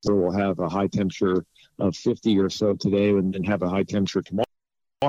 [0.04, 1.44] We'll have a high temperature
[1.80, 4.46] of 50 or so today and have a high temperature tomorrow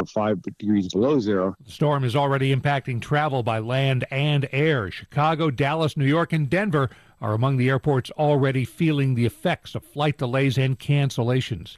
[0.01, 1.55] five degrees below zero.
[1.65, 4.91] The storm is already impacting travel by land and air.
[4.91, 6.89] Chicago, Dallas, New York, and Denver
[7.21, 11.77] are among the airports already feeling the effects of flight delays and cancellations.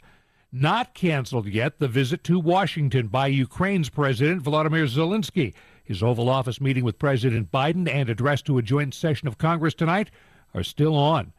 [0.51, 5.53] Not canceled yet, the visit to Washington by Ukraine's President Volodymyr Zelensky.
[5.83, 9.73] His Oval Office meeting with President Biden and address to a joint session of Congress
[9.73, 10.09] tonight
[10.53, 11.33] are still on.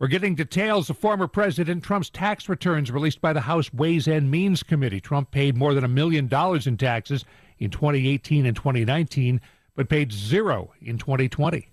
[0.00, 4.28] We're getting details of former President Trump's tax returns released by the House Ways and
[4.28, 5.00] Means Committee.
[5.00, 7.24] Trump paid more than a million dollars in taxes
[7.60, 9.40] in 2018 and 2019,
[9.76, 11.68] but paid zero in 2020.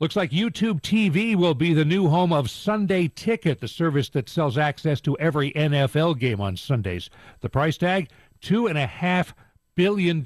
[0.00, 4.28] Looks like YouTube TV will be the new home of Sunday Ticket, the service that
[4.28, 7.08] sells access to every NFL game on Sundays.
[7.40, 8.10] The price tag
[8.42, 9.32] $2.5
[9.74, 10.22] billion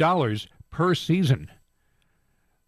[0.70, 1.48] per season.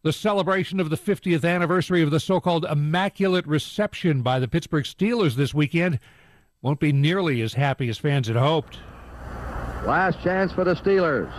[0.03, 4.85] The celebration of the 50th anniversary of the so called Immaculate Reception by the Pittsburgh
[4.85, 5.99] Steelers this weekend
[6.63, 8.79] won't be nearly as happy as fans had hoped.
[9.85, 11.33] Last chance for the Steelers.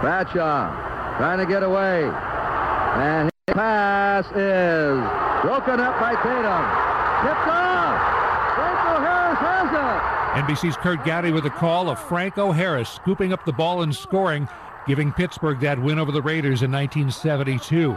[0.00, 2.04] Bradshaw trying to get away.
[2.04, 4.98] And his pass is
[5.42, 6.64] broken up by Tatum.
[7.22, 8.54] Tipped off.
[8.54, 10.42] Franco Harris has it.
[10.42, 14.48] NBC's Curt Gowdy with a call of Franco Harris scooping up the ball and scoring
[14.86, 17.96] giving Pittsburgh that win over the Raiders in 1972.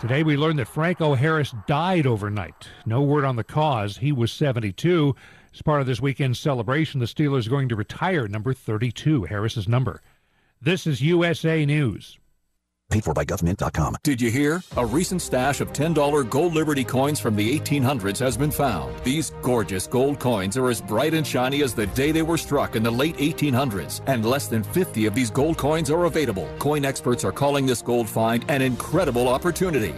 [0.00, 2.68] Today we learned that Franco Harris died overnight.
[2.86, 3.98] No word on the cause.
[3.98, 5.14] He was 72.
[5.52, 9.68] As part of this weekend's celebration, the Steelers are going to retire number 32, Harris's
[9.68, 10.00] number.
[10.60, 12.18] This is USA News
[12.92, 13.96] paid for by government.com.
[14.02, 14.62] Did you hear?
[14.76, 19.02] A recent stash of $10 gold Liberty coins from the 1800s has been found.
[19.02, 22.76] These gorgeous gold coins are as bright and shiny as the day they were struck
[22.76, 26.48] in the late 1800s, and less than 50 of these gold coins are available.
[26.58, 29.94] Coin experts are calling this gold find an incredible opportunity.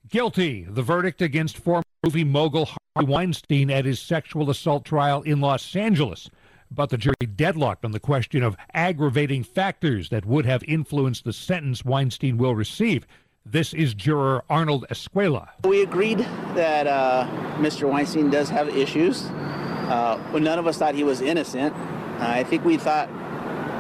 [0.10, 0.64] Guilty.
[0.68, 5.76] The verdict against former movie mogul Harvey Weinstein at his sexual assault trial in Los
[5.76, 6.32] Angeles.
[6.76, 11.34] But the jury deadlocked on the question of aggravating factors that would have influenced the
[11.34, 13.06] sentence Weinstein will receive.
[13.46, 15.50] This is juror Arnold Escuela.
[15.66, 16.20] We agreed
[16.56, 17.28] that uh,
[17.58, 17.90] Mr.
[17.90, 19.24] Weinstein does have issues.
[19.24, 21.76] Uh, none of us thought he was innocent.
[21.76, 23.10] Uh, I think we thought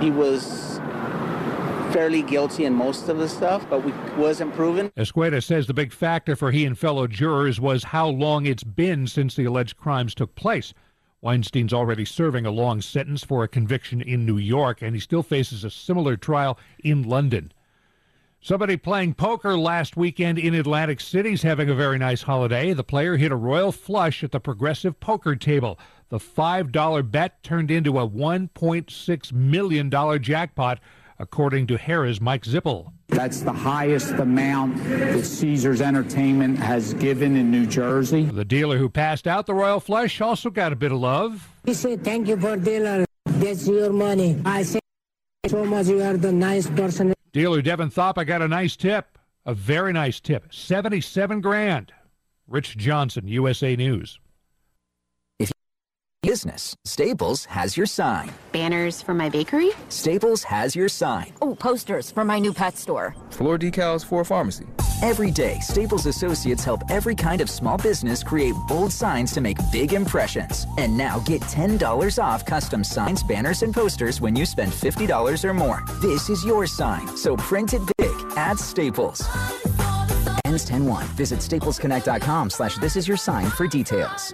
[0.01, 0.79] he was
[1.93, 3.91] fairly guilty in most of the stuff, but we
[4.21, 4.91] wasn't proven.
[4.97, 9.07] Escuela says the big factor for he and fellow jurors was how long it's been
[9.07, 10.73] since the alleged crimes took place.
[11.23, 15.23] Weinstein's already serving a long sentence for a conviction in New York, and he still
[15.23, 17.53] faces a similar trial in London.
[18.41, 22.73] Somebody playing poker last weekend in Atlantic City's having a very nice holiday.
[22.73, 25.79] The player hit a royal flush at the progressive poker table.
[26.09, 30.81] The $5 bet turned into a $1.6 million jackpot,
[31.19, 32.91] according to Harrah's Mike Zippel.
[33.07, 38.23] That's the highest amount that Caesars Entertainment has given in New Jersey.
[38.23, 41.49] The dealer who passed out the royal flush also got a bit of love.
[41.65, 43.05] He said, Thank you for dealer.
[43.25, 44.41] That's your money.
[44.45, 44.79] I say
[45.47, 47.13] so much you are the nice person.
[47.31, 51.91] Dealer Devin Thapa got a nice tip, a very nice tip, 77 grand.
[52.47, 54.19] Rich Johnson, USA News.
[56.23, 56.73] Business.
[56.85, 58.31] Staples has your sign.
[58.53, 59.71] Banners for my bakery?
[59.89, 61.33] Staples has your sign.
[61.41, 63.13] Oh, posters for my new pet store.
[63.31, 64.65] Floor decals for a pharmacy.
[65.01, 69.57] Every day, Staples associates help every kind of small business create bold signs to make
[69.69, 70.65] big impressions.
[70.77, 75.53] And now get $10 off custom signs, banners, and posters when you spend $50 or
[75.53, 75.83] more.
[76.01, 79.21] This is your sign, so print it big at Staples.
[80.45, 81.03] Ends 10-1.
[81.17, 84.33] Visit staplesconnect.com slash this is your sign for details.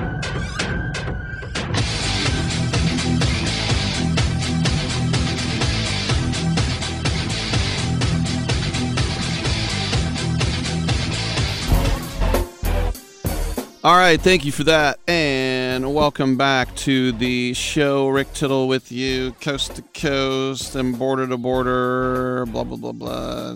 [13.83, 18.09] All right, thank you for that, and welcome back to the show.
[18.09, 23.53] Rick Tittle with you, coast to coast and border to border, blah blah blah blah.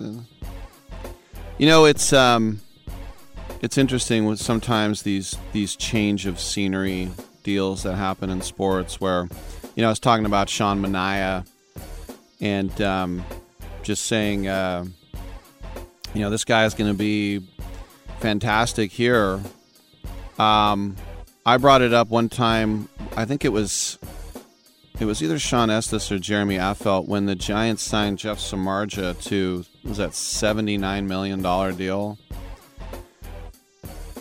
[1.59, 2.59] You know, it's um,
[3.61, 7.11] it's interesting with sometimes these these change of scenery
[7.43, 9.29] deals that happen in sports, where
[9.75, 11.45] you know I was talking about Sean Manaea
[12.41, 13.23] and um,
[13.83, 14.85] just saying, uh,
[16.15, 17.47] you know, this guy is going to be
[18.21, 19.39] fantastic here
[20.39, 20.95] um,
[21.45, 22.89] I brought it up one time.
[23.15, 23.99] I think it was
[24.99, 29.65] it was either Shawn Estes or Jeremy Affeldt when the Giants signed Jeff Samardzija to
[29.83, 32.17] was that seventy nine million dollar deal.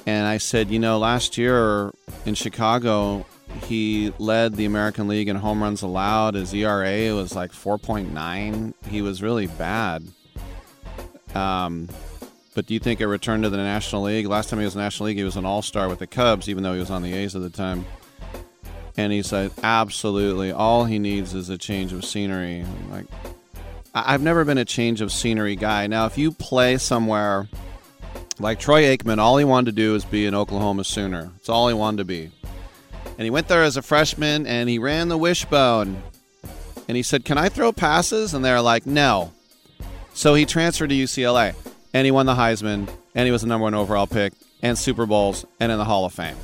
[0.07, 1.93] And I said, you know, last year
[2.27, 3.24] in Chicago,
[3.62, 6.35] he led the American League in home runs allowed.
[6.35, 8.74] His ERA was like 4.9.
[8.89, 10.07] He was really bad.
[11.35, 11.89] Um,
[12.55, 14.27] but do you think a return to the National League?
[14.27, 16.07] Last time he was in the National League, he was an All Star with the
[16.07, 17.85] Cubs, even though he was on the A's at the time.
[18.97, 22.61] And he said, absolutely, all he needs is a change of scenery.
[22.61, 23.07] I'm like,
[23.93, 25.89] I've never been a change of scenery guy.
[25.89, 27.49] Now, if you play somewhere
[28.39, 31.33] like Troy Aikman, all he wanted to do is be an Oklahoma Sooner.
[31.37, 32.31] It's all he wanted to be.
[33.05, 36.03] And he went there as a freshman and he ran the wishbone.
[36.87, 38.33] And he said, Can I throw passes?
[38.33, 39.33] And they're like, No.
[40.13, 41.55] So he transferred to UCLA
[41.95, 45.07] and he won the Heisman, and he was the number one overall pick, and Super
[45.07, 46.37] Bowls, and in the Hall of Fame.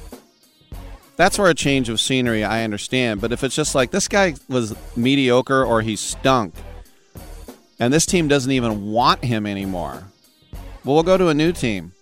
[1.16, 4.36] That's where a change of scenery I understand, but if it's just like this guy
[4.48, 6.54] was mediocre or he stunk,
[7.78, 10.04] and this team doesn't even want him anymore,
[10.84, 11.92] Well, we'll go to a new team.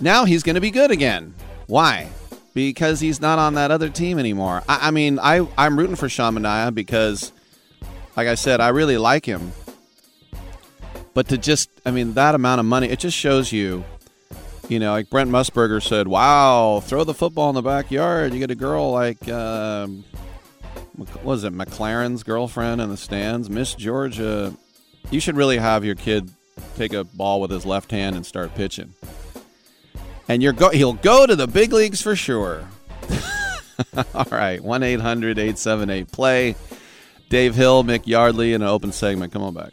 [0.00, 1.34] Now he's going to be good again.
[1.68, 2.08] Why?
[2.52, 4.62] Because he's not on that other team anymore.
[4.68, 7.32] I, I mean, I, I'm rooting for Sean Manaea because,
[8.16, 9.52] like I said, I really like him.
[11.16, 13.86] But to just, I mean, that amount of money, it just shows you,
[14.68, 18.34] you know, like Brent Musburger said, wow, throw the football in the backyard.
[18.34, 20.04] You get a girl like, um,
[20.94, 24.54] what was it, McCarron's girlfriend in the stands, Miss Georgia.
[25.10, 26.30] You should really have your kid
[26.76, 28.92] take a ball with his left hand and start pitching.
[30.28, 32.68] And you're go- he'll go to the big leagues for sure.
[34.14, 36.56] All right, 1 800 878 play.
[37.30, 39.32] Dave Hill, Mick Yardley in an open segment.
[39.32, 39.72] Come on back.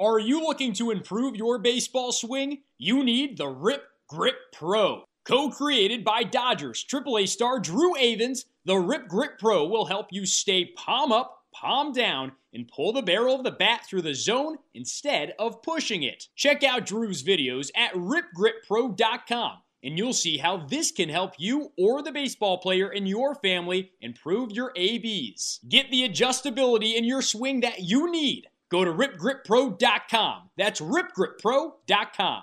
[0.00, 2.62] Are you looking to improve your baseball swing?
[2.78, 5.04] You need the Rip Grip Pro.
[5.24, 10.26] Co created by Dodgers AAA star Drew Avans, the Rip Grip Pro will help you
[10.26, 14.56] stay palm up, palm down, and pull the barrel of the bat through the zone
[14.74, 16.26] instead of pushing it.
[16.34, 22.02] Check out Drew's videos at ripgrippro.com and you'll see how this can help you or
[22.02, 25.60] the baseball player in your family improve your ABs.
[25.68, 28.48] Get the adjustability in your swing that you need.
[28.70, 30.50] Go to ripgrippro.com.
[30.56, 32.42] That's ripgrippro.com.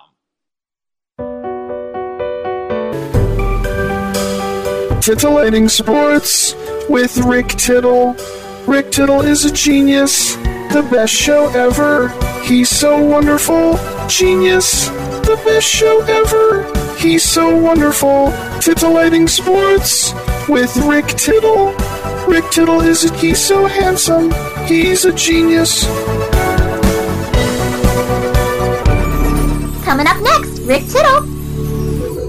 [5.01, 6.53] Titillating Sports
[6.87, 8.15] with Rick Tittle.
[8.67, 12.09] Rick Tittle is a genius, the best show ever.
[12.43, 14.89] He's so wonderful, genius,
[15.25, 16.95] the best show ever.
[16.97, 18.31] He's so wonderful.
[18.59, 20.13] Titillating Sports
[20.47, 21.73] with Rick Tittle.
[22.27, 24.31] Rick Tittle is a, he's so handsome.
[24.65, 25.85] He's a genius.
[29.83, 31.27] Coming up next, Rick Tittle.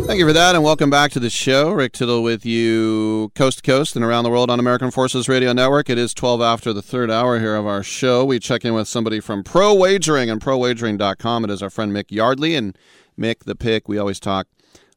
[0.07, 1.71] Thank you for that, and welcome back to the show.
[1.71, 5.53] Rick Tittle with you coast to coast and around the world on American Forces Radio
[5.53, 5.89] Network.
[5.89, 8.25] It is 12 after the third hour here of our show.
[8.25, 11.45] We check in with somebody from Pro Wagering and ProWagering.com.
[11.45, 12.55] It is our friend Mick Yardley.
[12.57, 12.77] And
[13.19, 14.49] Mick, the pick, we always talk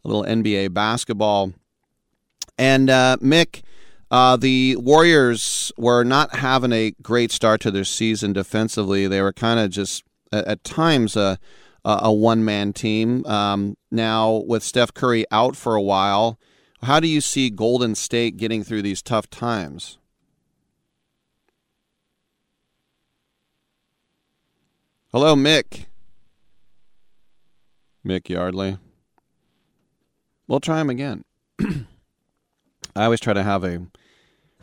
[0.04, 1.54] a little NBA basketball.
[2.58, 3.62] And uh, Mick,
[4.10, 9.08] uh, the Warriors were not having a great start to their season defensively.
[9.08, 11.38] They were kind of just, at, at times, uh,
[11.86, 13.26] a one man team.
[13.26, 16.40] Um, now, with Steph Curry out for a while,
[16.84, 20.00] how do you see Golden State getting through these tough times?
[25.12, 25.86] Hello, Mick.
[28.06, 28.78] Mick Yardley.
[30.48, 31.24] We'll try him again.
[32.96, 33.86] I always try to have a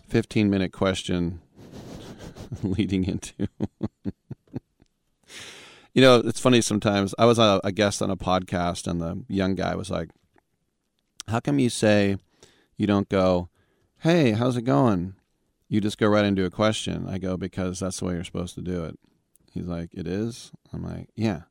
[0.08, 1.40] 15 minute question
[2.62, 3.48] leading into.
[5.92, 7.14] you know, it's funny sometimes.
[7.18, 10.10] I was a, a, guest on a podcast, and the young guy was like,
[11.28, 12.16] How come you say
[12.76, 13.50] you don't go,
[14.00, 15.14] Hey, how's it going?
[15.68, 17.06] You just go right into a question.
[17.08, 18.98] I go, Because that's the way you're supposed to do it.
[19.52, 20.52] He's like, It is?
[20.72, 21.42] I'm like, Yeah.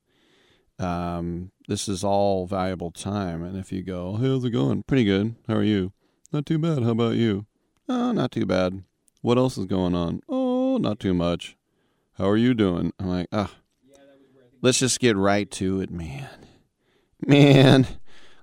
[0.80, 3.44] Um, this is all valuable time.
[3.44, 4.82] And if you go, how's it going?
[4.82, 5.36] Pretty good.
[5.48, 5.94] How are you?
[6.32, 6.84] Not too bad.
[6.84, 7.46] How about you?
[7.90, 8.84] Oh, not too bad.
[9.22, 10.22] What else is going on?
[10.30, 11.58] Oh, not too much.
[12.14, 12.94] How are you doing?
[13.00, 13.52] I'm like, ah,
[14.62, 16.30] let's just get right to it, man.
[17.26, 17.86] Man,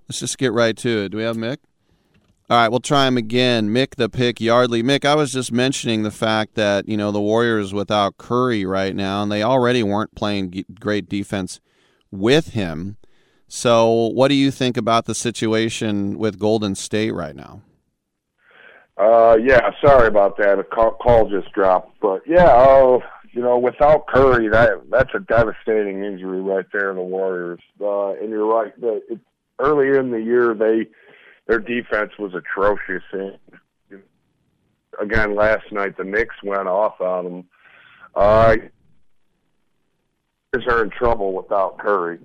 [0.06, 1.08] let's just get right to it.
[1.10, 1.58] Do we have Mick?
[2.50, 3.70] All right, we'll try him again.
[3.70, 4.82] Mick the Pick Yardley.
[4.82, 8.94] Mick, I was just mentioning the fact that, you know, the Warriors without Curry right
[8.94, 11.60] now, and they already weren't playing great defense
[12.10, 12.98] with him.
[13.48, 17.62] So, what do you think about the situation with Golden State right now?
[18.98, 20.58] Uh, yeah, sorry about that.
[20.58, 23.00] A call, call just dropped, but yeah, oh,
[23.30, 26.90] you know, without Curry, that that's a devastating injury right there.
[26.90, 28.78] In the Warriors, uh, and you're right.
[28.80, 29.20] The, it,
[29.60, 30.88] earlier in the year, they
[31.46, 33.38] their defense was atrocious, and
[35.00, 37.44] again last night the Knicks went off on them.
[38.16, 38.56] Uh,
[40.68, 42.18] are in trouble without Curry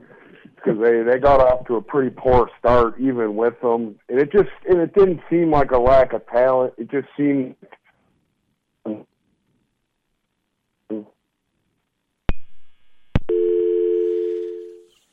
[0.63, 4.31] because they they got off to a pretty poor start even with them, and it
[4.31, 6.73] just and it didn't seem like a lack of talent.
[6.77, 7.55] It just seemed.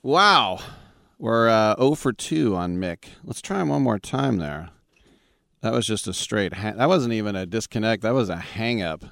[0.03, 0.61] Wow,
[1.19, 3.05] we're uh, 0 for 2 on Mick.
[3.23, 4.71] Let's try him one more time there.
[5.61, 6.55] That was just a straight.
[6.55, 8.03] Ha- that wasn't even a disconnect.
[8.03, 9.05] That was a hang up.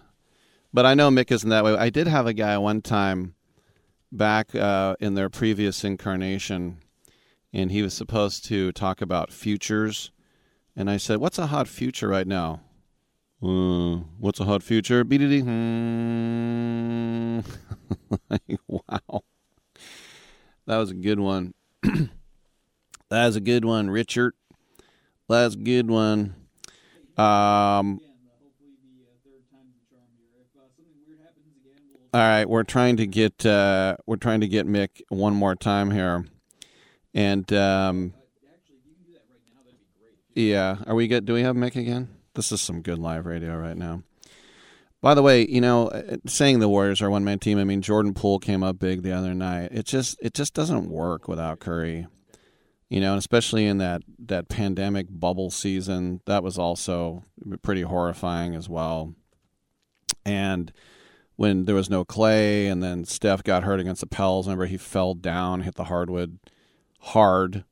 [0.73, 1.77] But I know Mick isn't that way.
[1.77, 3.35] I did have a guy one time
[4.11, 6.79] back uh, in their previous incarnation,
[7.53, 10.11] and he was supposed to talk about futures.
[10.77, 12.61] And I said, "What's a hot future right now?"
[13.41, 15.05] Uh, what's a hot future?
[15.05, 15.43] BDD.
[15.43, 17.41] Hmm.
[18.67, 19.23] wow,
[20.67, 21.55] that was a good one.
[21.83, 22.11] that
[23.11, 24.35] was a good one, Richard.
[25.29, 26.35] That's a good one.
[27.17, 28.01] Um,
[32.15, 35.91] All right, we're trying to get uh, we're trying to get Mick one more time
[35.91, 36.25] here,
[37.13, 38.15] and um,
[40.35, 41.27] yeah, are we good?
[41.27, 42.09] Do we have Mick again?
[42.33, 44.05] This is some good live radio right now.
[45.03, 47.59] By the way, you know, uh, saying the Warriors are one man team.
[47.59, 49.69] I mean, Jordan Poole came up big the other night.
[49.73, 52.07] It just it just doesn't work without Curry.
[52.89, 57.25] You know, and especially in that that pandemic bubble season, that was also
[57.61, 59.15] pretty horrifying as well.
[60.25, 60.73] And
[61.39, 64.49] when there was no Clay, and then Steph got hurt against the Pels.
[64.49, 66.41] Remember, he fell down, hit the hardwood
[66.99, 67.63] hard,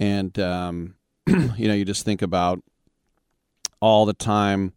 [0.00, 0.96] and um,
[1.28, 2.60] you know, you just think about
[3.80, 4.72] all the time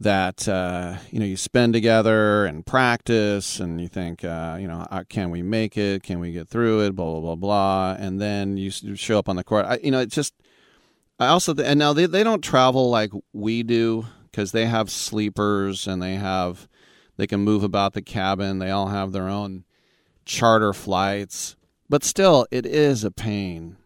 [0.00, 4.86] that uh, you know you spend together and practice, and you think, uh, you know,
[4.90, 6.02] uh, can we make it?
[6.02, 6.94] Can we get through it?
[6.94, 9.64] Blah blah blah blah, and then you show up on the court.
[9.64, 10.34] I, you know, it's just.
[11.18, 15.86] I also and now they they don't travel like we do because they have sleepers
[15.86, 16.68] and they have
[17.16, 18.58] they can move about the cabin.
[18.58, 19.64] They all have their own
[20.24, 21.56] charter flights.
[21.88, 23.76] But still, it is a pain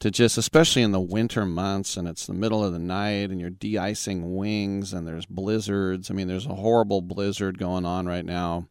[0.00, 3.40] to just, especially in the winter months, and it's the middle of the night, and
[3.40, 6.10] you're de icing wings, and there's blizzards.
[6.10, 8.68] I mean, there's a horrible blizzard going on right now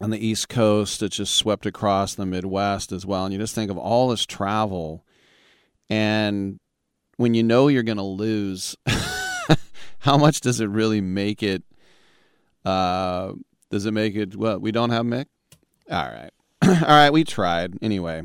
[0.00, 1.02] on the East Coast.
[1.02, 3.24] It just swept across the Midwest as well.
[3.24, 5.04] And you just think of all this travel,
[5.88, 6.58] and
[7.16, 8.76] when you know you're going to lose,
[10.00, 11.62] how much does it really make it
[12.64, 13.32] uh,
[13.70, 14.36] does it make it?
[14.36, 15.26] Well, we don't have Mick.
[15.90, 16.30] All right,
[16.62, 17.10] all right.
[17.10, 18.22] We tried anyway.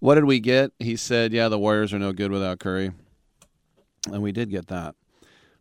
[0.00, 0.72] What did we get?
[0.78, 2.92] He said, "Yeah, the Warriors are no good without Curry,"
[4.12, 4.94] and we did get that.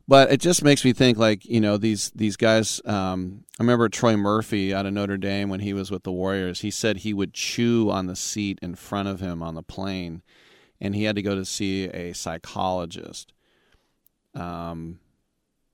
[0.07, 2.80] But it just makes me think, like you know, these these guys.
[2.86, 6.62] Um, I remember Troy Murphy out of Notre Dame when he was with the Warriors.
[6.62, 10.22] He said he would chew on the seat in front of him on the plane,
[10.80, 13.34] and he had to go to see a psychologist.
[14.36, 14.99] Um,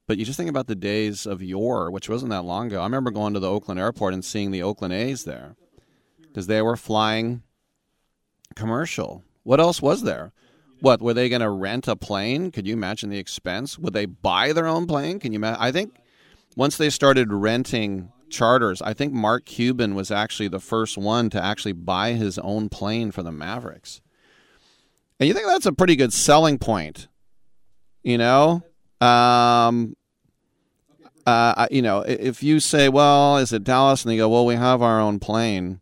[0.08, 2.82] but you just think about the days of yore, which wasn't that long ago.
[2.82, 5.56] I remember going to the Oakland airport and seeing the Oakland A's there
[6.22, 7.44] because they were flying
[8.56, 9.24] commercial.
[9.44, 10.34] What else was there?
[10.80, 12.52] What were they going to rent a plane?
[12.52, 13.78] Could you imagine the expense?
[13.78, 15.20] Would they buy their own plane?
[15.20, 15.62] Can you imagine?
[15.62, 15.96] I think
[16.56, 21.44] once they started renting charters, I think Mark Cuban was actually the first one to
[21.44, 24.02] actually buy his own plane for the Mavericks.
[25.20, 27.08] And you think that's a pretty good selling point,
[28.02, 28.64] you know?
[29.02, 29.96] Um,
[31.26, 34.56] uh, you know, if you say, "Well, is it Dallas?" and they go, "Well, we
[34.56, 35.82] have our own plane,"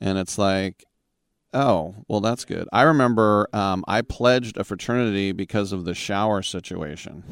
[0.00, 0.84] and it's like,
[1.52, 6.42] "Oh, well, that's good." I remember um, I pledged a fraternity because of the shower
[6.42, 7.22] situation.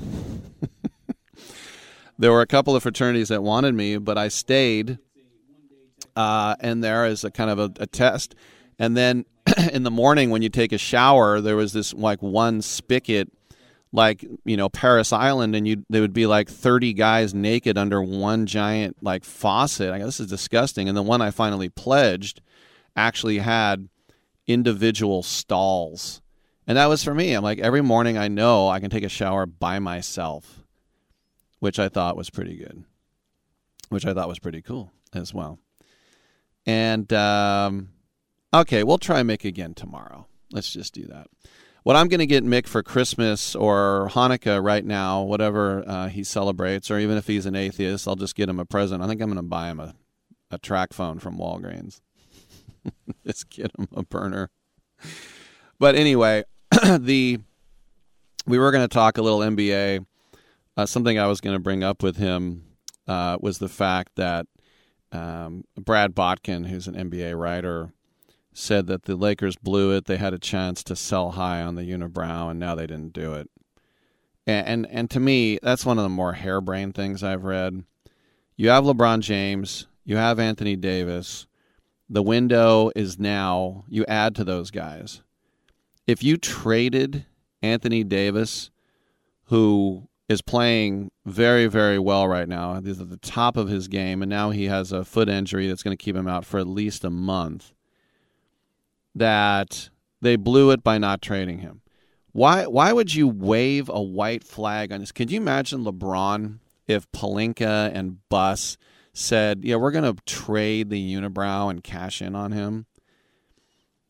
[2.19, 4.99] there were a couple of fraternities that wanted me, but I stayed.
[6.17, 8.37] Uh, and there is a kind of a, a test,
[8.79, 9.25] and then
[9.73, 13.33] in the morning when you take a shower, there was this like one spigot
[13.95, 18.03] like you know Parris Island, and you there would be like thirty guys naked under
[18.03, 19.93] one giant like faucet.
[19.93, 20.89] I go, this is disgusting.
[20.89, 22.43] And the one I finally pledged
[22.97, 23.89] actually had
[24.49, 26.21] individual stalls,
[26.67, 27.33] and that was for me.
[27.35, 30.65] I'm like every morning I know I can take a shower by myself,
[31.61, 32.85] which I thought was pretty good,
[33.91, 35.61] which I thought was pretty cool as well.
[36.67, 37.91] And um,
[38.53, 40.27] okay, we'll try make again tomorrow.
[40.51, 41.29] Let's just do that.
[41.85, 46.25] What I'm going to get Mick for Christmas or Hanukkah right now, whatever uh, he
[46.25, 49.03] celebrates, or even if he's an atheist, I'll just get him a present.
[49.03, 49.95] I think I'm going to buy him a,
[50.51, 52.01] a TracFone from Walgreens.
[53.27, 54.49] just get him a burner.
[55.79, 56.45] But anyway,
[56.99, 57.41] the
[58.47, 60.07] we were going to talk a little NBA.
[60.79, 62.65] Uh, something I was going to bring up with him
[63.07, 64.47] uh, was the fact that
[65.13, 67.93] um, Brad Botkin, who's an NBA writer,
[68.55, 70.07] said that the Lakers blew it.
[70.07, 73.35] They had a chance to sell high on the unibrow, and now they didn't do
[73.35, 73.51] it.
[74.47, 77.85] And, and and to me, that's one of the more harebrained things I've read.
[78.57, 81.47] You have LeBron James, you have Anthony Davis.
[82.09, 83.85] The window is now.
[83.89, 85.23] You add to those guys.
[86.07, 87.25] If you traded
[87.63, 88.71] Anthony Davis,
[89.47, 92.81] who is playing very, very well right now.
[92.81, 95.83] He's at the top of his game, and now he has a foot injury that's
[95.83, 97.73] going to keep him out for at least a month.
[99.15, 101.83] That they blew it by not trading him.
[102.33, 102.67] Why?
[102.67, 105.13] Why would you wave a white flag on this?
[105.13, 106.59] Could you imagine LeBron
[106.89, 108.77] if Pelinka and Buss
[109.13, 112.87] said, "Yeah, we're going to trade the unibrow and cash in on him"?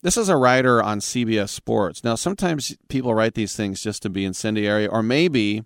[0.02, 2.04] This is a writer on CBS Sports.
[2.04, 5.64] Now, sometimes people write these things just to be incendiary, or maybe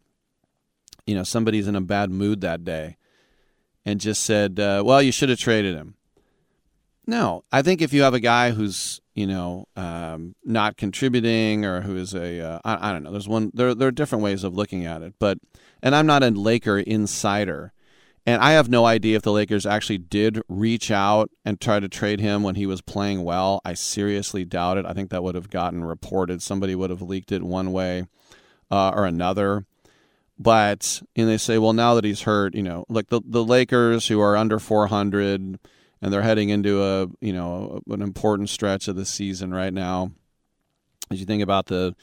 [1.09, 2.97] you know somebody's in a bad mood that day
[3.85, 5.95] and just said uh, well you should have traded him
[7.07, 11.81] no i think if you have a guy who's you know um, not contributing or
[11.81, 13.11] who is a uh, I, I don't know.
[13.11, 15.39] There's one there, there are different ways of looking at it but
[15.83, 17.73] and i'm not a laker insider
[18.25, 21.89] and i have no idea if the lakers actually did reach out and try to
[21.89, 23.61] trade him when he was playing well.
[23.65, 24.87] I seriously doubt it.
[24.87, 26.41] I think that would have gotten reported.
[26.43, 28.05] Somebody would have leaked it one way
[28.71, 29.65] uh, or another.
[30.39, 34.07] But and they say, well, now that he's hurt, you know, like the the Lakers
[34.07, 35.59] who are under 400
[36.01, 40.13] and they're heading into a you know an important stretch of the season right now.
[41.11, 41.95] As you think about the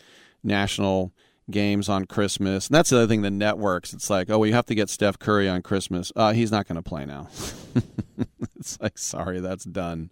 [0.44, 1.14] national
[1.52, 3.22] games on Christmas, and that's the other thing.
[3.22, 6.12] The networks, it's like, oh, we have to get Steph Curry on Christmas.
[6.16, 7.28] Uh, he's not going to play now.
[8.58, 10.10] it's like, sorry, that's done.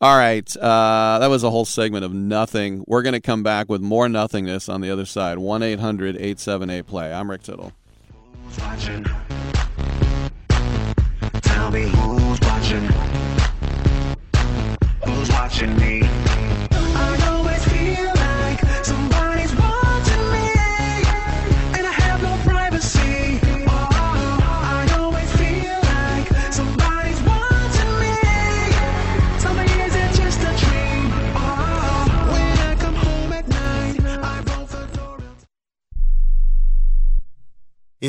[0.00, 0.54] All right.
[0.56, 2.84] Uh, that was a whole segment of nothing.
[2.86, 5.38] We're going to come back with more nothingness on the other side.
[5.38, 7.12] 1 800 878 play.
[7.12, 7.72] I'm Rick Tittle.
[15.48, 16.55] Who's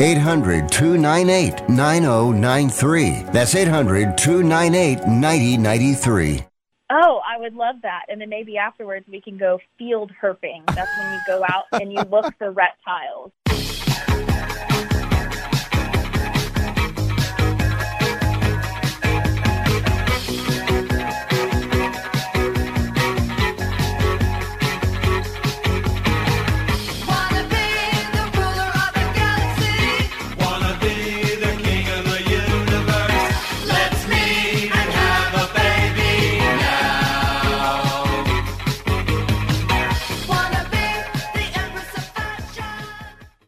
[0.00, 3.24] 800 298 9093.
[3.32, 6.44] That's 800 298 9093.
[6.90, 8.02] Oh, I would love that.
[8.08, 10.66] And then maybe afterwards we can go field herping.
[10.74, 13.32] That's when you go out and you look for reptiles.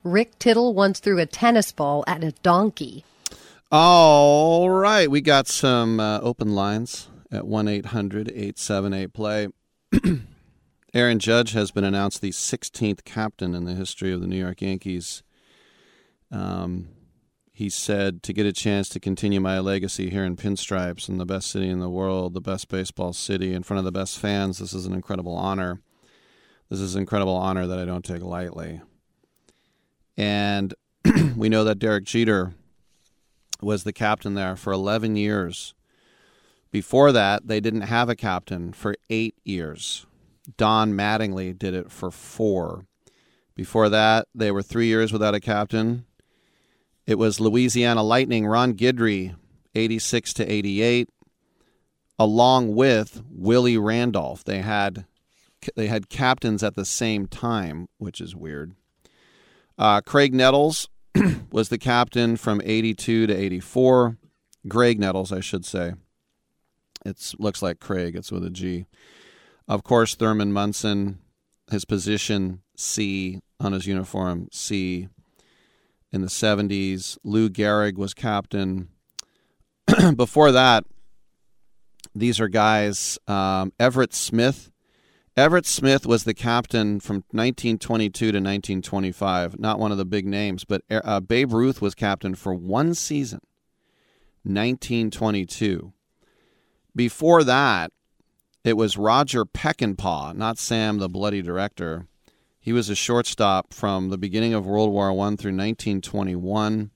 [0.07, 3.05] Rick Tittle once threw a tennis ball at a donkey.
[3.73, 9.49] All right, we got some uh, open lines at 1 800 878 play.
[10.95, 14.63] Aaron Judge has been announced the 16th captain in the history of the New York
[14.63, 15.25] Yankees.
[16.31, 16.89] Um,
[17.53, 21.27] he said, to get a chance to continue my legacy here in Pinstripes in the
[21.27, 24.59] best city in the world, the best baseball city, in front of the best fans,
[24.59, 25.81] this is an incredible honor.
[26.69, 28.81] This is an incredible honor that I don't take lightly.
[30.17, 30.75] And
[31.37, 32.55] we know that Derek Jeter
[33.61, 35.75] was the captain there for 11 years.
[36.71, 40.07] Before that, they didn't have a captain for eight years.
[40.57, 42.87] Don Mattingly did it for four.
[43.55, 46.05] Before that, they were three years without a captain.
[47.07, 49.35] It was Louisiana Lightning, Ron Guidry,
[49.75, 51.09] 86 to 88,
[52.19, 54.45] along with Willie Randolph.
[54.45, 55.07] They had
[55.75, 58.75] they had captains at the same time, which is weird.
[59.79, 60.89] Uh, Craig Nettles
[61.51, 64.17] was the captain from 82 to 84.
[64.69, 65.95] Graig Nettles, I should say.
[67.05, 68.17] It looks like Craig.
[68.17, 68.87] It's with a G.
[69.69, 71.19] Of course, Thurman Munson,
[71.71, 75.09] his position C on his uniform C.
[76.13, 78.89] In the 70s, Lou Gehrig was captain.
[80.17, 80.85] Before that,
[82.15, 83.19] these are guys.
[83.29, 84.71] Um, Everett Smith.
[85.37, 89.59] Everett Smith was the captain from 1922 to 1925.
[89.59, 93.41] Not one of the big names, but uh, Babe Ruth was captain for one season,
[94.45, 95.93] 1922.
[96.95, 97.93] Before that,
[98.65, 102.07] it was Roger Peckinpaugh, not Sam the Bloody Director.
[102.59, 106.93] He was a shortstop from the beginning of World War I through 1921.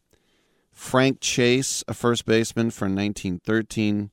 [0.73, 4.11] Frank Chase, a first baseman from 1913.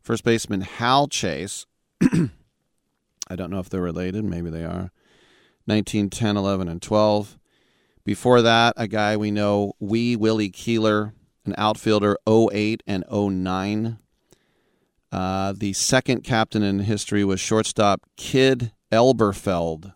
[0.00, 1.66] First baseman Hal Chase.
[3.28, 4.24] I don't know if they're related.
[4.24, 4.90] Maybe they are.
[5.66, 7.38] 1910, 11, and 12.
[8.04, 11.12] Before that, a guy we know, Wee Willie Keeler,
[11.44, 13.98] an outfielder 08 and 09.
[15.10, 19.92] Uh, the second captain in history was shortstop Kid Elberfeld,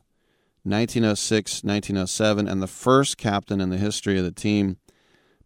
[0.64, 2.48] 1906 1907.
[2.48, 4.76] And the first captain in the history of the team,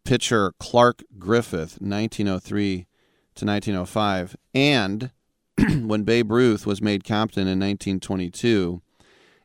[0.04, 2.86] pitcher Clark Griffith, 1903
[3.36, 4.36] to 1905.
[4.54, 5.10] And
[5.86, 8.82] when Babe Ruth was made captain in 1922,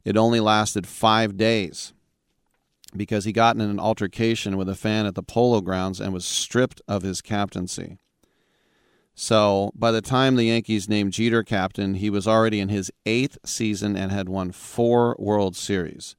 [0.04, 1.94] it only lasted five days
[2.96, 6.26] because he got in an altercation with a fan at the polo grounds and was
[6.26, 7.98] stripped of his captaincy.
[9.14, 13.38] So by the time the Yankees named Jeter captain, he was already in his eighth
[13.46, 16.16] season and had won four World Series.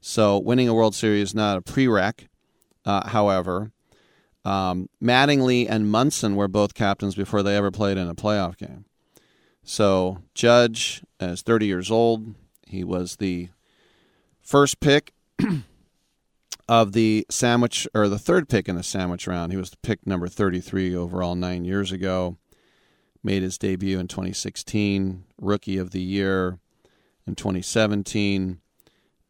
[0.00, 2.28] So winning a World Series is not a prereq.
[2.84, 3.72] Uh, however,
[4.44, 8.84] um, Mattingly and Munson were both captains before they ever played in a playoff game.
[9.64, 12.34] So Judge is 30 years old.
[12.66, 13.48] He was the
[14.42, 15.14] first pick
[16.68, 19.52] of the sandwich, or the third pick in the sandwich round.
[19.52, 22.36] He was pick number 33 overall nine years ago.
[23.22, 26.58] Made his debut in 2016, Rookie of the Year
[27.26, 28.60] in 2017.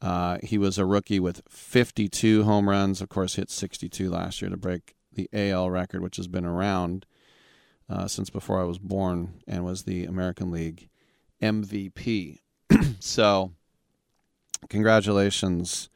[0.03, 3.01] Uh, he was a rookie with 52 home runs.
[3.01, 7.07] Of course, hit 62 last year to break the AL record, which has been around
[7.89, 10.89] uh, since before I was born, and was the American League
[11.43, 12.41] MVP.
[13.01, 13.53] so,
[14.69, 15.91] congratulations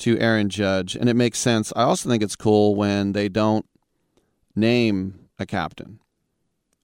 [0.00, 0.96] to Aaron Judge.
[0.96, 1.72] And it makes sense.
[1.76, 3.66] I also think it's cool when they don't
[4.56, 6.00] name a captain.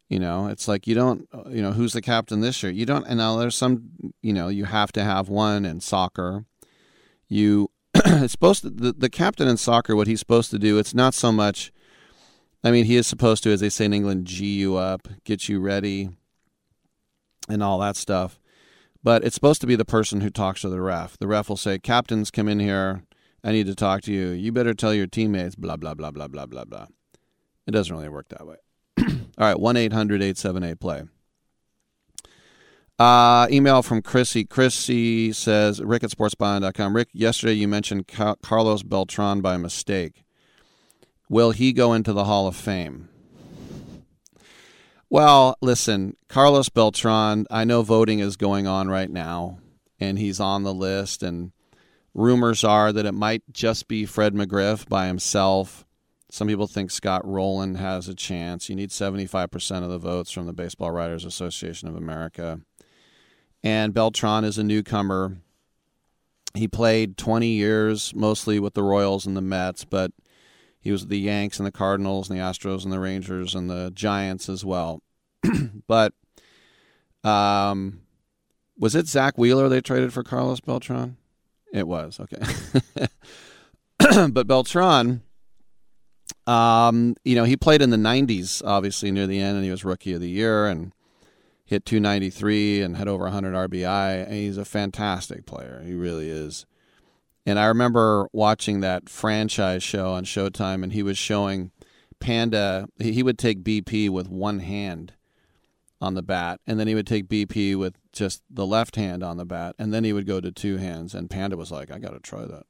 [0.09, 2.71] You know, it's like you don't, you know, who's the captain this year?
[2.71, 6.45] You don't, and now there's some, you know, you have to have one in soccer.
[7.29, 10.95] You, it's supposed to, the, the captain in soccer, what he's supposed to do, it's
[10.95, 11.73] not so much,
[12.67, 15.49] I mean, he is supposed to, as they say in England, G you up, get
[15.49, 16.09] you ready,
[17.49, 18.41] and all that stuff.
[19.05, 21.17] But it's supposed to be the person who talks to the ref.
[21.17, 23.05] The ref will say, Captains, come in here.
[23.45, 24.31] I need to talk to you.
[24.31, 26.87] You better tell your teammates, blah, blah, blah, blah, blah, blah, blah.
[27.69, 28.57] It doesn't really work that way.
[28.99, 29.07] All
[29.39, 31.03] right, 1 800 878 play.
[32.99, 34.45] Uh, email from Chrissy.
[34.45, 36.97] Chrissy says, Rick at sportsbyline.com.
[36.97, 40.25] Rick, yesterday you mentioned Ca- Carlos Beltran by mistake.
[41.29, 43.09] Will he go into the Hall of Fame?
[45.09, 49.59] Well, listen, Carlos Beltran, I know voting is going on right now,
[50.01, 51.53] and he's on the list, and
[52.13, 55.85] rumors are that it might just be Fred McGriff by himself.
[56.31, 58.69] Some people think Scott Rolen has a chance.
[58.69, 62.61] You need 75% of the votes from the Baseball Writers Association of America.
[63.63, 65.39] And Beltran is a newcomer.
[66.55, 70.11] He played 20 years, mostly with the Royals and the Mets, but
[70.87, 73.91] he was the Yanks and the Cardinals and the Astros and the Rangers and the
[73.93, 75.03] Giants as well.
[75.89, 76.13] but
[77.25, 78.03] um,
[78.79, 81.17] was it Zack Wheeler they traded for Carlos Beltran?
[81.73, 83.09] It was okay.
[84.29, 85.23] but Beltran,
[86.47, 89.85] um, you know, he played in the '90s, obviously near the end, and he was
[89.85, 90.93] Rookie of the Year and
[91.65, 94.23] hit 293 and had over 100 RBI.
[94.27, 95.83] And he's a fantastic player.
[95.85, 96.65] He really is.
[97.47, 101.71] And I remember watching that franchise show on Showtime, and he was showing
[102.19, 102.89] Panda.
[102.99, 105.13] He would take BP with one hand
[106.01, 109.37] on the bat, and then he would take BP with just the left hand on
[109.37, 111.15] the bat, and then he would go to two hands.
[111.15, 112.65] And Panda was like, "I got to try that."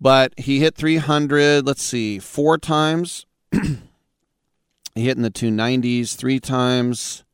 [0.00, 1.64] But he hit 300.
[1.64, 3.24] Let's see, four times.
[3.52, 3.60] he
[4.94, 7.24] hit in the 290s three times.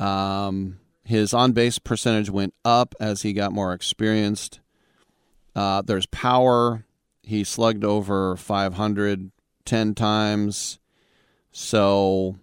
[0.00, 4.60] Um, his on base percentage went up as he got more experienced.
[5.54, 6.84] Uh, there's power.
[7.22, 9.30] He slugged over 500
[9.64, 10.78] 10 times.
[11.52, 12.36] So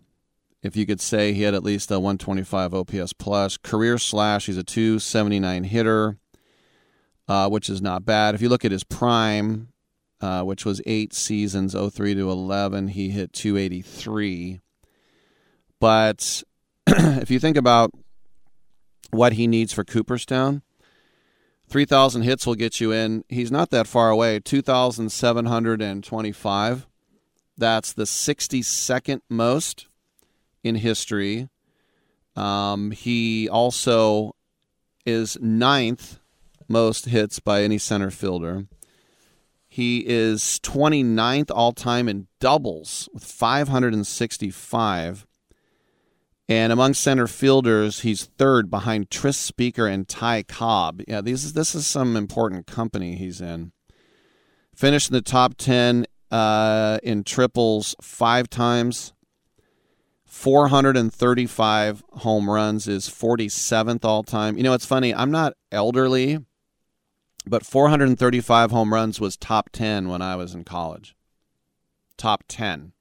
[0.61, 3.57] if you could say he had at least a 125 OPS plus.
[3.57, 6.17] Career slash, he's a 279 hitter,
[7.27, 8.35] uh, which is not bad.
[8.35, 9.69] If you look at his prime,
[10.21, 14.59] uh, which was eight seasons, 03 to 11, he hit 283.
[15.79, 16.43] But
[16.87, 17.91] if you think about
[19.11, 20.61] what he needs for Cooperstown,
[21.75, 23.25] 3,000 hits will get you in.
[23.27, 26.87] He's not that far away, 2,725.
[27.57, 29.87] That's the 62nd most
[30.63, 31.49] in history.
[32.33, 34.37] Um, he also
[35.05, 36.19] is ninth
[36.69, 38.67] most hits by any center fielder.
[39.67, 45.27] He is 29th all time in doubles with 565.
[46.47, 51.01] And among center fielders, he's third behind Tris Speaker and Ty Cobb.
[51.07, 53.71] Yeah, these is, this is some important company he's in.
[54.75, 59.13] Finished in the top 10 uh, in triples five times.
[60.27, 64.57] 435 home runs is 47th all time.
[64.57, 65.15] You know, it's funny.
[65.15, 66.39] I'm not elderly,
[67.47, 71.15] but 435 home runs was top 10 when I was in college.
[72.17, 72.91] Top 10.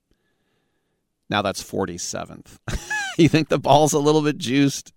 [1.29, 2.57] Now that's 47th.
[3.17, 4.93] you think the ball's a little bit juiced?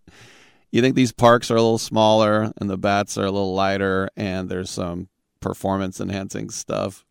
[0.71, 4.11] You think these parks are a little smaller and the bats are a little lighter
[4.17, 5.09] and there's some
[5.41, 7.05] performance enhancing stuff?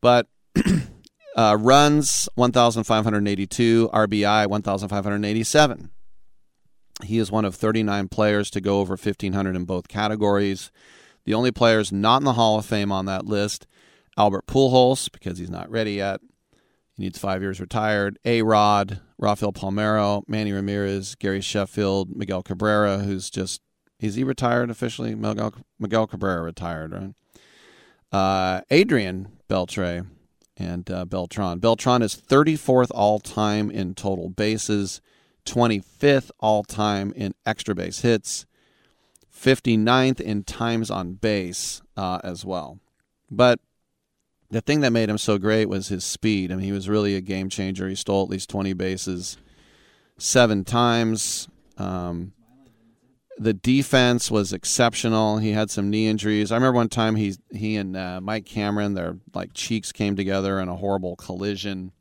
[0.00, 0.26] But
[1.38, 5.90] Uh, runs 1,582, RBI 1,587.
[7.04, 10.72] He is one of 39 players to go over 1,500 in both categories.
[11.26, 13.68] The only players not in the Hall of Fame on that list
[14.16, 16.20] Albert Pujols, because he's not ready yet.
[16.98, 18.18] He needs five years retired.
[18.24, 23.60] A Rod, Rafael Palmeiro, Manny Ramirez, Gary Sheffield, Miguel Cabrera, who's just,
[24.00, 25.14] is he retired officially?
[25.14, 27.14] Miguel, Miguel Cabrera retired, right?
[28.10, 30.06] Uh, Adrian Beltre
[30.56, 31.60] and uh, Beltran.
[31.60, 35.00] Beltran is 34th all time in total bases,
[35.46, 38.44] 25th all time in extra base hits,
[39.32, 42.80] 59th in times on base uh, as well.
[43.30, 43.60] But
[44.50, 46.50] the thing that made him so great was his speed.
[46.50, 47.88] I mean, he was really a game changer.
[47.88, 49.36] He stole at least 20 bases
[50.16, 51.48] seven times.
[51.76, 52.32] Um,
[53.38, 55.38] the defense was exceptional.
[55.38, 56.50] He had some knee injuries.
[56.50, 60.58] I remember one time he he and uh, Mike Cameron, their like cheeks came together
[60.60, 61.92] in a horrible collision.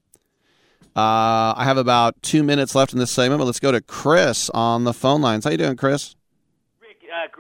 [0.96, 4.50] Uh, I have about two minutes left in this segment, but let's go to Chris
[4.50, 5.44] on the phone lines.
[5.44, 6.16] How you doing, Chris?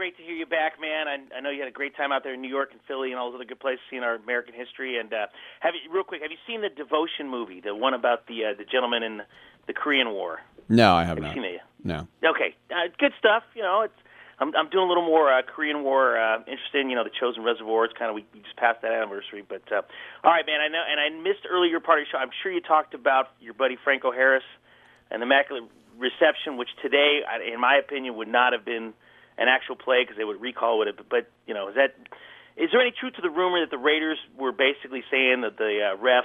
[0.07, 1.09] Great to hear you back, man.
[1.09, 3.11] I, I know you had a great time out there in New York and Philly
[3.11, 4.95] and all those other good places, seeing our American history.
[4.97, 5.27] And uh,
[5.59, 8.53] have you, real quick, have you seen the Devotion movie, the one about the uh,
[8.57, 9.21] the gentleman in
[9.67, 10.39] the Korean War?
[10.69, 11.33] No, I have Have you not.
[11.35, 11.59] seen it?
[11.83, 12.07] No.
[12.23, 13.43] Okay, uh, good stuff.
[13.53, 13.99] You know, it's
[14.39, 17.11] I'm I'm doing a little more uh, Korean War uh, interested in you know the
[17.11, 17.83] Chosin Reservoir.
[17.83, 19.83] It's kind of we, we just passed that anniversary, but uh,
[20.23, 20.63] all right, man.
[20.63, 22.17] I know, and I missed earlier part of the show.
[22.17, 24.47] I'm sure you talked about your buddy Franco Harris
[25.11, 25.67] and the Immaculate
[25.99, 28.93] Reception, which today, in my opinion, would not have been
[29.37, 30.95] an actual play because they would recall it.
[31.09, 31.95] But you know, is that
[32.55, 35.93] is there any truth to the rumor that the Raiders were basically saying that the
[35.93, 36.23] uh, refs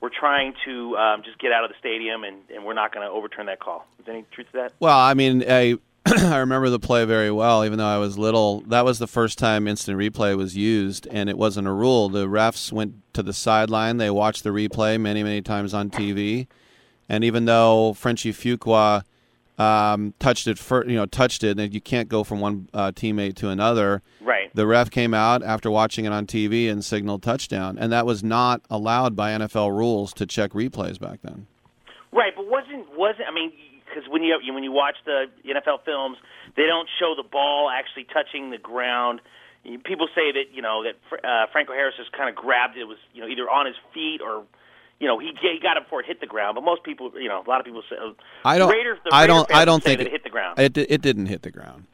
[0.00, 3.06] were trying to um, just get out of the stadium and, and we're not going
[3.06, 3.86] to overturn that call?
[3.98, 4.72] Is there any truth to that?
[4.78, 8.60] Well, I mean, I I remember the play very well, even though I was little.
[8.66, 12.10] That was the first time instant replay was used, and it wasn't a rule.
[12.10, 13.96] The refs went to the sideline.
[13.96, 16.46] They watched the replay many, many times on TV,
[17.08, 19.04] and even though Frenchie Fuqua
[19.58, 22.92] um, touched it, fir- you know, touched it, and you can't go from one uh,
[22.92, 24.02] teammate to another.
[24.20, 24.54] Right.
[24.54, 28.22] The ref came out after watching it on TV and signaled touchdown, and that was
[28.24, 31.46] not allowed by NFL rules to check replays back then.
[32.12, 33.52] Right, but wasn't wasn't I mean
[33.84, 36.16] because when you when you watch the NFL films,
[36.56, 39.20] they don't show the ball actually touching the ground.
[39.84, 42.82] People say that you know that uh, Franco Harris just kind of grabbed it.
[42.82, 44.44] It was you know either on his feet or
[45.00, 46.54] you know he he got it before it hit the ground.
[46.54, 48.12] But most people, you know, a lot of people say uh,
[48.44, 48.70] I don't.
[48.70, 49.52] Raiders, I don't.
[49.54, 50.58] I don't think that it hit the ground.
[50.58, 51.84] It, it didn't hit the ground.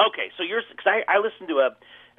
[0.00, 1.66] Okay, so you're because I, I listened to a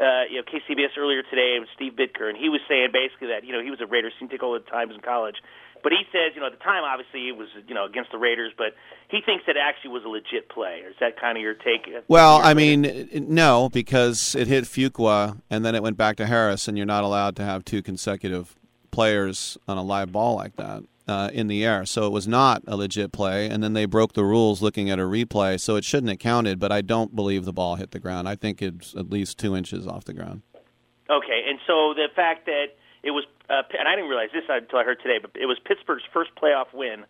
[0.04, 3.44] uh, you know KCBS earlier today with Steve Bitker, and he was saying basically that
[3.46, 5.36] you know he was a Raiders ticket all the times in college,
[5.82, 8.18] but he says you know at the time obviously it was you know against the
[8.18, 8.76] Raiders, but
[9.08, 10.84] he thinks it actually was a legit play.
[10.88, 11.88] Is that kind of your take?
[12.08, 16.26] Well, I mean, it- no, because it hit Fuqua and then it went back to
[16.28, 18.56] Harris, and you're not allowed to have two consecutive
[18.92, 21.86] players on a live ball like that uh, in the air.
[21.86, 25.00] So it was not a legit play, and then they broke the rules looking at
[25.00, 26.60] a replay, so it shouldn't have counted.
[26.60, 28.30] But I don't believe the ball hit the ground.
[28.30, 30.44] I think it's at least two inches off the ground.
[31.10, 34.78] Okay, and so the fact that it was, uh, and I didn't realize this until
[34.78, 37.06] I heard today, but it was Pittsburgh's first playoff win.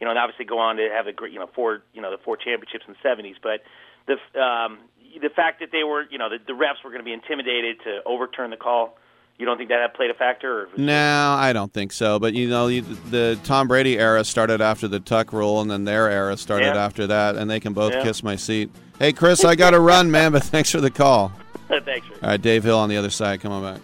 [0.00, 2.10] You know, and obviously go on to have the great, you know, four, you know,
[2.10, 3.36] the four championships in the '70s.
[3.40, 3.62] But
[4.06, 4.78] the um,
[5.22, 7.78] the fact that they were, you know, the, the refs were going to be intimidated
[7.84, 8.98] to overturn the call.
[9.38, 10.60] You don't think that played a factor?
[10.62, 12.18] Or No, I don't think so.
[12.20, 15.84] But you know, you, the Tom Brady era started after the Tuck rule, and then
[15.84, 16.84] their era started Yeah.
[16.84, 18.02] after that, and they can both Yeah.
[18.04, 18.70] kiss my seat.
[18.98, 21.32] Hey, Chris, I got to run, man, but thanks for the call.
[21.68, 22.08] Thanks.
[22.08, 22.22] Rick.
[22.22, 23.40] All right, Dave Hill on the other side.
[23.40, 23.80] Come on back.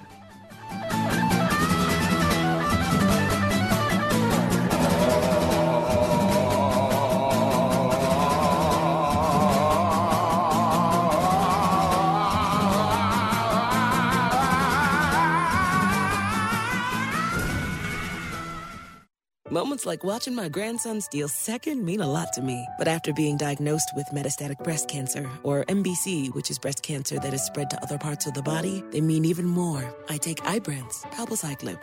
[19.81, 22.67] Moments like watching my grandson steal second mean a lot to me.
[22.79, 27.33] But after being diagnosed with metastatic breast cancer, or MBC, which is breast cancer that
[27.33, 29.85] is spread to other parts of the body, they mean even more.
[30.11, 31.83] I take Ibrance, palbociclib.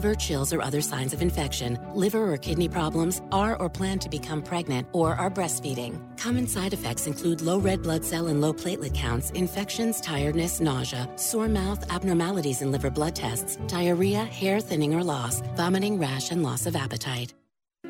[0.01, 4.09] fever, chills, or other signs of infection, liver or kidney problems, are or plan to
[4.09, 5.93] become pregnant, or are breastfeeding.
[6.17, 11.07] Common side effects include low red blood cell and low platelet counts, infections, tiredness, nausea,
[11.17, 16.41] sore mouth, abnormalities in liver blood tests, diarrhea, hair thinning or loss, vomiting, rash, and
[16.43, 17.33] loss of appetite.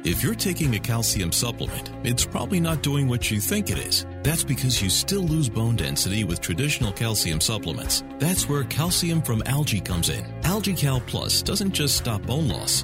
[0.04, 4.08] If you're taking a calcium supplement, it's probably not doing what you think it is.
[4.24, 8.04] That's because you still lose bone density with traditional calcium supplements.
[8.18, 10.26] That's where calcium from algae comes in.
[10.42, 12.84] AlgaeCal Plus doesn't just stop bone loss,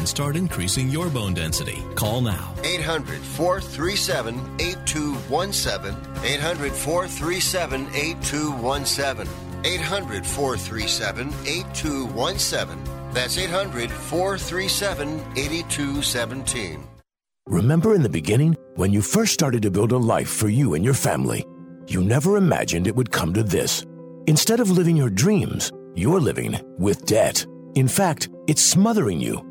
[0.07, 1.83] start increasing your bone density.
[1.95, 2.53] Call now.
[2.63, 5.95] 800 437 8217.
[6.23, 9.27] 800 437 8217.
[9.63, 13.13] 800 437 8217.
[13.13, 16.87] That's 800 437 8217.
[17.47, 20.85] Remember in the beginning, when you first started to build a life for you and
[20.85, 21.45] your family,
[21.87, 23.85] you never imagined it would come to this.
[24.27, 27.45] Instead of living your dreams, you're living with debt.
[27.75, 29.50] In fact, it's smothering you.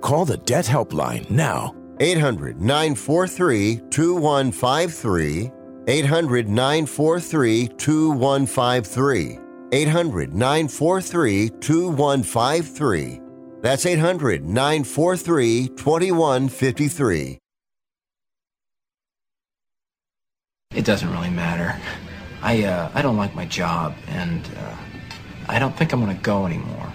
[0.00, 1.74] Call the Debt Helpline now.
[2.00, 5.50] 800 943 2153.
[5.88, 9.38] 800 943 2153.
[9.72, 13.20] 800 943 2153.
[13.60, 17.38] That's 800 943 2153.
[20.74, 21.76] It doesn't really matter.
[22.40, 24.76] I uh, I don't like my job, and uh,
[25.48, 26.92] I don't think I'm gonna go anymore.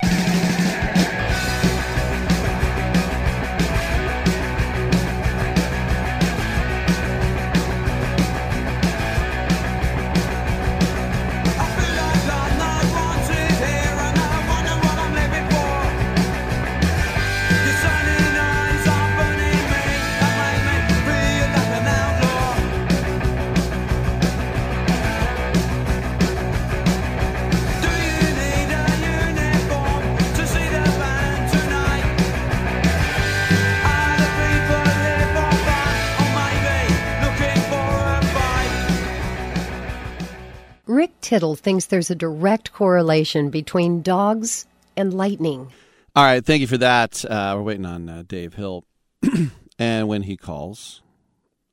[41.33, 45.71] Tittle thinks there's a direct correlation between dogs and lightning.
[46.15, 47.25] All right, thank you for that.
[47.25, 48.83] Uh, we're waiting on uh, Dave Hill.
[49.79, 51.01] and when he calls,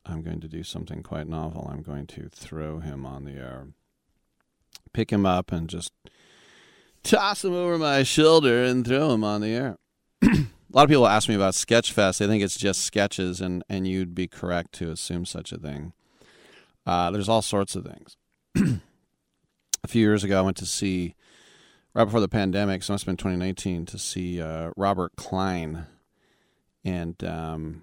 [0.07, 1.69] I'm going to do something quite novel.
[1.71, 3.67] I'm going to throw him on the air,
[4.95, 5.93] pick him up, and just
[7.03, 9.77] toss him over my shoulder and throw him on the air.
[10.23, 12.17] a lot of people ask me about Sketchfest.
[12.17, 15.93] They think it's just sketches, and, and you'd be correct to assume such a thing.
[16.87, 18.81] Uh, there's all sorts of things.
[19.83, 21.15] a few years ago, I went to see,
[21.95, 25.87] right before the pandemic, so it must have been 2019, to see uh, Robert Klein.
[26.85, 27.83] And um,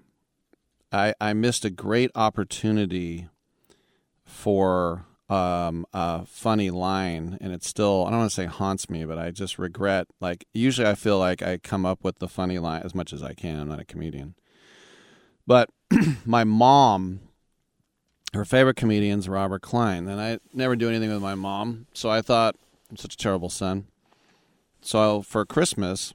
[0.92, 3.28] I, I missed a great opportunity
[4.24, 9.04] for um, a funny line, and it still, I don't want to say haunts me,
[9.04, 12.58] but I just regret, like, usually I feel like I come up with the funny
[12.58, 13.60] line as much as I can.
[13.60, 14.34] I'm not a comedian.
[15.46, 15.70] But
[16.24, 17.20] my mom
[18.34, 22.20] her favorite comedian's Robert Klein, and I never do anything with my mom, so I
[22.20, 22.56] thought
[22.90, 23.86] I'm such a terrible son.
[24.80, 26.14] So for Christmas,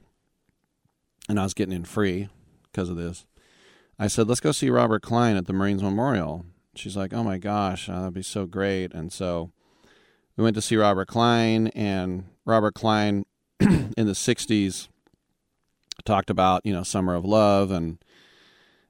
[1.28, 2.28] and I was getting in free
[2.64, 3.26] because of this,
[3.98, 7.38] I said, "Let's go see Robert Klein at the Marines Memorial." She's like, "Oh my
[7.38, 9.50] gosh, uh, that'd be so great!" And so
[10.36, 13.24] we went to see Robert Klein, and Robert Klein
[13.60, 14.88] in the '60s
[16.04, 17.98] talked about you know summer of love, and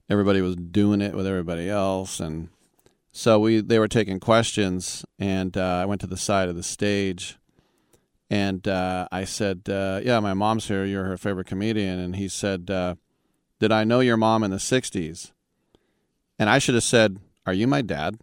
[0.09, 2.49] everybody was doing it with everybody else, and
[3.17, 6.65] so we they were taking questions, and uh, I went to the side of the
[6.65, 7.39] stage,
[8.29, 10.85] and uh, I said, uh, "Yeah, my mom's here.
[10.85, 12.97] You're her favorite comedian." And he said, uh,
[13.61, 15.31] "Did I know your mom in the '60s?"
[16.41, 18.19] And I should have said, "Are you my dad?"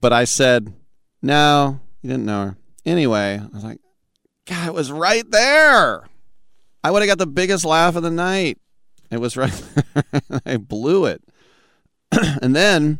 [0.00, 0.72] But I said,
[1.20, 3.80] "No, you didn't know her." Anyway, I was like,
[4.46, 6.08] "God, it was right there."
[6.84, 8.58] I would have got the biggest laugh of the night.
[9.10, 9.62] It was right.
[10.46, 11.24] I blew it.
[12.42, 12.98] and then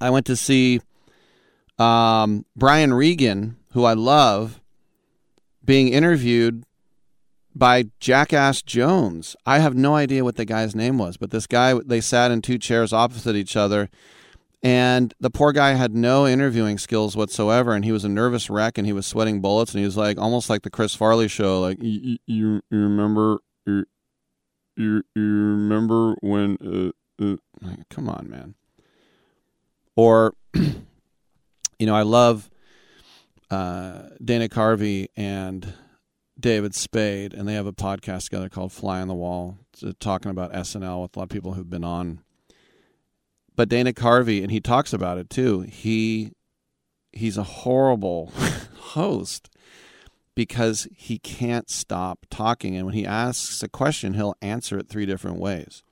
[0.00, 0.80] I went to see
[1.78, 4.60] um, Brian Regan, who I love,
[5.64, 6.64] being interviewed
[7.54, 9.36] by Jackass Jones.
[9.46, 12.42] I have no idea what the guy's name was, but this guy, they sat in
[12.42, 13.90] two chairs opposite each other.
[14.64, 18.78] And the poor guy had no interviewing skills whatsoever, and he was a nervous wreck,
[18.78, 21.60] and he was sweating bullets, and he was like almost like the Chris Farley show,
[21.60, 23.84] like you, you, remember, you,
[24.76, 26.92] you, remember when,
[27.90, 28.54] come on, man.
[29.96, 32.50] Or, you know, I love
[33.50, 35.74] uh, Dana Carvey and
[36.38, 40.30] David Spade, and they have a podcast together called Fly on the Wall, uh, talking
[40.30, 42.20] about SNL with a lot of people who've been on.
[43.54, 45.60] But Dana Carvey, and he talks about it too.
[45.60, 46.32] He
[47.12, 48.32] he's a horrible
[48.76, 49.50] host
[50.34, 55.04] because he can't stop talking, and when he asks a question, he'll answer it three
[55.04, 55.82] different ways.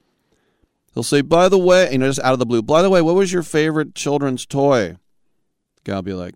[0.94, 2.62] He'll say, "By the way," you know, just out of the blue.
[2.62, 4.97] By the way, what was your favorite children's toy?
[5.85, 6.35] Guy will be like,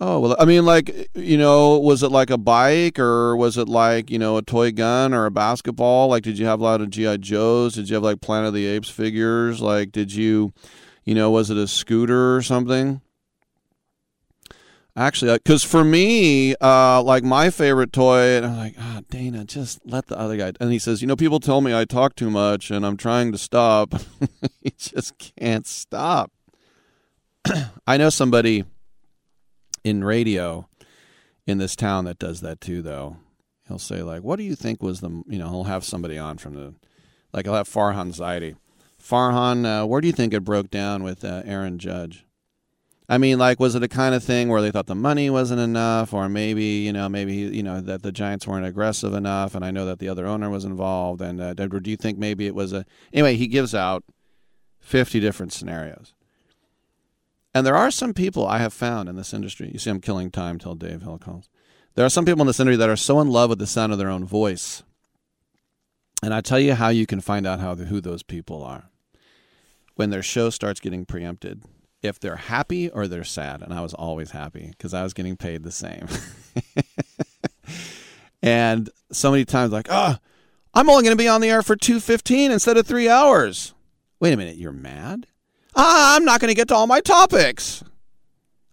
[0.00, 3.68] Oh well, I mean, like you know, was it like a bike or was it
[3.68, 6.08] like you know a toy gun or a basketball?
[6.08, 7.74] Like, did you have a lot of GI Joes?
[7.74, 9.60] Did you have like Planet of the Apes figures?
[9.60, 10.52] Like, did you,
[11.04, 13.00] you know, was it a scooter or something?
[14.98, 19.78] Actually, because for me, uh, like my favorite toy, and I'm like, ah, Dana, just
[19.86, 20.52] let the other guy.
[20.58, 23.30] And he says, you know, people tell me I talk too much, and I'm trying
[23.30, 23.94] to stop.
[24.60, 26.32] he just can't stop.
[27.86, 28.64] I know somebody
[29.84, 30.68] in radio
[31.46, 33.16] in this town that does that too though
[33.68, 36.36] he'll say like what do you think was the you know he'll have somebody on
[36.36, 36.74] from the
[37.32, 38.56] like he'll have farhan zaidi
[39.00, 42.26] farhan uh, where do you think it broke down with uh, aaron judge
[43.08, 45.60] i mean like was it a kind of thing where they thought the money wasn't
[45.60, 49.64] enough or maybe you know maybe you know that the giants weren't aggressive enough and
[49.64, 52.54] i know that the other owner was involved and uh, do you think maybe it
[52.54, 54.04] was a anyway he gives out
[54.80, 56.14] 50 different scenarios
[57.54, 59.70] and there are some people I have found in this industry.
[59.72, 61.48] You see, I'm killing time till Dave Hill calls.
[61.94, 63.92] There are some people in this industry that are so in love with the sound
[63.92, 64.82] of their own voice.
[66.22, 68.90] And I tell you how you can find out how who those people are.
[69.96, 71.64] When their show starts getting preempted,
[72.02, 75.36] if they're happy or they're sad, and I was always happy because I was getting
[75.36, 76.06] paid the same.
[78.42, 80.16] and so many times, like, oh,
[80.74, 83.74] I'm only going to be on the air for two fifteen instead of three hours.
[84.20, 85.26] Wait a minute, you're mad?
[85.78, 87.82] ah, I'm not going to get to all my topics.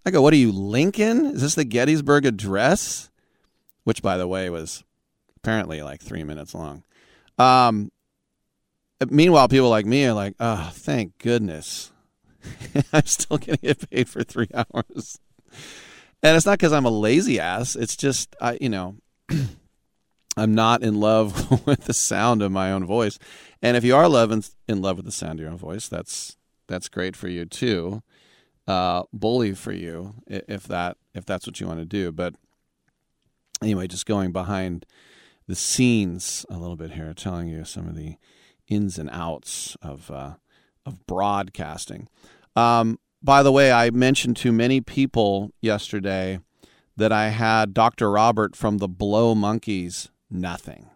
[0.06, 1.26] I go, what are you, Lincoln?
[1.28, 3.10] Is this the Gettysburg Address?
[3.84, 4.84] Which, by the way, was
[5.38, 6.84] apparently like three minutes long.
[7.38, 7.92] Um,
[9.10, 11.92] meanwhile, people like me are like, oh, thank goodness.
[12.94, 15.20] I'm still going to get paid for three hours.
[16.24, 17.76] And it's not because I'm a lazy ass.
[17.76, 18.96] It's just, I, you know,
[20.38, 23.18] I'm not in love with the sound of my own voice.
[23.62, 25.88] And if you are love in, in love with the sound of your own voice,
[25.88, 28.02] that's that's great for you too.
[28.68, 32.12] Uh, bully for you if that if that's what you want to do.
[32.12, 32.34] But
[33.62, 34.86] anyway, just going behind
[35.48, 38.18] the scenes a little bit here, telling you some of the
[38.68, 40.34] ins and outs of uh,
[40.86, 42.08] of broadcasting.
[42.56, 46.40] Um, by the way, I mentioned to many people yesterday
[46.96, 48.12] that I had Dr.
[48.12, 50.10] Robert from the Blow Monkeys.
[50.30, 50.90] Nothing.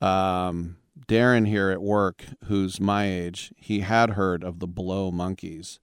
[0.00, 5.78] Um, Darren here at work, who's my age, he had heard of the Blow Monkeys,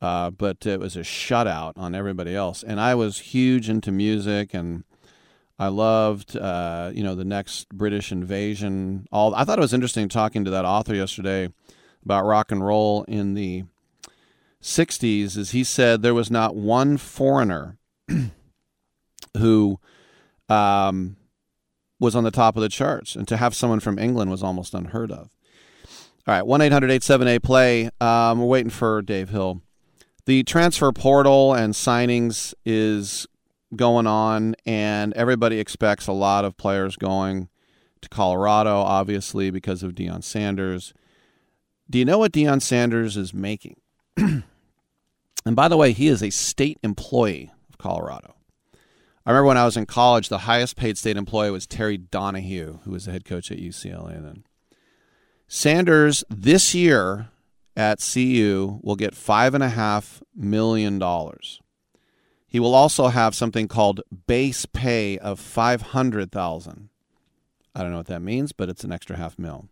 [0.00, 2.62] uh, but it was a shutout on everybody else.
[2.62, 4.84] And I was huge into music, and
[5.58, 9.06] I loved, uh, you know, the next British invasion.
[9.10, 11.48] All I thought it was interesting talking to that author yesterday
[12.04, 13.64] about rock and roll in the
[14.68, 15.36] '60s.
[15.36, 17.78] Is he said there was not one foreigner
[19.36, 19.80] who.
[20.48, 21.16] Um,
[22.00, 24.74] was on the top of the charts, and to have someone from England was almost
[24.74, 25.30] unheard of.
[26.26, 27.90] All right, 1 800 878 play.
[28.00, 29.62] Um, we're waiting for Dave Hill.
[30.26, 33.26] The transfer portal and signings is
[33.74, 37.48] going on, and everybody expects a lot of players going
[38.02, 40.92] to Colorado, obviously, because of Deion Sanders.
[41.88, 43.80] Do you know what Deion Sanders is making?
[45.48, 48.34] and by the way, he is a state employee of Colorado.
[49.24, 52.80] I remember when I was in college, the highest paid state employee was Terry Donahue,
[52.84, 54.44] who was the head coach at UCLA then.
[55.46, 57.30] Sanders this year
[57.74, 61.62] at CU will get five and a half million dollars.
[62.46, 66.90] He will also have something called base pay of five hundred thousand.
[67.74, 69.70] I don't know what that means, but it's an extra half mil.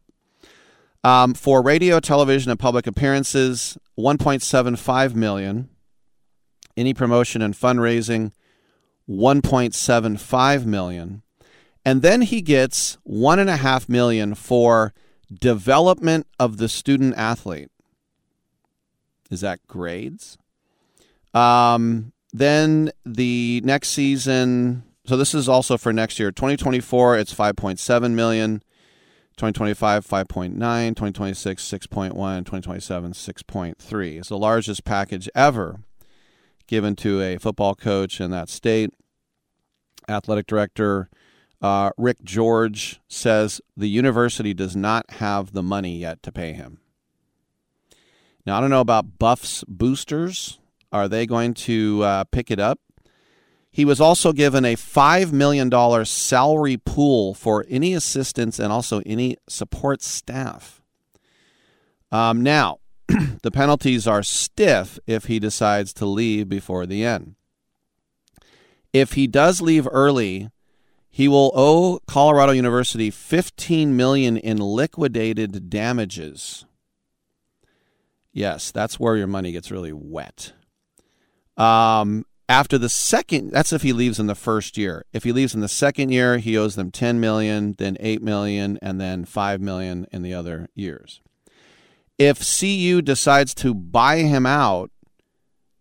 [1.04, 5.68] Um, for radio, television, and public appearances, one point seven five million.
[6.76, 8.32] Any promotion and fundraising,
[9.08, 11.22] 1.75 million
[11.86, 14.92] and then he gets one and a half million for
[15.32, 17.70] development of the student athlete.
[19.30, 20.36] Is that grades?
[21.32, 28.10] Um, then the next season, so this is also for next year, 2024, it's 5.7
[28.14, 28.64] million.
[29.36, 35.80] 2025 5.9 2026 6.1 2027 6.3 it's the largest package ever
[36.66, 38.90] given to a football coach in that state.
[40.08, 41.08] Athletic director
[41.60, 46.78] uh, rick george says the university does not have the money yet to pay him.
[48.44, 50.58] Now i don't know about buffs boosters.
[50.92, 52.78] Are they going to uh, pick it up
[53.76, 55.70] he was also given a $5 million
[56.06, 60.80] salary pool for any assistants and also any support staff.
[62.10, 62.78] Um, now,
[63.42, 67.34] the penalties are stiff if he decides to leave before the end.
[68.94, 70.48] If he does leave early,
[71.10, 76.64] he will owe Colorado University 15 million in liquidated damages.
[78.32, 80.54] Yes, that's where your money gets really wet.
[81.58, 85.04] Um, after the second that's if he leaves in the first year.
[85.12, 88.78] If he leaves in the second year he owes them 10 million then 8 million
[88.82, 91.20] and then 5 million in the other years.
[92.18, 94.90] If cu decides to buy him out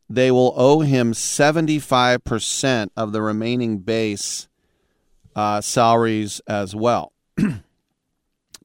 [0.09, 4.47] they will owe him 75% of the remaining base
[5.35, 7.11] uh, salaries as well.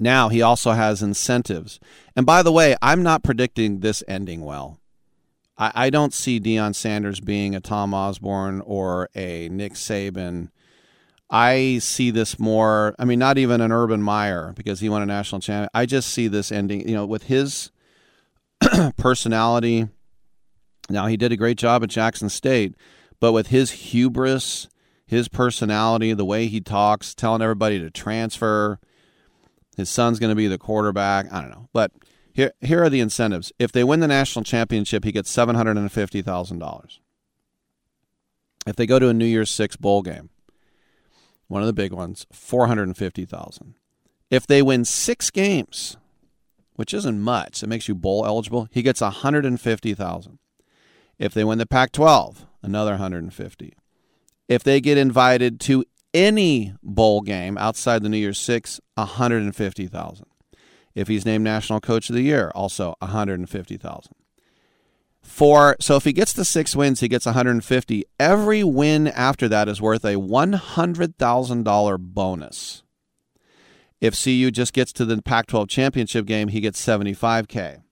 [0.03, 1.79] Now he also has incentives.
[2.17, 4.80] And by the way i'm not predicting this ending well
[5.61, 10.49] I, I don't see Deion Sanders being a Tom Osborne or a Nick Saban.
[11.29, 12.97] I see this more.
[12.99, 15.69] I mean, not even an Urban Meyer because he won a national champion.
[15.73, 16.89] I just see this ending.
[16.89, 17.71] You know, with his
[18.97, 19.89] personality.
[20.89, 22.75] Now he did a great job at Jackson State,
[23.21, 24.69] but with his hubris,
[25.07, 28.81] his personality, the way he talks, telling everybody to transfer,
[29.77, 31.33] his son's going to be the quarterback.
[31.33, 31.93] I don't know, but
[32.41, 33.53] here, here are the incentives.
[33.59, 36.99] If they win the national championship, he gets seven hundred and fifty thousand dollars.
[38.67, 40.31] If they go to a New Year's Six bowl game,
[41.49, 43.75] one of the big ones, four hundred and fifty thousand.
[44.31, 45.99] If they win six games,
[46.77, 48.69] which isn't much, it makes you bowl eligible.
[48.71, 50.39] He gets one hundred and fifty thousand.
[51.19, 53.75] If they win the Pac-12, another 150.
[54.49, 60.30] If they get invited to any bowl game outside the New Year's Six, 150,000.
[60.95, 64.13] If he's named National Coach of the Year, also 150,000.
[65.23, 68.05] For so if he gets the 6 wins, he gets 150.
[68.19, 72.83] Every win after that is worth a $100,000 bonus.
[74.01, 77.83] If CU just gets to the Pac-12 championship game, he gets 75k.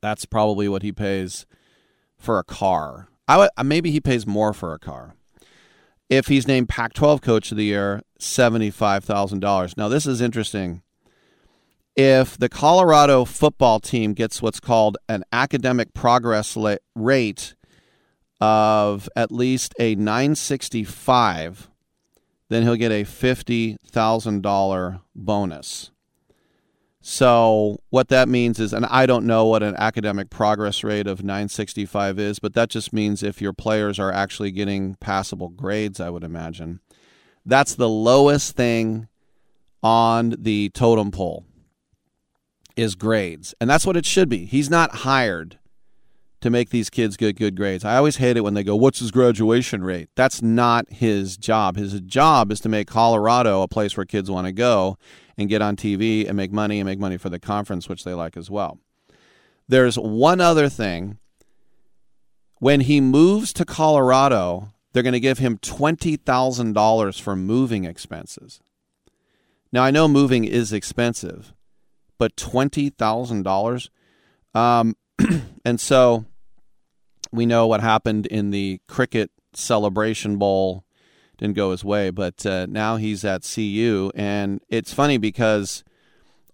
[0.00, 1.46] That's probably what he pays
[2.16, 3.08] for a car.
[3.26, 5.16] I would, maybe he pays more for a car.
[6.08, 9.76] If he's named Pac-12 Coach of the Year, seventy-five thousand dollars.
[9.76, 10.82] Now this is interesting
[11.96, 16.56] if the Colorado football team gets what's called an academic progress
[16.94, 17.54] rate
[18.40, 21.70] of at least a 965,
[22.48, 25.90] then he'll get a $50,000 bonus.
[27.06, 31.22] So, what that means is, and I don't know what an academic progress rate of
[31.22, 36.08] 965 is, but that just means if your players are actually getting passable grades, I
[36.08, 36.80] would imagine.
[37.44, 39.08] That's the lowest thing
[39.82, 41.44] on the totem pole
[42.76, 43.54] is grades.
[43.60, 44.44] And that's what it should be.
[44.46, 45.58] He's not hired
[46.40, 47.84] to make these kids get good grades.
[47.84, 50.10] I always hate it when they go, What's his graduation rate?
[50.14, 51.76] That's not his job.
[51.76, 54.98] His job is to make Colorado a place where kids want to go
[55.38, 58.12] and get on TV and make money and make money for the conference, which they
[58.12, 58.78] like as well.
[59.68, 61.18] There's one other thing.
[62.58, 68.60] When he moves to Colorado, they're going to give him $20,000 for moving expenses.
[69.72, 71.52] Now, I know moving is expensive,
[72.18, 73.90] but twenty thousand dollars.
[74.54, 74.96] Um,
[75.64, 76.24] and so
[77.32, 80.84] we know what happened in the cricket celebration bowl
[81.38, 85.82] didn't go his way, but uh, now he's at CU, and it's funny because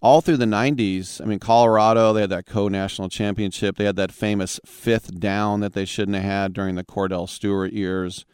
[0.01, 3.77] all through the 90s, I mean, Colorado, they had that co national championship.
[3.77, 7.71] They had that famous fifth down that they shouldn't have had during the Kordell Stewart
[7.71, 8.25] years.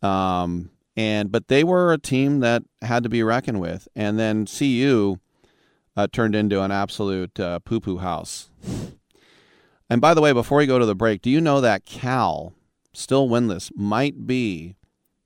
[0.00, 3.86] Um, and but they were a team that had to be reckoned with.
[3.94, 5.18] And then CU
[5.98, 8.50] uh, turned into an absolute uh, poo poo house.
[9.90, 12.52] And by the way, before we go to the break, do you know that Cal,
[12.92, 14.76] still winless, might be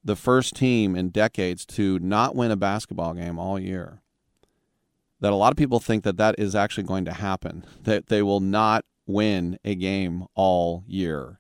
[0.03, 4.01] the first team in decades to not win a basketball game all year?
[5.21, 8.23] That a lot of people think that that is actually going to happen, that they
[8.23, 11.39] will not win a game all year.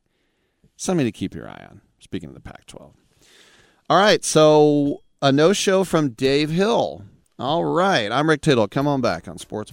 [0.76, 2.92] Something to keep your eye on, speaking of the Pac 12.
[3.88, 7.06] All right, so a no show from Dave Hill.
[7.38, 8.10] All right.
[8.12, 8.68] I'm Rick Tittle.
[8.68, 9.72] Come on back on Sports.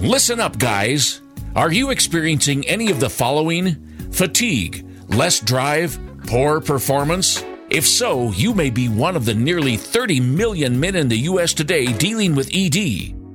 [0.00, 1.20] Listen up, guys.
[1.54, 3.76] Are you experiencing any of the following?
[4.10, 7.44] Fatigue, less drive, poor performance?
[7.68, 11.52] If so, you may be one of the nearly 30 million men in the U.S.
[11.52, 13.19] today dealing with ED.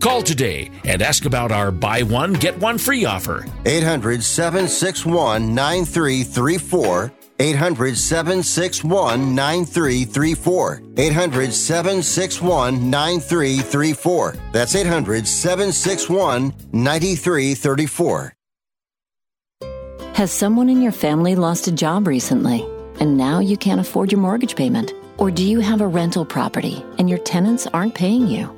[0.00, 3.44] Call today and ask about our buy one, get one free offer.
[3.66, 7.12] 800 761 9334.
[7.40, 10.82] 800 761 9334.
[10.96, 14.36] 800 761 9334.
[14.52, 18.34] That's 800 761 9334.
[20.14, 22.66] Has someone in your family lost a job recently
[22.98, 24.92] and now you can't afford your mortgage payment?
[25.16, 28.57] Or do you have a rental property and your tenants aren't paying you?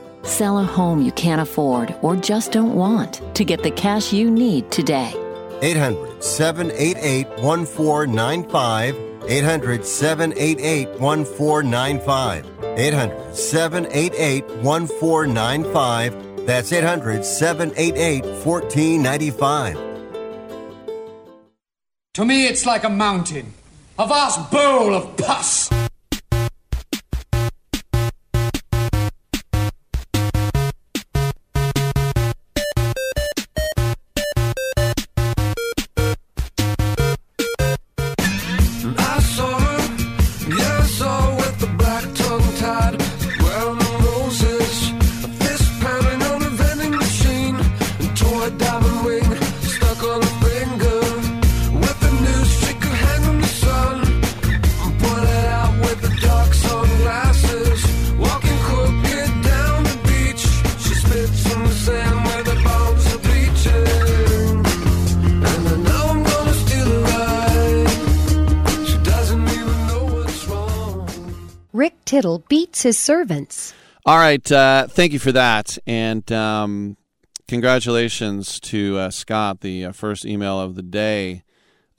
[0.23, 4.29] Sell a home you can't afford or just don't want to get the cash you
[4.29, 5.13] need today.
[5.61, 8.95] 800 788 1495.
[9.27, 12.45] 800 788 1495.
[12.77, 16.45] 800 788 1495.
[16.45, 19.77] That's 800 788 1495.
[22.15, 23.53] To me, it's like a mountain,
[23.97, 25.69] a vast bowl of pus.
[72.83, 73.73] His servants.
[74.05, 74.51] All right.
[74.51, 75.77] Uh, thank you for that.
[75.85, 76.97] And um,
[77.47, 81.43] congratulations to uh, Scott, the uh, first email of the day,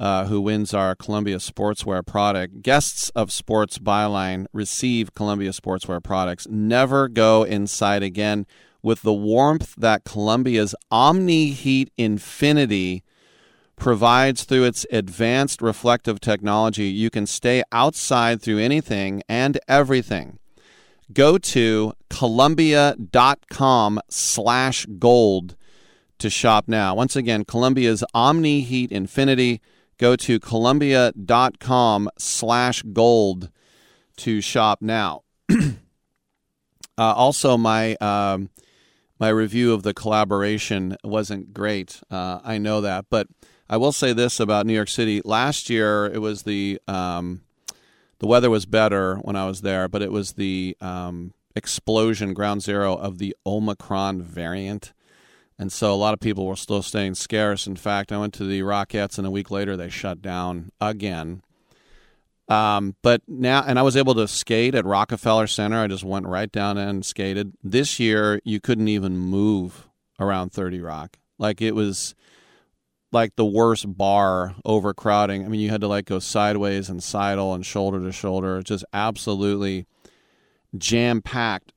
[0.01, 2.62] uh, who wins our Columbia Sportswear product.
[2.62, 6.49] Guests of Sports Byline receive Columbia Sportswear products.
[6.49, 8.47] Never go inside again
[8.83, 13.05] with the warmth that Columbia's Omni Heat Infinity
[13.77, 16.86] provides through its advanced reflective technology.
[16.86, 20.41] You can stay outside through anything and everything.
[21.13, 25.57] Go to columbia.com slash gold
[26.19, 26.95] to shop now.
[26.95, 29.61] Once again, Columbia's Omni Heat Infinity.
[29.99, 33.51] Go to columbia.com slash gold
[34.17, 35.23] to shop now.
[35.51, 35.67] uh,
[36.97, 38.51] also, my um,
[39.19, 42.01] my review of the collaboration wasn't great.
[42.11, 43.29] Uh, I know that, but
[43.69, 45.23] I will say this about New York City.
[45.25, 47.43] Last year, it was the um,
[48.23, 52.62] the weather was better when I was there, but it was the um, explosion, ground
[52.62, 54.92] zero of the Omicron variant.
[55.59, 57.67] And so a lot of people were still staying scarce.
[57.67, 61.42] In fact, I went to the Rockettes, and a week later they shut down again.
[62.49, 65.81] Um, but now, and I was able to skate at Rockefeller Center.
[65.81, 67.55] I just went right down and skated.
[67.60, 69.89] This year, you couldn't even move
[70.20, 71.17] around 30 Rock.
[71.41, 72.15] Like it was
[73.13, 75.45] like the worst bar overcrowding.
[75.45, 78.63] I mean, you had to like go sideways and sidle and shoulder to shoulder.
[78.63, 79.87] Just absolutely
[80.77, 81.73] jam packed.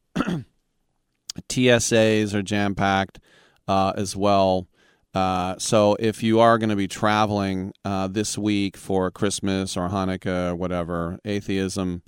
[1.50, 3.20] TSAs are jam packed
[3.68, 4.68] uh, as well.
[5.14, 9.90] Uh, so if you are going to be traveling uh, this week for Christmas or
[9.90, 12.02] Hanukkah or whatever, atheism,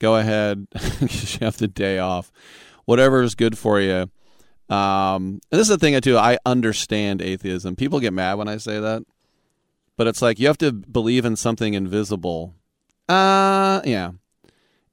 [0.00, 0.66] go ahead.
[1.00, 2.32] you have the day off.
[2.86, 4.10] Whatever is good for you.
[4.70, 6.16] Um, and this is the thing too.
[6.16, 7.74] I understand atheism.
[7.74, 9.02] People get mad when I say that,
[9.96, 12.54] but it's like you have to believe in something invisible.
[13.08, 14.12] Uh, yeah.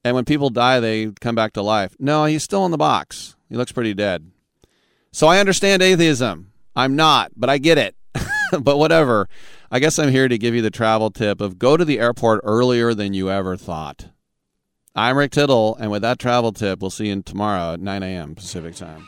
[0.04, 1.96] And when people die, they come back to life.
[2.00, 3.36] No, he's still in the box.
[3.50, 4.32] He looks pretty dead.
[5.12, 6.52] So I understand atheism.
[6.76, 7.96] I'm not, but I get it.
[8.60, 9.30] but whatever.
[9.70, 12.42] I guess I'm here to give you the travel tip of go to the airport
[12.44, 14.08] earlier than you ever thought.
[14.96, 18.34] I'm Rick Tittle, and with that travel tip, we'll see you tomorrow at 9 a.m.
[18.34, 19.08] Pacific time.